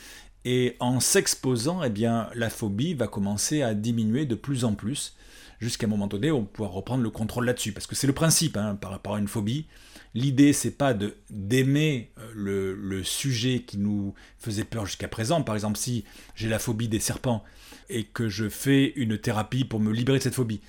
et 0.43 0.75
en 0.79 0.99
s'exposant, 0.99 1.83
eh 1.83 1.89
bien, 1.89 2.29
la 2.33 2.49
phobie 2.49 2.93
va 2.93 3.07
commencer 3.07 3.61
à 3.61 3.73
diminuer 3.73 4.25
de 4.25 4.35
plus 4.35 4.65
en 4.65 4.73
plus 4.73 5.15
jusqu'à 5.61 5.85
un 5.85 5.89
moment 5.89 6.07
donné, 6.07 6.31
on 6.31 6.43
pourra 6.43 6.69
reprendre 6.69 7.03
le 7.03 7.09
contrôle 7.09 7.45
là-dessus. 7.45 7.71
Parce 7.71 7.87
que 7.87 7.95
c'est 7.95 8.07
le 8.07 8.13
principe 8.13 8.57
hein, 8.57 8.75
par 8.75 8.91
rapport 8.91 9.15
à 9.15 9.19
une 9.19 9.27
phobie. 9.27 9.67
L'idée, 10.13 10.51
c'est 10.51 10.71
pas 10.71 10.93
de 10.93 11.15
d'aimer 11.29 12.11
euh, 12.17 12.75
le, 12.77 13.03
sujet 13.03 13.61
qui 13.61 13.77
nous 13.77 14.13
faisait 14.39 14.65
peur 14.65 14.85
jusqu'à 14.85 15.07
présent. 15.07 15.41
Par 15.41 15.55
exemple, 15.55 15.77
si 15.77 16.03
j'ai 16.35 16.49
la 16.49 16.59
phobie 16.59 16.89
des 16.89 16.99
serpents 16.99 17.43
et 17.89 18.03
que 18.03 18.27
je 18.27 18.49
fais 18.49 18.91
une 18.95 19.17
thérapie 19.17 19.63
pour 19.63 19.79
me 19.79 19.93
libérer 19.93 20.17
de 20.17 20.23
cette 20.23 20.35
phobie, 20.35 20.59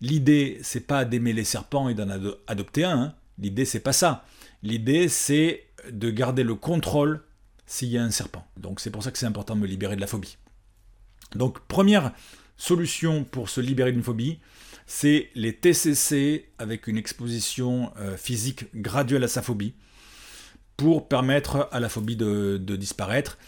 l'idée, 0.00 0.58
c'est 0.62 0.86
pas 0.86 1.04
d'aimer 1.04 1.32
les 1.32 1.44
serpents 1.44 1.88
et 1.88 1.94
d'en 1.94 2.08
adopter 2.48 2.84
un. 2.84 3.00
Hein. 3.00 3.14
L'idée, 3.38 3.64
c'est 3.64 3.80
pas 3.80 3.92
ça. 3.92 4.24
L'idée, 4.64 5.08
c'est 5.08 5.67
de 5.90 6.10
garder 6.10 6.42
le 6.42 6.54
contrôle 6.54 7.22
s'il 7.66 7.88
y 7.88 7.98
a 7.98 8.02
un 8.02 8.10
serpent. 8.10 8.46
Donc 8.56 8.80
c'est 8.80 8.90
pour 8.90 9.02
ça 9.02 9.10
que 9.10 9.18
c'est 9.18 9.26
important 9.26 9.54
de 9.54 9.60
me 9.60 9.66
libérer 9.66 9.96
de 9.96 10.00
la 10.00 10.06
phobie. 10.06 10.38
Donc 11.34 11.60
première 11.60 12.12
solution 12.56 13.24
pour 13.24 13.48
se 13.48 13.60
libérer 13.60 13.92
d'une 13.92 14.02
phobie, 14.02 14.40
c'est 14.86 15.30
les 15.34 15.54
TCC 15.54 16.48
avec 16.58 16.86
une 16.86 16.96
exposition 16.96 17.92
euh, 17.98 18.16
physique 18.16 18.66
graduelle 18.74 19.22
à 19.22 19.28
sa 19.28 19.42
phobie 19.42 19.74
pour 20.76 21.08
permettre 21.08 21.68
à 21.72 21.80
la 21.80 21.88
phobie 21.88 22.16
de, 22.16 22.56
disparaître. 22.76 23.38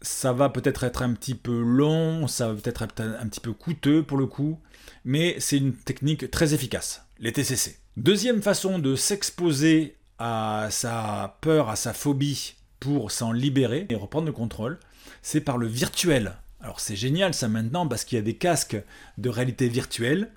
Ça 0.00 0.32
va 0.32 0.48
peut-être 0.48 0.84
être 0.84 1.02
un 1.02 1.12
petit 1.14 1.34
peu 1.34 1.60
long, 1.60 2.28
ça 2.28 2.48
va 2.48 2.54
peut-être 2.54 2.82
être 2.82 3.00
un 3.00 3.26
petit 3.26 3.40
peu 3.40 3.52
coûteux 3.52 4.04
pour 4.04 4.16
le 4.16 4.26
coup, 4.26 4.60
mais 5.04 5.36
c'est 5.40 5.56
une 5.56 5.74
technique 5.74 6.30
très 6.30 6.54
efficace, 6.54 7.04
les 7.18 7.32
TCC. 7.32 7.78
Deuxième 7.96 8.42
façon 8.42 8.78
de 8.78 8.94
s'exposer 8.94 9.96
à 10.18 10.68
sa 10.70 11.38
peur, 11.40 11.68
à 11.68 11.76
sa 11.76 11.92
phobie 11.92 12.54
pour 12.80 13.10
s'en 13.10 13.32
libérer 13.32 13.86
et 13.88 13.94
reprendre 13.94 14.26
le 14.26 14.32
contrôle, 14.32 14.78
c'est 15.22 15.40
par 15.40 15.58
le 15.58 15.66
virtuel. 15.66 16.34
Alors 16.60 16.80
c'est 16.80 16.96
génial 16.96 17.34
ça 17.34 17.48
maintenant 17.48 17.86
parce 17.86 18.04
qu'il 18.04 18.16
y 18.16 18.20
a 18.20 18.24
des 18.24 18.36
casques 18.36 18.76
de 19.16 19.28
réalité 19.28 19.68
virtuelle 19.68 20.32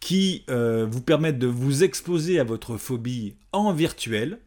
qui 0.00 0.44
euh, 0.50 0.86
vous 0.90 1.00
permettent 1.00 1.38
de 1.38 1.46
vous 1.46 1.82
exposer 1.82 2.38
à 2.38 2.44
votre 2.44 2.76
phobie 2.76 3.36
en 3.52 3.72
virtuel. 3.72 4.38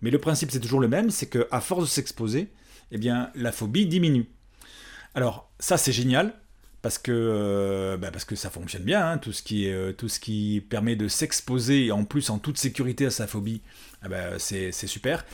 Mais 0.00 0.10
le 0.10 0.18
principe 0.18 0.50
c'est 0.50 0.60
toujours 0.60 0.80
le 0.80 0.88
même, 0.88 1.10
c'est 1.10 1.28
qu'à 1.28 1.60
force 1.60 1.84
de 1.84 1.88
s'exposer, 1.88 2.50
eh 2.90 2.98
bien 2.98 3.30
la 3.34 3.52
phobie 3.52 3.86
diminue. 3.86 4.30
Alors 5.14 5.50
ça 5.58 5.76
c'est 5.76 5.92
génial 5.92 6.34
parce 6.82 6.98
que, 6.98 7.12
euh, 7.12 7.96
bah, 7.96 8.10
parce 8.10 8.24
que 8.24 8.34
ça 8.34 8.50
fonctionne 8.50 8.82
bien, 8.82 9.12
hein, 9.12 9.18
tout, 9.18 9.32
ce 9.32 9.42
qui 9.42 9.68
euh, 9.68 9.92
tout 9.92 10.08
ce 10.08 10.18
qui 10.18 10.64
permet 10.68 10.96
de 10.96 11.06
s'exposer 11.06 11.92
en 11.92 12.04
plus 12.04 12.28
en 12.28 12.38
toute 12.38 12.58
sécurité 12.58 13.06
à 13.06 13.10
sa 13.10 13.28
phobie, 13.28 13.62
ben, 14.08 14.36
c'est 14.38 14.72
super. 14.72 15.24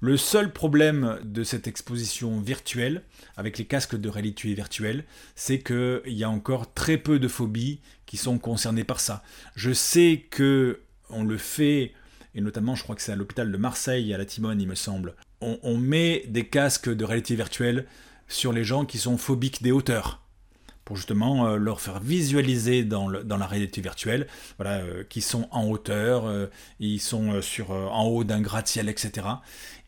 Le 0.00 0.16
seul 0.16 0.50
problème 0.50 1.18
de 1.22 1.44
cette 1.44 1.66
exposition 1.66 2.40
virtuelle, 2.40 3.02
avec 3.36 3.58
les 3.58 3.66
casques 3.66 3.96
de 3.96 4.08
réalité 4.08 4.54
virtuelle, 4.54 5.04
c'est 5.36 5.58
qu'il 5.58 6.02
y 6.06 6.24
a 6.24 6.30
encore 6.30 6.72
très 6.72 6.96
peu 6.96 7.18
de 7.18 7.28
phobies 7.28 7.80
qui 8.06 8.16
sont 8.16 8.38
concernées 8.38 8.84
par 8.84 8.98
ça. 8.98 9.22
Je 9.56 9.72
sais 9.72 10.26
que 10.30 10.80
on 11.10 11.22
le 11.22 11.36
fait, 11.36 11.92
et 12.34 12.40
notamment 12.40 12.74
je 12.74 12.82
crois 12.82 12.96
que 12.96 13.02
c'est 13.02 13.12
à 13.12 13.16
l'hôpital 13.16 13.52
de 13.52 13.56
Marseille, 13.58 14.14
à 14.14 14.18
la 14.18 14.24
Timone 14.24 14.58
il 14.58 14.68
me 14.68 14.74
semble, 14.74 15.14
on, 15.42 15.58
on 15.62 15.76
met 15.76 16.24
des 16.28 16.46
casques 16.46 16.88
de 16.88 17.04
réalité 17.04 17.36
virtuelle 17.36 17.84
sur 18.26 18.54
les 18.54 18.64
gens 18.64 18.86
qui 18.86 18.96
sont 18.96 19.18
phobiques 19.18 19.62
des 19.62 19.70
hauteurs 19.70 20.23
pour 20.84 20.96
justement 20.96 21.46
euh, 21.46 21.56
leur 21.56 21.80
faire 21.80 22.00
visualiser 22.00 22.84
dans, 22.84 23.08
la 23.08 23.46
réalité 23.46 23.80
virtuelle, 23.80 24.26
voilà, 24.58 24.78
euh, 24.78 25.04
qui 25.08 25.20
sont 25.20 25.48
en 25.50 25.66
hauteur, 25.66 26.26
euh, 26.26 26.46
ils 26.80 27.00
sont 27.00 27.40
sur, 27.42 27.70
en 27.70 28.04
haut 28.04 28.24
d'un 28.24 28.40
gratte-ciel, 28.40 28.88
etc. 28.88 29.26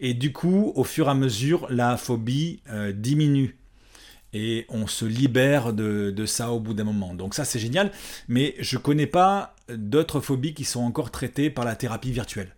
Et 0.01 0.15
du 0.15 0.33
coup, 0.33 0.73
au 0.75 0.85
fur 0.85 1.09
et 1.09 1.11
à 1.11 1.15
mesure, 1.15 1.67
la 1.71 1.97
phobie 1.97 2.61
diminue. 2.95 3.57
Et 4.33 4.67
on 4.69 4.87
se 4.87 5.05
libère 5.05 5.73
de, 5.73 6.27
ça 6.27 6.53
au 6.53 6.61
bout 6.61 6.75
d'un 6.75 6.85
moment. 6.85 7.15
Donc 7.15 7.35
ça, 7.35 7.45
c'est 7.45 7.59
génial. 7.59 7.91
Mais 8.29 8.55
je 8.59 8.77
ne 8.77 8.83
connais 8.83 9.07
pas 9.07 9.55
d'autres 9.69 10.21
phobies 10.21 10.53
qui 10.53 10.65
sont 10.65 10.83
encore 10.83 11.11
traitées 11.11 11.49
par 11.49 11.65
la 11.65 11.77
thérapie 11.77 12.13
virtuelle. 12.13 12.55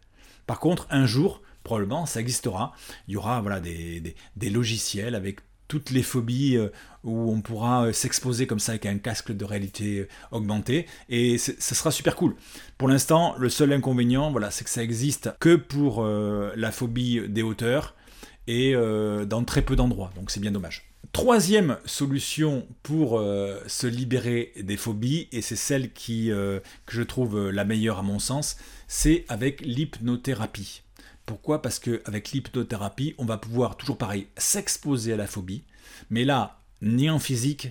Par 0.47 0.59
contre, 0.59 0.87
un 0.91 1.07
jour, 1.07 1.43
probablement, 1.63 2.07
ça 2.07 2.21
existera. 2.21 2.73
Il 3.07 3.15
y 3.15 3.17
aura 3.17 3.41
voilà, 3.41 3.61
des 3.61 4.51
logiciels 4.51 5.15
avec 5.15 5.41
toutes 5.69 5.91
les 5.91 6.03
phobies 6.03 6.57
euh, 6.57 6.71
où 7.05 7.31
on 7.31 7.41
pourra 7.41 7.87
euh, 7.87 7.93
s'exposer 7.93 8.47
comme 8.47 8.59
ça 8.59 8.73
avec 8.73 8.87
un 8.87 8.99
casque 8.99 9.31
de 9.31 9.45
réalité 9.45 10.01
euh, 10.01 10.09
augmentée 10.33 10.87
et 11.09 11.39
ce 11.39 11.75
sera 11.75 11.91
super 11.91 12.17
cool. 12.17 12.35
Pour 12.79 12.89
l'instant, 12.89 13.35
le 13.39 13.49
seul 13.49 13.73
inconvénient, 13.73 14.31
voilà, 14.33 14.51
c'est 14.51 14.65
que 14.65 14.71
ça 14.71 14.83
existe 14.83 15.31
que 15.39 15.57
pour 15.57 16.05
la 16.05 16.73
phobie 16.73 17.21
des 17.29 17.43
hauteurs 17.43 17.95
et 18.47 18.75
dans 19.27 19.45
très 19.45 19.63
peu 19.63 19.77
d'endroits, 19.77 20.11
donc 20.15 20.31
c'est 20.31 20.41
bien 20.41 20.53
dommage. 20.53 20.91
Troisième 21.13 21.79
solution 21.85 22.67
pour 22.83 23.21
se 23.67 23.87
libérer 23.87 24.53
des 24.61 24.77
phobies, 24.77 25.29
et 25.33 25.43
c'est 25.43 25.57
celle 25.57 25.93
qui, 25.93 26.29
que 26.29 26.63
je 26.89 27.03
trouve 27.03 27.51
la 27.51 27.65
meilleure 27.65 27.99
à 27.99 28.03
mon 28.03 28.19
sens, 28.19 28.57
c'est 28.87 29.25
avec 29.29 29.61
l'hypnothérapie. 29.61 30.83
Pourquoi? 31.29 31.61
Parce 31.61 31.79
qu'avec 31.79 32.33
l'hypnothérapie, 32.33 33.15
on 33.19 33.27
va 33.27 33.37
pouvoir 33.37 33.77
toujours 33.77 33.99
pareil 33.99 34.29
s'exposer 34.39 35.13
à 35.13 35.17
la 35.19 35.27
phobie, 35.27 35.63
mais 36.09 36.25
là, 36.25 36.59
ni 36.81 37.11
en 37.11 37.19
physique, 37.19 37.69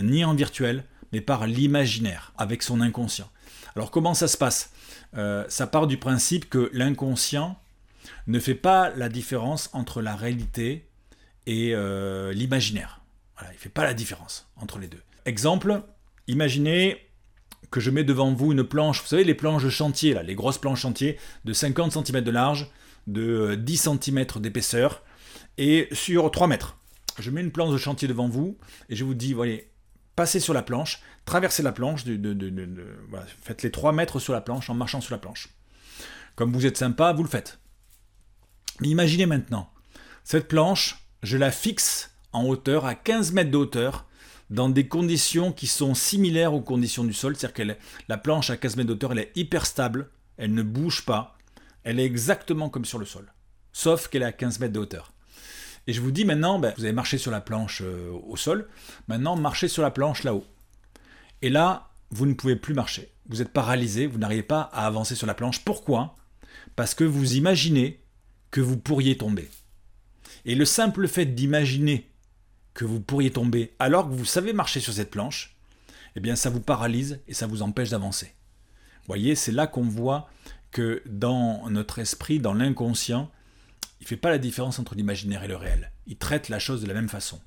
ni 0.00 0.24
en 0.24 0.32
virtuel, 0.32 0.84
mais 1.12 1.20
par 1.20 1.48
l'imaginaire, 1.48 2.32
avec 2.38 2.62
son 2.62 2.80
inconscient. 2.80 3.28
Alors 3.74 3.90
comment 3.90 4.14
ça 4.14 4.28
se 4.28 4.36
passe? 4.36 4.70
Euh, 5.16 5.44
Ça 5.48 5.66
part 5.66 5.88
du 5.88 5.96
principe 5.96 6.48
que 6.48 6.70
l'inconscient 6.72 7.58
ne 8.28 8.38
fait 8.38 8.54
pas 8.54 8.90
la 8.90 9.08
différence 9.08 9.70
entre 9.72 10.02
la 10.02 10.14
réalité 10.14 10.86
et 11.46 11.74
euh, 11.74 12.32
l'imaginaire. 12.32 13.00
Voilà, 13.36 13.52
il 13.52 13.56
ne 13.56 13.60
fait 13.60 13.70
pas 13.70 13.82
la 13.82 13.92
différence 13.92 14.48
entre 14.54 14.78
les 14.78 14.86
deux. 14.86 15.02
Exemple, 15.26 15.82
imaginez 16.28 16.96
que 17.72 17.80
je 17.80 17.90
mets 17.90 18.04
devant 18.04 18.32
vous 18.32 18.52
une 18.52 18.62
planche, 18.62 19.02
vous 19.02 19.08
savez 19.08 19.24
les 19.24 19.34
planches 19.34 19.64
de 19.64 19.70
chantier, 19.70 20.14
là, 20.14 20.22
les 20.22 20.36
grosses 20.36 20.58
planches 20.58 20.82
chantier 20.82 21.18
de 21.44 21.52
50 21.52 22.06
cm 22.06 22.20
de 22.22 22.30
large, 22.30 22.70
de 23.12 23.54
10 23.54 23.86
euh, 23.86 23.98
cm 24.00 24.26
d'épaisseur 24.40 25.02
et 25.58 25.88
sur 25.92 26.30
3 26.30 26.46
mètres. 26.46 26.76
Je 27.18 27.30
mets 27.30 27.40
une 27.40 27.50
planche 27.50 27.72
de 27.72 27.78
chantier 27.78 28.08
devant 28.08 28.28
vous 28.28 28.58
et 28.88 28.96
je 28.96 29.04
vous 29.04 29.14
dis, 29.14 29.34
voyez, 29.34 29.70
passez 30.16 30.40
sur 30.40 30.54
la 30.54 30.62
planche, 30.62 31.02
traversez 31.24 31.62
la 31.62 31.72
planche, 31.72 32.04
faites 33.42 33.62
les 33.62 33.70
3 33.70 33.92
mètres 33.92 34.18
sur 34.20 34.32
la 34.32 34.40
planche 34.40 34.70
en 34.70 34.74
marchant 34.74 35.00
sur 35.00 35.12
la 35.12 35.18
planche. 35.18 35.48
Comme 36.36 36.52
vous 36.52 36.66
êtes 36.66 36.78
sympa, 36.78 37.12
vous 37.12 37.22
le 37.22 37.28
faites. 37.28 37.58
Mais 38.80 38.88
imaginez 38.88 39.26
maintenant, 39.26 39.70
cette 40.24 40.48
planche, 40.48 41.06
je 41.22 41.36
la 41.36 41.50
fixe 41.50 42.10
en 42.32 42.44
hauteur, 42.44 42.86
à 42.86 42.94
15 42.94 43.32
mètres 43.32 43.50
de 43.50 43.56
hauteur, 43.56 44.06
dans 44.48 44.68
des 44.68 44.88
conditions 44.88 45.52
qui 45.52 45.66
sont 45.66 45.94
similaires 45.94 46.54
aux 46.54 46.60
conditions 46.60 47.04
du 47.04 47.12
sol, 47.12 47.36
c'est-à-dire 47.36 47.76
que 47.76 47.82
la 48.08 48.18
planche 48.18 48.50
à 48.50 48.56
15 48.56 48.76
mètres 48.76 48.94
de 48.94 49.08
elle 49.10 49.18
est 49.18 49.32
hyper 49.36 49.66
stable, 49.66 50.10
elle 50.36 50.54
ne 50.54 50.62
bouge 50.62 51.04
pas, 51.04 51.36
elle 51.90 51.98
est 51.98 52.04
exactement 52.04 52.70
comme 52.70 52.84
sur 52.84 53.00
le 53.00 53.04
sol, 53.04 53.32
sauf 53.72 54.06
qu'elle 54.06 54.22
est 54.22 54.26
à 54.26 54.30
15 54.30 54.60
mètres 54.60 54.72
de 54.72 54.78
hauteur. 54.78 55.12
Et 55.88 55.92
je 55.92 56.00
vous 56.00 56.12
dis 56.12 56.24
maintenant, 56.24 56.60
ben, 56.60 56.72
vous 56.76 56.84
avez 56.84 56.92
marché 56.92 57.18
sur 57.18 57.32
la 57.32 57.40
planche 57.40 57.82
euh, 57.84 58.12
au 58.28 58.36
sol, 58.36 58.68
maintenant 59.08 59.34
marchez 59.34 59.66
sur 59.66 59.82
la 59.82 59.90
planche 59.90 60.22
là-haut. 60.22 60.44
Et 61.42 61.50
là, 61.50 61.90
vous 62.10 62.26
ne 62.26 62.34
pouvez 62.34 62.54
plus 62.54 62.74
marcher. 62.74 63.10
Vous 63.28 63.42
êtes 63.42 63.52
paralysé, 63.52 64.06
vous 64.06 64.18
n'arrivez 64.18 64.44
pas 64.44 64.70
à 64.72 64.86
avancer 64.86 65.16
sur 65.16 65.26
la 65.26 65.34
planche. 65.34 65.64
Pourquoi? 65.64 66.14
Parce 66.76 66.94
que 66.94 67.02
vous 67.02 67.34
imaginez 67.34 68.00
que 68.52 68.60
vous 68.60 68.76
pourriez 68.76 69.16
tomber. 69.16 69.50
Et 70.44 70.54
le 70.54 70.66
simple 70.66 71.08
fait 71.08 71.26
d'imaginer 71.26 72.08
que 72.72 72.84
vous 72.84 73.00
pourriez 73.00 73.32
tomber 73.32 73.74
alors 73.80 74.08
que 74.08 74.14
vous 74.14 74.24
savez 74.24 74.52
marcher 74.52 74.78
sur 74.78 74.92
cette 74.92 75.10
planche, 75.10 75.56
eh 76.14 76.20
bien 76.20 76.36
ça 76.36 76.50
vous 76.50 76.60
paralyse 76.60 77.18
et 77.26 77.34
ça 77.34 77.48
vous 77.48 77.62
empêche 77.62 77.90
d'avancer. 77.90 78.26
Vous 79.00 79.06
voyez, 79.08 79.34
c'est 79.34 79.50
là 79.50 79.66
qu'on 79.66 79.82
voit 79.82 80.28
que 80.70 81.02
dans 81.06 81.68
notre 81.70 81.98
esprit, 81.98 82.38
dans 82.38 82.54
l'inconscient, 82.54 83.30
il 84.00 84.04
ne 84.04 84.08
fait 84.08 84.16
pas 84.16 84.30
la 84.30 84.38
différence 84.38 84.78
entre 84.78 84.94
l'imaginaire 84.94 85.42
et 85.42 85.48
le 85.48 85.56
réel. 85.56 85.92
Il 86.06 86.16
traite 86.16 86.48
la 86.48 86.58
chose 86.58 86.80
de 86.80 86.86
la 86.86 86.94
même 86.94 87.08
façon. 87.08 87.40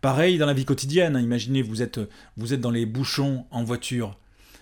Pareil 0.00 0.38
dans 0.38 0.46
la 0.46 0.52
vie 0.52 0.64
quotidienne, 0.64 1.16
hein. 1.16 1.20
imaginez 1.20 1.62
vous 1.62 1.82
êtes, 1.82 2.00
vous 2.36 2.52
êtes 2.52 2.60
dans 2.60 2.70
les 2.70 2.86
bouchons 2.86 3.46
en 3.50 3.62
voiture 3.62 4.18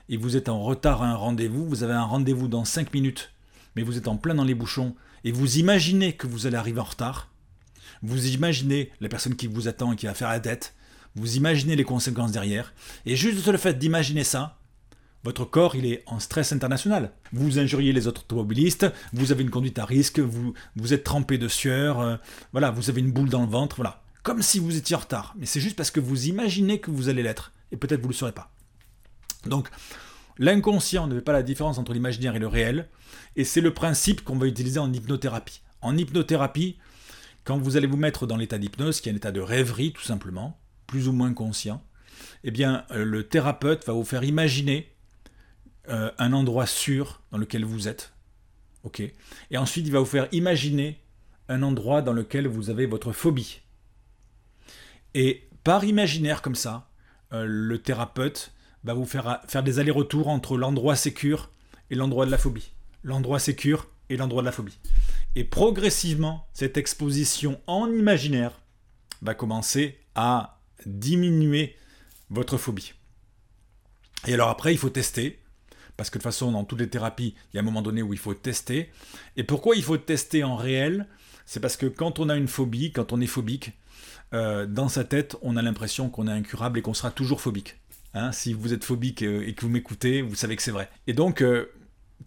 et 0.08 0.16
vous 0.16 0.36
êtes 0.36 0.48
en 0.48 0.62
retard 0.62 1.02
à 1.02 1.08
un 1.08 1.14
rendez-vous, 1.14 1.66
vous 1.66 1.82
avez 1.82 1.94
un 1.94 2.04
rendez-vous 2.04 2.48
dans 2.48 2.64
5 2.64 2.92
minutes, 2.92 3.32
mais 3.74 3.82
vous 3.82 3.96
êtes 3.96 4.08
en 4.08 4.16
plein 4.16 4.34
dans 4.34 4.44
les 4.44 4.54
bouchons 4.54 4.94
et 5.24 5.32
vous 5.32 5.58
imaginez 5.58 6.12
que 6.12 6.26
vous 6.26 6.46
allez 6.46 6.56
arriver 6.56 6.80
en 6.80 6.84
retard. 6.84 7.30
Vous 8.02 8.28
imaginez 8.28 8.90
la 9.00 9.08
personne 9.08 9.36
qui 9.36 9.46
vous 9.46 9.68
attend 9.68 9.92
et 9.92 9.96
qui 9.96 10.06
va 10.06 10.14
faire 10.14 10.28
la 10.28 10.40
tête. 10.40 10.74
Vous 11.16 11.36
imaginez 11.36 11.76
les 11.76 11.84
conséquences 11.84 12.32
derrière. 12.32 12.72
Et 13.04 13.16
juste 13.16 13.46
le 13.46 13.58
fait 13.58 13.78
d'imaginer 13.78 14.24
ça, 14.24 14.59
votre 15.22 15.44
corps, 15.44 15.76
il 15.76 15.86
est 15.86 16.02
en 16.06 16.18
stress 16.18 16.52
international. 16.52 17.12
Vous 17.32 17.58
injuriez 17.58 17.92
les 17.92 18.06
autres 18.06 18.22
automobilistes, 18.22 18.86
vous 19.12 19.32
avez 19.32 19.42
une 19.42 19.50
conduite 19.50 19.78
à 19.78 19.84
risque, 19.84 20.18
vous, 20.18 20.54
êtes 20.92 21.04
trempé 21.04 21.36
de 21.36 21.48
sueur, 21.48 22.00
euh, 22.00 22.16
voilà, 22.52 22.70
vous 22.70 22.88
avez 22.88 23.00
une 23.00 23.12
boule 23.12 23.28
dans 23.28 23.42
le 23.42 23.48
ventre, 23.48 23.76
voilà. 23.76 24.02
Comme 24.22 24.42
si 24.42 24.58
vous 24.58 24.76
étiez 24.76 24.96
en 24.96 25.00
retard. 25.00 25.34
Mais 25.38 25.46
c'est 25.46 25.60
juste 25.60 25.76
parce 25.76 25.90
que 25.90 26.00
vous 26.00 26.28
imaginez 26.28 26.78
que 26.78 26.90
vous 26.90 27.08
allez 27.08 27.22
l'être. 27.22 27.52
Et 27.72 27.76
peut-être 27.76 28.00
vous 28.00 28.08
ne 28.08 28.12
le 28.12 28.16
saurez 28.16 28.32
pas. 28.32 28.50
Donc, 29.46 29.68
l'inconscient 30.38 31.06
ne 31.06 31.16
fait 31.16 31.20
pas 31.22 31.32
la 31.32 31.42
différence 31.42 31.78
entre 31.78 31.92
l'imaginaire 31.92 32.36
et 32.36 32.38
le 32.38 32.46
réel. 32.46 32.88
Et 33.36 33.44
c'est 33.44 33.60
le 33.60 33.72
principe 33.72 34.24
qu'on 34.24 34.36
va 34.36 34.46
utiliser 34.46 34.78
en 34.78 34.92
hypnothérapie. 34.92 35.62
En 35.80 35.96
hypnothérapie, 35.96 36.76
quand 37.44 37.58
vous 37.58 37.76
allez 37.76 37.86
vous 37.86 37.96
mettre 37.96 38.26
dans 38.26 38.36
l'état 38.36 38.58
d'hypnose, 38.58 39.00
qui 39.00 39.08
est 39.08 39.12
un 39.12 39.16
état 39.16 39.32
de 39.32 39.40
rêverie 39.40 39.92
tout 39.92 40.02
simplement, 40.02 40.58
plus 40.86 41.08
ou 41.08 41.12
moins 41.12 41.32
conscient, 41.32 41.82
eh 42.44 42.50
bien, 42.50 42.84
euh, 42.90 43.04
le 43.04 43.26
thérapeute 43.26 43.86
va 43.86 43.92
vous 43.92 44.04
faire 44.04 44.24
imaginer 44.24 44.90
euh, 45.90 46.10
un 46.18 46.32
endroit 46.32 46.66
sûr 46.66 47.20
dans 47.32 47.38
lequel 47.38 47.64
vous 47.64 47.88
êtes. 47.88 48.12
ok 48.84 49.02
Et 49.50 49.58
ensuite, 49.58 49.86
il 49.86 49.92
va 49.92 49.98
vous 49.98 50.04
faire 50.06 50.28
imaginer 50.32 51.00
un 51.48 51.62
endroit 51.62 52.00
dans 52.00 52.12
lequel 52.12 52.46
vous 52.46 52.70
avez 52.70 52.86
votre 52.86 53.12
phobie. 53.12 53.60
Et 55.14 55.48
par 55.64 55.84
imaginaire 55.84 56.42
comme 56.42 56.54
ça, 56.54 56.88
euh, 57.32 57.44
le 57.46 57.78
thérapeute 57.78 58.52
va 58.84 58.94
vous 58.94 59.04
faire, 59.04 59.40
faire 59.48 59.62
des 59.62 59.78
allers-retours 59.78 60.28
entre 60.28 60.56
l'endroit 60.56 60.96
sécure 60.96 61.50
et 61.90 61.96
l'endroit 61.96 62.24
de 62.24 62.30
la 62.30 62.38
phobie. 62.38 62.70
L'endroit 63.02 63.40
sécure 63.40 63.88
et 64.08 64.16
l'endroit 64.16 64.42
de 64.42 64.46
la 64.46 64.52
phobie. 64.52 64.78
Et 65.34 65.44
progressivement, 65.44 66.46
cette 66.52 66.76
exposition 66.76 67.60
en 67.66 67.90
imaginaire 67.90 68.60
va 69.22 69.34
commencer 69.34 69.98
à 70.14 70.60
diminuer 70.86 71.76
votre 72.30 72.58
phobie. 72.58 72.94
Et 74.26 74.34
alors 74.34 74.48
après, 74.48 74.72
il 74.72 74.78
faut 74.78 74.90
tester 74.90 75.40
parce 76.00 76.08
que 76.08 76.16
de 76.16 76.22
toute 76.22 76.32
façon, 76.32 76.52
dans 76.52 76.64
toutes 76.64 76.80
les 76.80 76.88
thérapies, 76.88 77.34
il 77.52 77.56
y 77.56 77.58
a 77.58 77.60
un 77.60 77.62
moment 77.62 77.82
donné 77.82 78.00
où 78.00 78.14
il 78.14 78.18
faut 78.18 78.32
tester. 78.32 78.88
Et 79.36 79.44
pourquoi 79.44 79.76
il 79.76 79.82
faut 79.82 79.98
tester 79.98 80.42
en 80.44 80.56
réel? 80.56 81.06
C'est 81.44 81.60
parce 81.60 81.76
que 81.76 81.84
quand 81.84 82.18
on 82.18 82.30
a 82.30 82.36
une 82.36 82.48
phobie, 82.48 82.90
quand 82.90 83.12
on 83.12 83.20
est 83.20 83.26
phobique, 83.26 83.72
euh, 84.32 84.64
dans 84.64 84.88
sa 84.88 85.04
tête, 85.04 85.36
on 85.42 85.58
a 85.58 85.62
l'impression 85.62 86.08
qu'on 86.08 86.26
est 86.26 86.32
incurable 86.32 86.78
et 86.78 86.82
qu'on 86.82 86.94
sera 86.94 87.10
toujours 87.10 87.42
phobique. 87.42 87.76
Hein, 88.14 88.32
si 88.32 88.54
vous 88.54 88.72
êtes 88.72 88.82
phobique 88.82 89.20
euh, 89.20 89.46
et 89.46 89.52
que 89.52 89.60
vous 89.60 89.68
m'écoutez, 89.68 90.22
vous 90.22 90.36
savez 90.36 90.56
que 90.56 90.62
c'est 90.62 90.70
vrai. 90.70 90.88
Et 91.06 91.12
donc, 91.12 91.42
euh, 91.42 91.70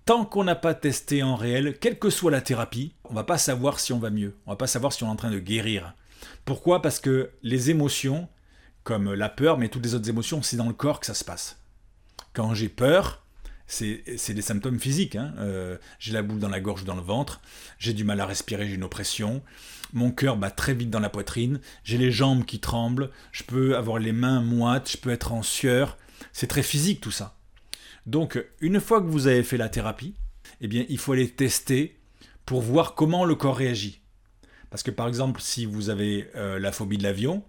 tant 0.06 0.24
qu'on 0.24 0.44
n'a 0.44 0.54
pas 0.54 0.76
testé 0.76 1.24
en 1.24 1.36
réel, 1.36 1.80
quelle 1.80 1.98
que 1.98 2.12
soit 2.12 2.30
la 2.30 2.42
thérapie, 2.42 2.94
on 3.06 3.16
va 3.16 3.24
pas 3.24 3.40
savoir 3.40 3.80
si 3.80 3.92
on 3.92 3.98
va 3.98 4.12
mieux. 4.12 4.36
On 4.46 4.52
va 4.52 4.58
pas 4.58 4.68
savoir 4.68 4.94
si 4.94 5.04
on 5.04 5.08
est 5.08 5.10
en 5.10 5.16
train 5.16 5.32
de 5.32 5.40
guérir. 5.40 5.96
Pourquoi? 6.46 6.84
Parce 6.84 7.00
que 7.00 7.32
les 7.42 7.72
émotions, 7.72 8.30
comme 8.84 9.16
la 9.16 9.30
peur, 9.30 9.58
mais 9.58 9.70
toutes 9.70 9.84
les 9.84 9.96
autres 9.96 10.10
émotions, 10.10 10.44
c'est 10.44 10.58
dans 10.58 10.68
le 10.68 10.74
corps 10.74 11.00
que 11.00 11.08
ça 11.08 11.16
se 11.16 11.24
passe. 11.24 11.58
Quand 12.34 12.54
j'ai 12.54 12.70
peur, 12.70 13.23
c'est 13.74 14.34
des 14.34 14.42
symptômes 14.42 14.80
physiques. 14.80 15.16
Hein. 15.16 15.34
Euh, 15.40 15.78
j'ai 16.00 16.14
la 16.14 16.22
boule 16.22 16.40
dans 16.40 16.50
la 16.50 16.60
gorge 16.60 16.84
ou 16.84 16.86
dans 16.86 16.96
le 16.96 17.02
ventre, 17.02 17.42
j'ai 17.80 17.94
du 17.94 18.04
mal 18.04 18.20
à 18.20 18.26
respirer, 18.26 18.68
j'ai 18.68 18.76
une 18.76 18.84
oppression, 18.84 19.42
mon 19.94 20.12
cœur 20.12 20.38
bat 20.38 20.52
très 20.52 20.74
vite 20.74 20.90
dans 20.90 21.00
la 21.00 21.10
poitrine, 21.10 21.60
j'ai 21.84 21.98
les 21.98 22.12
jambes 22.12 22.46
qui 22.46 22.60
tremblent, 22.60 23.10
je 23.32 23.44
peux 23.44 23.76
avoir 23.76 24.00
les 24.00 24.12
mains 24.12 24.42
moites, 24.42 24.92
je 24.92 24.98
peux 24.98 25.10
être 25.10 25.34
en 25.34 25.44
sueur. 25.44 25.98
C'est 26.32 26.48
très 26.48 26.64
physique 26.64 27.02
tout 27.02 27.12
ça. 27.12 27.38
Donc, 28.06 28.44
une 28.60 28.80
fois 28.80 29.02
que 29.02 29.08
vous 29.08 29.28
avez 29.28 29.44
fait 29.44 29.58
la 29.58 29.70
thérapie, 29.70 30.16
eh 30.62 30.68
bien, 30.68 30.86
il 30.90 30.98
faut 30.98 31.14
aller 31.14 31.30
tester 31.30 31.98
pour 32.46 32.62
voir 32.62 32.96
comment 32.96 33.26
le 33.26 33.36
corps 33.36 33.58
réagit. 33.58 34.02
Parce 34.70 34.84
que 34.84 34.92
par 34.92 35.08
exemple, 35.08 35.42
si 35.42 35.66
vous 35.66 35.90
avez 35.90 36.30
euh, 36.36 36.60
la 36.60 36.72
phobie 36.72 36.98
de 36.98 37.04
l'avion, 37.04 37.44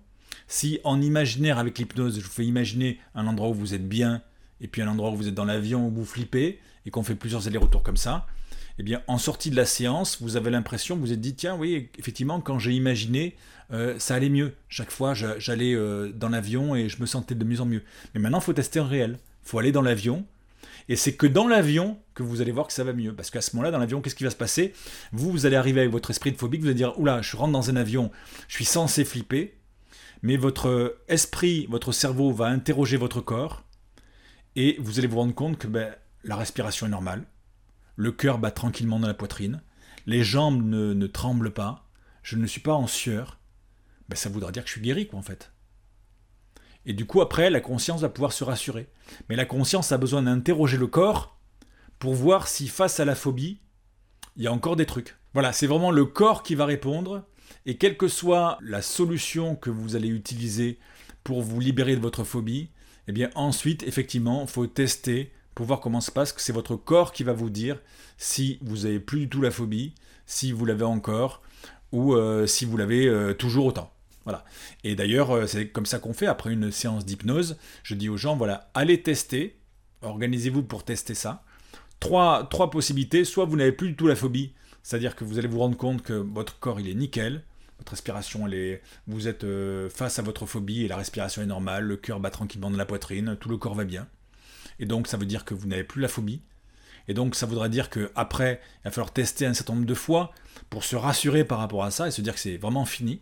si 0.46 0.80
en 0.84 1.00
imaginaire 1.00 1.58
avec 1.58 1.78
l'hypnose, 1.78 2.20
je 2.20 2.24
vous 2.24 2.30
fais 2.30 2.44
imaginer 2.44 3.00
un 3.14 3.26
endroit 3.26 3.48
où 3.48 3.54
vous 3.54 3.74
êtes 3.74 3.88
bien, 3.88 4.22
et 4.60 4.68
puis 4.68 4.82
un 4.82 4.88
endroit 4.88 5.10
où 5.10 5.16
vous 5.16 5.28
êtes 5.28 5.34
dans 5.34 5.44
l'avion 5.44 5.86
où 5.88 5.90
vous 5.90 6.04
flippez, 6.04 6.60
et 6.86 6.90
qu'on 6.90 7.02
fait 7.02 7.14
plusieurs 7.14 7.46
allers-retours 7.46 7.82
comme 7.82 7.96
ça, 7.96 8.26
eh 8.78 8.82
bien, 8.82 9.02
en 9.06 9.18
sortie 9.18 9.50
de 9.50 9.56
la 9.56 9.66
séance, 9.66 10.20
vous 10.20 10.36
avez 10.36 10.50
l'impression, 10.50 10.96
vous 10.96 11.02
vous 11.02 11.12
êtes 11.12 11.20
dit, 11.20 11.34
tiens, 11.34 11.56
oui, 11.56 11.90
effectivement, 11.98 12.40
quand 12.40 12.58
j'ai 12.58 12.72
imaginé, 12.72 13.36
euh, 13.72 13.98
ça 13.98 14.16
allait 14.16 14.28
mieux. 14.28 14.54
Chaque 14.68 14.90
fois, 14.90 15.14
j'allais 15.14 15.74
euh, 15.74 16.10
dans 16.12 16.28
l'avion 16.28 16.74
et 16.74 16.88
je 16.88 17.00
me 17.00 17.06
sentais 17.06 17.36
de 17.36 17.44
mieux 17.44 17.60
en 17.60 17.66
mieux. 17.66 17.82
Mais 18.14 18.20
maintenant, 18.20 18.40
il 18.40 18.44
faut 18.44 18.52
tester 18.52 18.80
en 18.80 18.86
réel. 18.86 19.18
Il 19.44 19.48
faut 19.48 19.58
aller 19.58 19.70
dans 19.70 19.82
l'avion. 19.82 20.24
Et 20.88 20.96
c'est 20.96 21.14
que 21.14 21.26
dans 21.26 21.46
l'avion 21.46 21.98
que 22.14 22.22
vous 22.22 22.40
allez 22.40 22.50
voir 22.50 22.66
que 22.66 22.72
ça 22.72 22.82
va 22.82 22.92
mieux. 22.92 23.14
Parce 23.14 23.30
qu'à 23.30 23.40
ce 23.40 23.54
moment-là, 23.54 23.70
dans 23.70 23.78
l'avion, 23.78 24.00
qu'est-ce 24.00 24.16
qui 24.16 24.24
va 24.24 24.30
se 24.30 24.36
passer? 24.36 24.74
Vous, 25.12 25.30
vous 25.30 25.46
allez 25.46 25.56
arriver 25.56 25.80
avec 25.80 25.92
votre 25.92 26.10
esprit 26.10 26.32
de 26.32 26.36
phobie, 26.36 26.58
vous 26.58 26.66
allez 26.66 26.74
dire, 26.74 26.98
oula, 26.98 27.22
je 27.22 27.36
rentre 27.36 27.52
dans 27.52 27.70
un 27.70 27.76
avion, 27.76 28.10
je 28.48 28.56
suis 28.56 28.64
censé 28.64 29.04
flipper. 29.04 29.54
Mais 30.22 30.36
votre 30.36 30.98
esprit, 31.08 31.66
votre 31.70 31.92
cerveau 31.92 32.32
va 32.32 32.46
interroger 32.46 32.96
votre 32.96 33.20
corps 33.20 33.62
et 34.56 34.76
vous 34.80 34.98
allez 34.98 35.08
vous 35.08 35.18
rendre 35.18 35.34
compte 35.34 35.58
que 35.58 35.66
ben, 35.66 35.94
la 36.22 36.36
respiration 36.36 36.86
est 36.86 36.90
normale, 36.90 37.26
le 37.96 38.12
cœur 38.12 38.38
bat 38.38 38.50
tranquillement 38.50 38.98
dans 38.98 39.06
la 39.06 39.14
poitrine, 39.14 39.62
les 40.06 40.22
jambes 40.22 40.62
ne, 40.62 41.06
tremblent 41.06 41.52
pas, 41.52 41.88
je 42.22 42.36
ne 42.36 42.46
suis 42.46 42.60
pas 42.60 42.74
en 42.74 42.86
sueur. 42.86 43.38
Ben, 44.08 44.16
ça 44.16 44.28
voudra 44.28 44.52
dire 44.52 44.62
que 44.62 44.68
je 44.68 44.74
suis 44.74 44.82
guéri, 44.82 45.06
quoi, 45.06 45.18
en 45.18 45.22
fait. 45.22 45.52
Et 46.86 46.92
du 46.92 47.06
coup, 47.06 47.20
après, 47.22 47.48
la 47.48 47.60
conscience 47.60 48.02
va 48.02 48.10
pouvoir 48.10 48.32
se 48.32 48.44
rassurer. 48.44 48.88
Mais 49.28 49.36
la 49.36 49.46
conscience 49.46 49.92
a 49.92 49.98
besoin 49.98 50.22
d'interroger 50.22 50.76
le 50.76 50.86
corps 50.86 51.38
pour 51.98 52.14
voir 52.14 52.48
si 52.48 52.68
face 52.68 53.00
à 53.00 53.06
la 53.06 53.14
phobie, 53.14 53.60
il 54.36 54.42
y 54.42 54.46
a 54.46 54.52
encore 54.52 54.76
des 54.76 54.86
trucs. 54.86 55.16
Voilà, 55.32 55.52
c'est 55.52 55.66
vraiment 55.66 55.90
le 55.90 56.04
corps 56.04 56.42
qui 56.42 56.54
va 56.54 56.66
répondre. 56.66 57.26
Et 57.64 57.78
quelle 57.78 57.96
que 57.96 58.08
soit 58.08 58.58
la 58.60 58.82
solution 58.82 59.56
que 59.56 59.70
vous 59.70 59.96
allez 59.96 60.08
utiliser 60.08 60.78
pour 61.22 61.40
vous 61.40 61.60
libérer 61.60 61.96
de 61.96 62.02
votre 62.02 62.24
phobie, 62.24 62.68
eh 63.08 63.12
bien 63.12 63.30
ensuite, 63.34 63.82
effectivement, 63.82 64.42
il 64.42 64.48
faut 64.48 64.66
tester 64.66 65.32
pour 65.54 65.66
voir 65.66 65.80
comment 65.80 66.00
se 66.00 66.10
passe, 66.10 66.32
que 66.32 66.40
c'est 66.40 66.52
votre 66.52 66.76
corps 66.76 67.12
qui 67.12 67.22
va 67.22 67.32
vous 67.32 67.50
dire 67.50 67.78
si 68.18 68.58
vous 68.62 68.86
avez 68.86 69.00
plus 69.00 69.20
du 69.20 69.28
tout 69.28 69.40
la 69.40 69.50
phobie, 69.50 69.94
si 70.26 70.52
vous 70.52 70.64
l'avez 70.64 70.84
encore, 70.84 71.42
ou 71.92 72.14
euh, 72.14 72.46
si 72.46 72.64
vous 72.64 72.76
l'avez 72.76 73.06
euh, 73.06 73.34
toujours 73.34 73.66
autant. 73.66 73.92
Voilà. 74.24 74.44
Et 74.82 74.96
d'ailleurs, 74.96 75.30
euh, 75.30 75.46
c'est 75.46 75.68
comme 75.68 75.86
ça 75.86 75.98
qu'on 75.98 76.14
fait 76.14 76.26
après 76.26 76.52
une 76.52 76.72
séance 76.72 77.04
d'hypnose. 77.04 77.56
Je 77.82 77.94
dis 77.94 78.08
aux 78.08 78.16
gens, 78.16 78.36
voilà, 78.36 78.70
allez 78.74 79.02
tester, 79.02 79.56
organisez-vous 80.02 80.62
pour 80.62 80.84
tester 80.84 81.14
ça. 81.14 81.44
Trois, 82.00 82.48
trois 82.50 82.70
possibilités, 82.70 83.24
soit 83.24 83.44
vous 83.44 83.56
n'avez 83.56 83.72
plus 83.72 83.88
du 83.88 83.96
tout 83.96 84.06
la 84.06 84.16
phobie, 84.16 84.52
c'est-à-dire 84.82 85.14
que 85.14 85.24
vous 85.24 85.38
allez 85.38 85.48
vous 85.48 85.60
rendre 85.60 85.76
compte 85.76 86.02
que 86.02 86.12
votre 86.12 86.58
corps 86.58 86.80
il 86.80 86.88
est 86.88 86.94
nickel, 86.94 87.44
votre 87.78 87.90
respiration, 87.90 88.46
est, 88.48 88.82
vous 89.06 89.28
êtes 89.28 89.44
euh, 89.44 89.88
face 89.90 90.18
à 90.18 90.22
votre 90.22 90.46
phobie 90.46 90.84
et 90.84 90.88
la 90.88 90.96
respiration 90.96 91.42
est 91.42 91.46
normale, 91.46 91.84
le 91.84 91.96
cœur 91.96 92.20
bat 92.20 92.30
tranquillement 92.30 92.70
dans 92.70 92.76
la 92.76 92.86
poitrine, 92.86 93.36
tout 93.40 93.48
le 93.48 93.56
corps 93.56 93.74
va 93.74 93.84
bien. 93.84 94.06
Et 94.78 94.86
donc 94.86 95.06
ça 95.06 95.16
veut 95.16 95.26
dire 95.26 95.44
que 95.44 95.54
vous 95.54 95.66
n'avez 95.66 95.84
plus 95.84 96.00
la 96.00 96.08
phobie. 96.08 96.40
Et 97.08 97.14
donc 97.14 97.34
ça 97.34 97.46
voudra 97.46 97.68
dire 97.68 97.90
qu'après, 97.90 98.60
il 98.80 98.84
va 98.84 98.90
falloir 98.90 99.12
tester 99.12 99.46
un 99.46 99.54
certain 99.54 99.74
nombre 99.74 99.86
de 99.86 99.94
fois 99.94 100.32
pour 100.70 100.84
se 100.84 100.96
rassurer 100.96 101.44
par 101.44 101.58
rapport 101.58 101.84
à 101.84 101.90
ça 101.90 102.08
et 102.08 102.10
se 102.10 102.22
dire 102.22 102.34
que 102.34 102.40
c'est 102.40 102.56
vraiment 102.56 102.84
fini. 102.84 103.20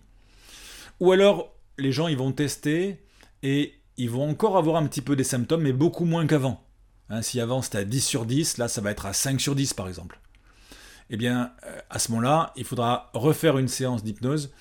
Ou 1.00 1.12
alors 1.12 1.52
les 1.78 1.90
gens 1.90 2.08
ils 2.08 2.16
vont 2.16 2.32
tester 2.32 3.02
et 3.42 3.74
ils 3.96 4.10
vont 4.10 4.28
encore 4.28 4.56
avoir 4.56 4.76
un 4.76 4.86
petit 4.86 5.02
peu 5.02 5.16
des 5.16 5.24
symptômes, 5.24 5.62
mais 5.62 5.72
beaucoup 5.72 6.04
moins 6.04 6.26
qu'avant. 6.26 6.62
Hein, 7.08 7.22
si 7.22 7.40
avant 7.40 7.60
c'était 7.60 7.78
à 7.78 7.84
10 7.84 8.00
sur 8.00 8.24
10, 8.24 8.58
là 8.58 8.68
ça 8.68 8.80
va 8.80 8.90
être 8.90 9.06
à 9.06 9.12
5 9.12 9.40
sur 9.40 9.54
10 9.54 9.74
par 9.74 9.88
exemple 9.88 10.20
eh 11.10 11.16
bien, 11.16 11.52
euh, 11.66 11.78
à 11.90 11.98
ce 11.98 12.10
moment-là, 12.12 12.52
il 12.56 12.64
faudra 12.64 13.10
refaire 13.14 13.58
une 13.58 13.68
séance 13.68 14.02
d'hypnose 14.02 14.52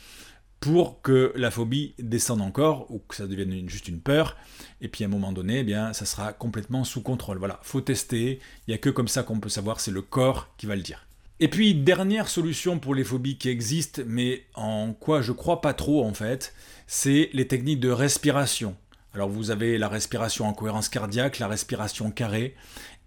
pour 0.60 1.02
que 1.02 1.34
la 1.36 1.50
phobie 1.50 1.96
descende 1.98 2.42
encore 2.42 2.90
ou 2.92 3.00
que 3.00 3.16
ça 3.16 3.26
devienne 3.26 3.68
juste 3.68 3.88
une 3.88 4.00
peur. 4.00 4.38
Et 4.80 4.88
puis 4.88 5.04
à 5.04 5.08
un 5.08 5.10
moment 5.10 5.32
donné, 5.32 5.60
eh 5.60 5.64
bien, 5.64 5.92
ça 5.94 6.06
sera 6.06 6.34
complètement 6.34 6.84
sous 6.84 7.02
contrôle. 7.02 7.40
Voilà, 7.40 7.60
faut 7.64 7.82
tester. 7.82 8.40
Il 8.68 8.72
n'y 8.72 8.76
a 8.76 8.78
que 8.78 8.90
comme 8.90 9.08
ça 9.08 9.24
qu'on 9.24 9.40
peut 9.40 9.50
savoir, 9.50 9.80
c'est 9.80 9.92
le 9.92 10.04
corps 10.04 10.54
qui 10.58 10.68
va 10.68 10.76
le 10.76 10.84
dire. 10.84 11.08
Et 11.40 11.48
puis, 11.48 11.74
dernière 11.74 12.28
solution 12.28 12.78
pour 12.78 12.94
les 12.94 13.04
phobies 13.04 13.40
qui 13.40 13.50
existent, 13.50 14.04
mais 14.06 14.46
en 14.54 14.94
quoi 14.94 15.24
je 15.24 15.32
crois 15.32 15.60
pas 15.60 15.74
trop 15.74 16.06
en 16.06 16.14
fait, 16.14 16.54
c'est 16.86 17.32
les 17.34 17.48
techniques 17.48 17.80
de 17.80 17.90
respiration. 17.90 18.76
Alors 19.14 19.28
vous 19.28 19.50
avez 19.50 19.78
la 19.78 19.90
respiration 19.90 20.46
en 20.46 20.54
cohérence 20.54 20.88
cardiaque, 20.88 21.40
la 21.40 21.48
respiration 21.48 22.12
carrée, 22.12 22.56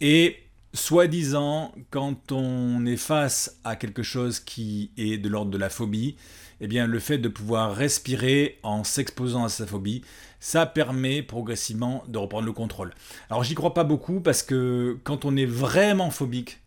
et 0.00 0.36
soi-disant, 0.74 1.72
quand 1.90 2.32
on 2.32 2.84
est 2.84 2.96
face 2.96 3.58
à 3.64 3.76
quelque 3.76 4.02
chose 4.02 4.40
qui 4.40 4.90
est 4.98 5.18
de 5.18 5.28
l'ordre 5.28 5.50
de 5.50 5.58
la 5.58 5.70
phobie, 5.70 6.16
eh 6.60 6.66
bien, 6.66 6.86
le 6.86 6.98
fait 6.98 7.18
de 7.18 7.28
pouvoir 7.28 7.74
respirer 7.74 8.58
en 8.62 8.84
s'exposant 8.84 9.44
à 9.44 9.48
sa 9.48 9.66
phobie, 9.66 10.02
ça 10.40 10.66
permet 10.66 11.22
progressivement 11.22 12.04
de 12.08 12.18
reprendre 12.18 12.44
le 12.44 12.52
contrôle. 12.52 12.92
Alors, 13.30 13.44
j'y 13.44 13.54
crois 13.54 13.72
pas 13.72 13.84
beaucoup 13.84 14.20
parce 14.20 14.42
que 14.42 14.98
quand 15.04 15.24
on 15.24 15.36
est 15.36 15.46
vraiment 15.46 16.10
phobique, 16.10 16.58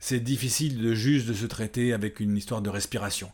c'est 0.00 0.20
difficile 0.20 0.80
de 0.80 0.94
juste 0.94 1.26
de 1.26 1.34
se 1.34 1.46
traiter 1.46 1.92
avec 1.92 2.20
une 2.20 2.36
histoire 2.36 2.62
de 2.62 2.70
respiration. 2.70 3.30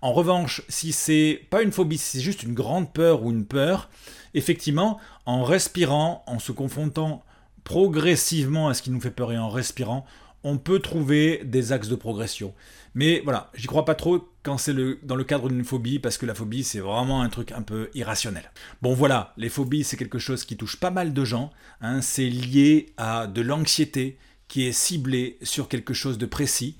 En 0.00 0.12
revanche, 0.12 0.62
si 0.68 0.92
c'est 0.92 1.42
pas 1.50 1.62
une 1.62 1.72
phobie, 1.72 1.98
si 1.98 2.18
c'est 2.18 2.22
juste 2.22 2.44
une 2.44 2.54
grande 2.54 2.92
peur 2.92 3.24
ou 3.24 3.32
une 3.32 3.44
peur, 3.44 3.90
effectivement, 4.34 5.00
en 5.26 5.42
respirant, 5.42 6.22
en 6.26 6.38
se 6.38 6.52
confrontant 6.52 7.24
progressivement 7.64 8.68
à 8.68 8.74
ce 8.74 8.82
qui 8.82 8.90
nous 8.90 9.00
fait 9.00 9.10
peur 9.10 9.32
et 9.32 9.38
en 9.38 9.48
respirant, 9.48 10.06
on 10.44 10.58
peut 10.58 10.78
trouver 10.78 11.40
des 11.44 11.72
axes 11.72 11.88
de 11.88 11.96
progression. 11.96 12.54
Mais 12.94 13.22
voilà, 13.24 13.50
j'y 13.54 13.66
crois 13.66 13.84
pas 13.84 13.94
trop 13.94 14.28
quand 14.42 14.58
c'est 14.58 14.74
dans 15.02 15.16
le 15.16 15.24
cadre 15.24 15.48
d'une 15.48 15.64
phobie, 15.64 15.98
parce 15.98 16.18
que 16.18 16.26
la 16.26 16.34
phobie, 16.34 16.62
c'est 16.62 16.80
vraiment 16.80 17.22
un 17.22 17.28
truc 17.30 17.50
un 17.50 17.62
peu 17.62 17.90
irrationnel. 17.94 18.52
Bon 18.82 18.94
voilà, 18.94 19.32
les 19.36 19.48
phobies, 19.48 19.84
c'est 19.84 19.96
quelque 19.96 20.18
chose 20.18 20.44
qui 20.44 20.56
touche 20.56 20.78
pas 20.78 20.90
mal 20.90 21.12
de 21.12 21.24
gens. 21.24 21.50
Hein. 21.80 22.02
c'est 22.02 22.28
lié 22.28 22.92
à 22.96 23.26
de 23.26 23.40
l'anxiété 23.40 24.18
qui 24.46 24.66
est 24.66 24.72
ciblée 24.72 25.38
sur 25.42 25.68
quelque 25.68 25.94
chose 25.94 26.18
de 26.18 26.26
précis. 26.26 26.76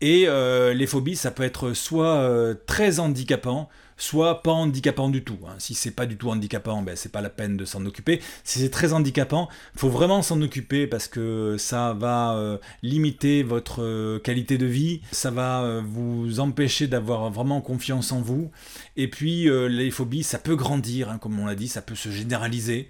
Et 0.00 0.24
euh, 0.26 0.74
les 0.74 0.86
phobies, 0.86 1.16
ça 1.16 1.30
peut 1.30 1.44
être 1.44 1.72
soit 1.72 2.16
euh, 2.16 2.54
très 2.66 2.98
handicapant, 2.98 3.68
soit 3.96 4.42
pas 4.42 4.52
handicapant 4.52 5.08
du 5.08 5.22
tout. 5.22 5.38
Hein. 5.46 5.54
Si 5.58 5.74
c'est 5.74 5.90
pas 5.90 6.06
du 6.06 6.16
tout 6.16 6.30
handicapant, 6.30 6.82
ben 6.82 6.96
c'est 6.96 7.12
pas 7.12 7.20
la 7.20 7.30
peine 7.30 7.56
de 7.56 7.64
s'en 7.64 7.84
occuper. 7.86 8.20
Si 8.42 8.58
c'est 8.58 8.70
très 8.70 8.92
handicapant, 8.92 9.48
faut 9.76 9.88
vraiment 9.88 10.22
s'en 10.22 10.40
occuper 10.42 10.86
parce 10.86 11.08
que 11.08 11.56
ça 11.58 11.94
va 11.94 12.34
euh, 12.34 12.58
limiter 12.82 13.42
votre 13.42 13.82
euh, 13.82 14.18
qualité 14.18 14.58
de 14.58 14.66
vie, 14.66 15.00
ça 15.12 15.30
va 15.30 15.62
euh, 15.62 15.82
vous 15.84 16.40
empêcher 16.40 16.86
d'avoir 16.86 17.30
vraiment 17.30 17.60
confiance 17.60 18.12
en 18.12 18.20
vous. 18.20 18.50
Et 18.96 19.08
puis 19.08 19.48
les 19.68 19.90
phobies, 19.90 20.22
ça 20.22 20.38
peut 20.38 20.56
grandir, 20.56 21.10
hein, 21.10 21.18
comme 21.18 21.38
on 21.38 21.46
l'a 21.46 21.54
dit, 21.54 21.68
ça 21.68 21.82
peut 21.82 21.94
se 21.94 22.10
généraliser 22.10 22.88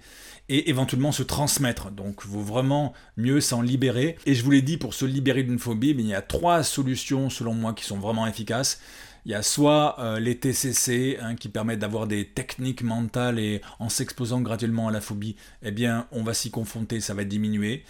et 0.49 0.69
éventuellement 0.69 1.11
se 1.11 1.23
transmettre. 1.23 1.91
Donc 1.91 2.25
vaut 2.25 2.41
vraiment 2.41 2.93
mieux 3.17 3.41
s'en 3.41 3.61
libérer. 3.61 4.17
Et 4.25 4.35
je 4.35 4.43
vous 4.43 4.51
l'ai 4.51 4.61
dit, 4.61 4.77
pour 4.77 4.93
se 4.93 5.05
libérer 5.05 5.43
d'une 5.43 5.59
phobie, 5.59 5.95
il 5.97 6.07
y 6.07 6.13
a 6.13 6.21
trois 6.21 6.63
solutions 6.63 7.29
selon 7.29 7.53
moi 7.53 7.73
qui 7.73 7.83
sont 7.83 7.97
vraiment 7.97 8.27
efficaces. 8.27 8.79
Il 9.25 9.31
y 9.31 9.35
a 9.35 9.41
soit 9.41 9.99
euh, 9.99 10.19
les 10.19 10.37
TCC 10.37 11.17
hein, 11.19 11.35
qui 11.35 11.49
permettent 11.49 11.79
d'avoir 11.79 12.05
des 12.05 12.25
techniques 12.25 12.83
mentales 12.83 13.39
et 13.39 13.61
en 13.79 13.89
s'exposant 13.89 14.39
graduellement 14.41 14.87
à 14.87 14.91
la 14.91 15.01
phobie, 15.01 15.35
eh 15.63 15.71
bien 15.71 16.07
on 16.11 16.21
va 16.21 16.35
s'y 16.35 16.51
confronter, 16.51 17.01
ça 17.01 17.15
va 17.15 17.23
diminuer. 17.23 17.83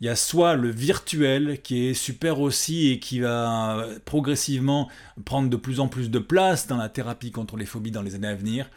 Il 0.00 0.06
y 0.06 0.10
a 0.10 0.16
soit 0.16 0.56
le 0.56 0.68
virtuel 0.70 1.60
qui 1.62 1.86
est 1.86 1.94
super 1.94 2.40
aussi 2.40 2.90
et 2.90 2.98
qui 2.98 3.20
va 3.20 3.86
progressivement 4.04 4.88
prendre 5.24 5.48
de 5.48 5.56
plus 5.56 5.78
en 5.78 5.86
plus 5.86 6.10
de 6.10 6.18
place 6.18 6.66
dans 6.66 6.76
la 6.76 6.88
thérapie 6.88 7.30
contre 7.30 7.56
les 7.56 7.66
phobies 7.66 7.92
dans 7.92 8.02
les 8.02 8.16
années 8.16 8.28
à 8.28 8.34
venir 8.34 8.68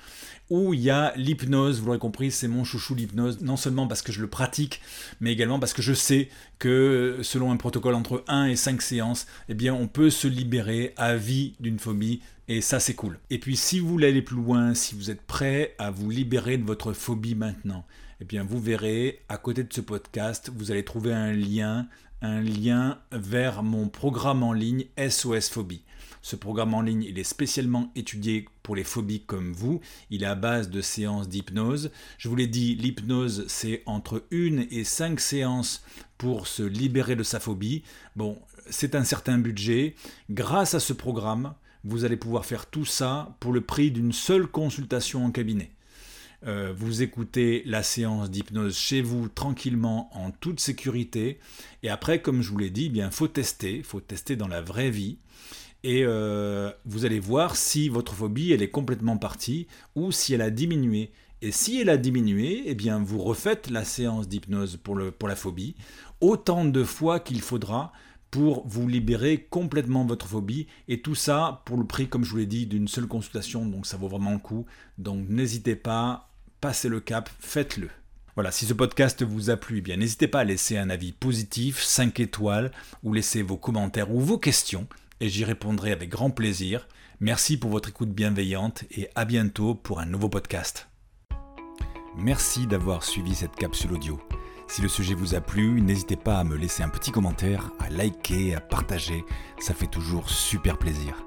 où 0.49 0.73
il 0.73 0.81
y 0.81 0.89
a 0.89 1.13
l'hypnose, 1.15 1.79
vous 1.79 1.87
l'aurez 1.87 1.99
compris, 1.99 2.31
c'est 2.31 2.47
mon 2.47 2.63
chouchou 2.63 2.95
l'hypnose, 2.95 3.41
non 3.41 3.57
seulement 3.57 3.87
parce 3.87 4.01
que 4.01 4.11
je 4.11 4.21
le 4.21 4.27
pratique, 4.27 4.81
mais 5.19 5.31
également 5.31 5.59
parce 5.59 5.73
que 5.73 5.81
je 5.81 5.93
sais 5.93 6.29
que 6.59 7.19
selon 7.21 7.51
un 7.51 7.57
protocole 7.57 7.95
entre 7.95 8.23
1 8.27 8.45
et 8.45 8.55
5 8.55 8.81
séances, 8.81 9.25
eh 9.49 9.53
bien 9.53 9.73
on 9.73 9.87
peut 9.87 10.09
se 10.09 10.27
libérer 10.27 10.93
à 10.97 11.15
vie 11.15 11.55
d'une 11.59 11.79
phobie 11.79 12.21
et 12.47 12.61
ça 12.61 12.79
c'est 12.79 12.93
cool. 12.93 13.19
Et 13.29 13.39
puis 13.39 13.55
si 13.55 13.79
vous 13.79 13.87
voulez 13.87 14.07
aller 14.07 14.21
plus 14.21 14.35
loin, 14.35 14.73
si 14.73 14.95
vous 14.95 15.09
êtes 15.09 15.21
prêt 15.21 15.75
à 15.79 15.91
vous 15.91 16.09
libérer 16.09 16.57
de 16.57 16.65
votre 16.65 16.93
phobie 16.93 17.35
maintenant, 17.35 17.85
eh 18.19 18.25
bien 18.25 18.43
vous 18.43 18.59
verrez 18.59 19.21
à 19.29 19.37
côté 19.37 19.63
de 19.63 19.73
ce 19.73 19.81
podcast, 19.81 20.51
vous 20.55 20.71
allez 20.71 20.83
trouver 20.83 21.13
un 21.13 21.31
lien, 21.31 21.87
un 22.21 22.41
lien 22.41 22.99
vers 23.11 23.63
mon 23.63 23.87
programme 23.87 24.43
en 24.43 24.53
ligne 24.53 24.85
SOS 24.97 25.49
Phobie. 25.49 25.83
Ce 26.23 26.37
programme 26.37 26.73
en 26.73 26.81
ligne, 26.81 27.03
il 27.03 27.19
est 27.19 27.25
spécialement 27.25 27.91
étudié 27.95 28.45
pour 28.63 28.77
les 28.77 28.85
phobies 28.85 29.23
comme 29.23 29.51
vous. 29.51 29.81
Il 30.09 30.23
est 30.23 30.27
à 30.27 30.35
base 30.35 30.69
de 30.69 30.79
séances 30.79 31.27
d'hypnose. 31.27 31.91
Je 32.17 32.29
vous 32.29 32.37
l'ai 32.37 32.47
dit, 32.47 32.75
l'hypnose, 32.75 33.43
c'est 33.49 33.83
entre 33.85 34.23
une 34.31 34.65
et 34.71 34.85
cinq 34.85 35.19
séances 35.19 35.83
pour 36.17 36.47
se 36.47 36.63
libérer 36.63 37.17
de 37.17 37.23
sa 37.23 37.41
phobie. 37.41 37.83
Bon, 38.15 38.41
c'est 38.69 38.95
un 38.95 39.03
certain 39.03 39.37
budget. 39.37 39.95
Grâce 40.29 40.73
à 40.73 40.79
ce 40.79 40.93
programme, 40.93 41.55
vous 41.83 42.05
allez 42.05 42.15
pouvoir 42.15 42.45
faire 42.45 42.67
tout 42.67 42.85
ça 42.85 43.35
pour 43.41 43.51
le 43.51 43.59
prix 43.59 43.91
d'une 43.91 44.13
seule 44.13 44.47
consultation 44.47 45.25
en 45.25 45.31
cabinet. 45.31 45.71
Euh, 46.45 46.73
vous 46.73 47.01
écoutez 47.01 47.63
la 47.65 47.83
séance 47.83 48.29
d'hypnose 48.29 48.77
chez 48.77 49.01
vous 49.01 49.27
tranquillement 49.27 50.09
en 50.17 50.31
toute 50.31 50.59
sécurité 50.59 51.39
et 51.83 51.89
après 51.89 52.21
comme 52.21 52.41
je 52.41 52.49
vous 52.49 52.57
l'ai 52.57 52.69
dit, 52.69 52.87
eh 52.87 52.89
bien 52.89 53.11
faut 53.11 53.29
tester, 53.29 53.81
faut 53.81 54.01
tester 54.01 54.35
dans 54.35 54.49
la 54.49 54.61
vraie 54.61 54.89
vie 54.89 55.19
et 55.83 56.03
euh, 56.05 56.71
vous 56.85 57.05
allez 57.05 57.19
voir 57.19 57.55
si 57.55 57.89
votre 57.89 58.13
phobie 58.13 58.51
elle 58.51 58.61
est 58.61 58.69
complètement 58.69 59.17
partie 59.17 59.67
ou 59.95 60.11
si 60.11 60.33
elle 60.33 60.41
a 60.41 60.49
diminué. 60.49 61.11
Et 61.41 61.51
si 61.51 61.81
elle 61.81 61.89
a 61.89 61.97
diminué, 61.97 62.63
eh 62.65 62.75
bien 62.75 62.99
vous 62.99 63.19
refaites 63.19 63.69
la 63.69 63.83
séance 63.83 64.29
d'hypnose 64.29 64.77
pour, 64.77 64.97
la 64.97 65.35
phobie 65.35 65.75
autant 66.21 66.63
de 66.63 66.83
fois 66.85 67.19
qu'il 67.19 67.41
faudra 67.41 67.91
pour 68.31 68.65
vous 68.65 68.87
libérer 68.87 69.45
complètement 69.49 70.05
votre 70.05 70.25
phobie. 70.25 70.67
Et 70.87 71.01
tout 71.01 71.15
ça 71.15 71.61
pour 71.65 71.77
le 71.77 71.85
prix 71.85 72.07
comme 72.07 72.23
je 72.23 72.31
vous 72.31 72.37
l'ai 72.37 72.45
dit 72.45 72.65
d'une 72.65 72.87
seule 72.87 73.07
consultation. 73.07 73.65
Donc 73.65 73.85
ça 73.85 73.97
vaut 73.97 74.07
vraiment 74.07 74.31
le 74.31 74.39
coup. 74.39 74.65
Donc 74.97 75.27
n'hésitez 75.27 75.75
pas 75.75 76.29
passez 76.61 76.87
le 76.87 77.01
cap 77.01 77.29
faites-le. 77.41 77.89
Voilà, 78.35 78.51
si 78.51 78.65
ce 78.65 78.73
podcast 78.73 79.21
vous 79.21 79.51
a 79.51 79.57
plu, 79.57 79.83
eh 79.85 79.97
n'hésitez 79.97 80.27
pas 80.27 80.39
à 80.39 80.43
laisser 80.43 80.75
un 80.75 80.89
avis 80.89 81.11
positif, 81.11 81.83
5 81.83 82.19
étoiles, 82.19 82.71
ou 83.03 83.13
laisser 83.13 83.43
vos 83.43 83.57
commentaires 83.57 84.11
ou 84.11 84.19
vos 84.19 84.39
questions 84.39 84.87
et 85.23 85.29
j'y 85.29 85.45
répondrai 85.45 85.93
avec 85.93 86.09
grand 86.09 86.31
plaisir. 86.31 86.85
Merci 87.21 87.55
pour 87.55 87.71
votre 87.71 87.87
écoute 87.87 88.09
bienveillante 88.09 88.83
et 88.91 89.07
à 89.15 89.23
bientôt 89.23 89.73
pour 89.73 90.01
un 90.01 90.05
nouveau 90.05 90.27
podcast. 90.27 90.89
Merci 92.17 92.67
d'avoir 92.67 93.05
suivi 93.05 93.33
cette 93.33 93.55
capsule 93.55 93.93
audio. 93.93 94.19
Si 94.67 94.81
le 94.81 94.89
sujet 94.89 95.13
vous 95.13 95.33
a 95.33 95.39
plu, 95.39 95.79
n'hésitez 95.79 96.17
pas 96.17 96.39
à 96.39 96.43
me 96.43 96.57
laisser 96.57 96.83
un 96.83 96.89
petit 96.89 97.11
commentaire, 97.11 97.71
à 97.79 97.89
liker, 97.89 98.53
à 98.53 98.59
partager, 98.59 99.23
ça 99.59 99.73
fait 99.73 99.87
toujours 99.87 100.29
super 100.29 100.77
plaisir. 100.77 101.25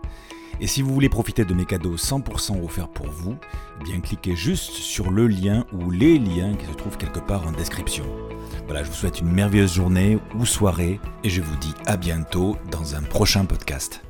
Et 0.61 0.67
si 0.67 0.83
vous 0.83 0.93
voulez 0.93 1.09
profiter 1.09 1.45
de 1.45 1.55
mes 1.55 1.65
cadeaux 1.65 1.97
100% 1.97 2.65
offerts 2.65 2.89
pour 2.89 3.09
vous, 3.09 3.37
eh 3.81 3.85
bien 3.85 4.01
cliquez 4.01 4.37
juste 4.37 4.73
sur 4.73 5.11
le 5.11 5.27
lien 5.27 5.67
ou 5.73 5.91
les 5.91 6.19
liens 6.19 6.55
qui 6.55 6.67
se 6.67 6.73
trouvent 6.73 6.97
quelque 6.97 7.21
part 7.21 7.47
en 7.47 7.53
description. 7.53 8.05
Voilà, 8.67 8.83
je 8.83 8.89
vous 8.89 8.95
souhaite 8.95 9.21
une 9.21 9.31
merveilleuse 9.31 9.75
journée 9.75 10.19
ou 10.39 10.47
soirée 10.47 11.01
et 11.25 11.31
je 11.31 11.43
vous 11.43 11.57
dis 11.57 11.75
à 11.87 11.97
bientôt 11.97 12.57
dans 12.71 12.95
un 12.95 13.03
prochain 13.03 13.45
podcast. 13.45 14.03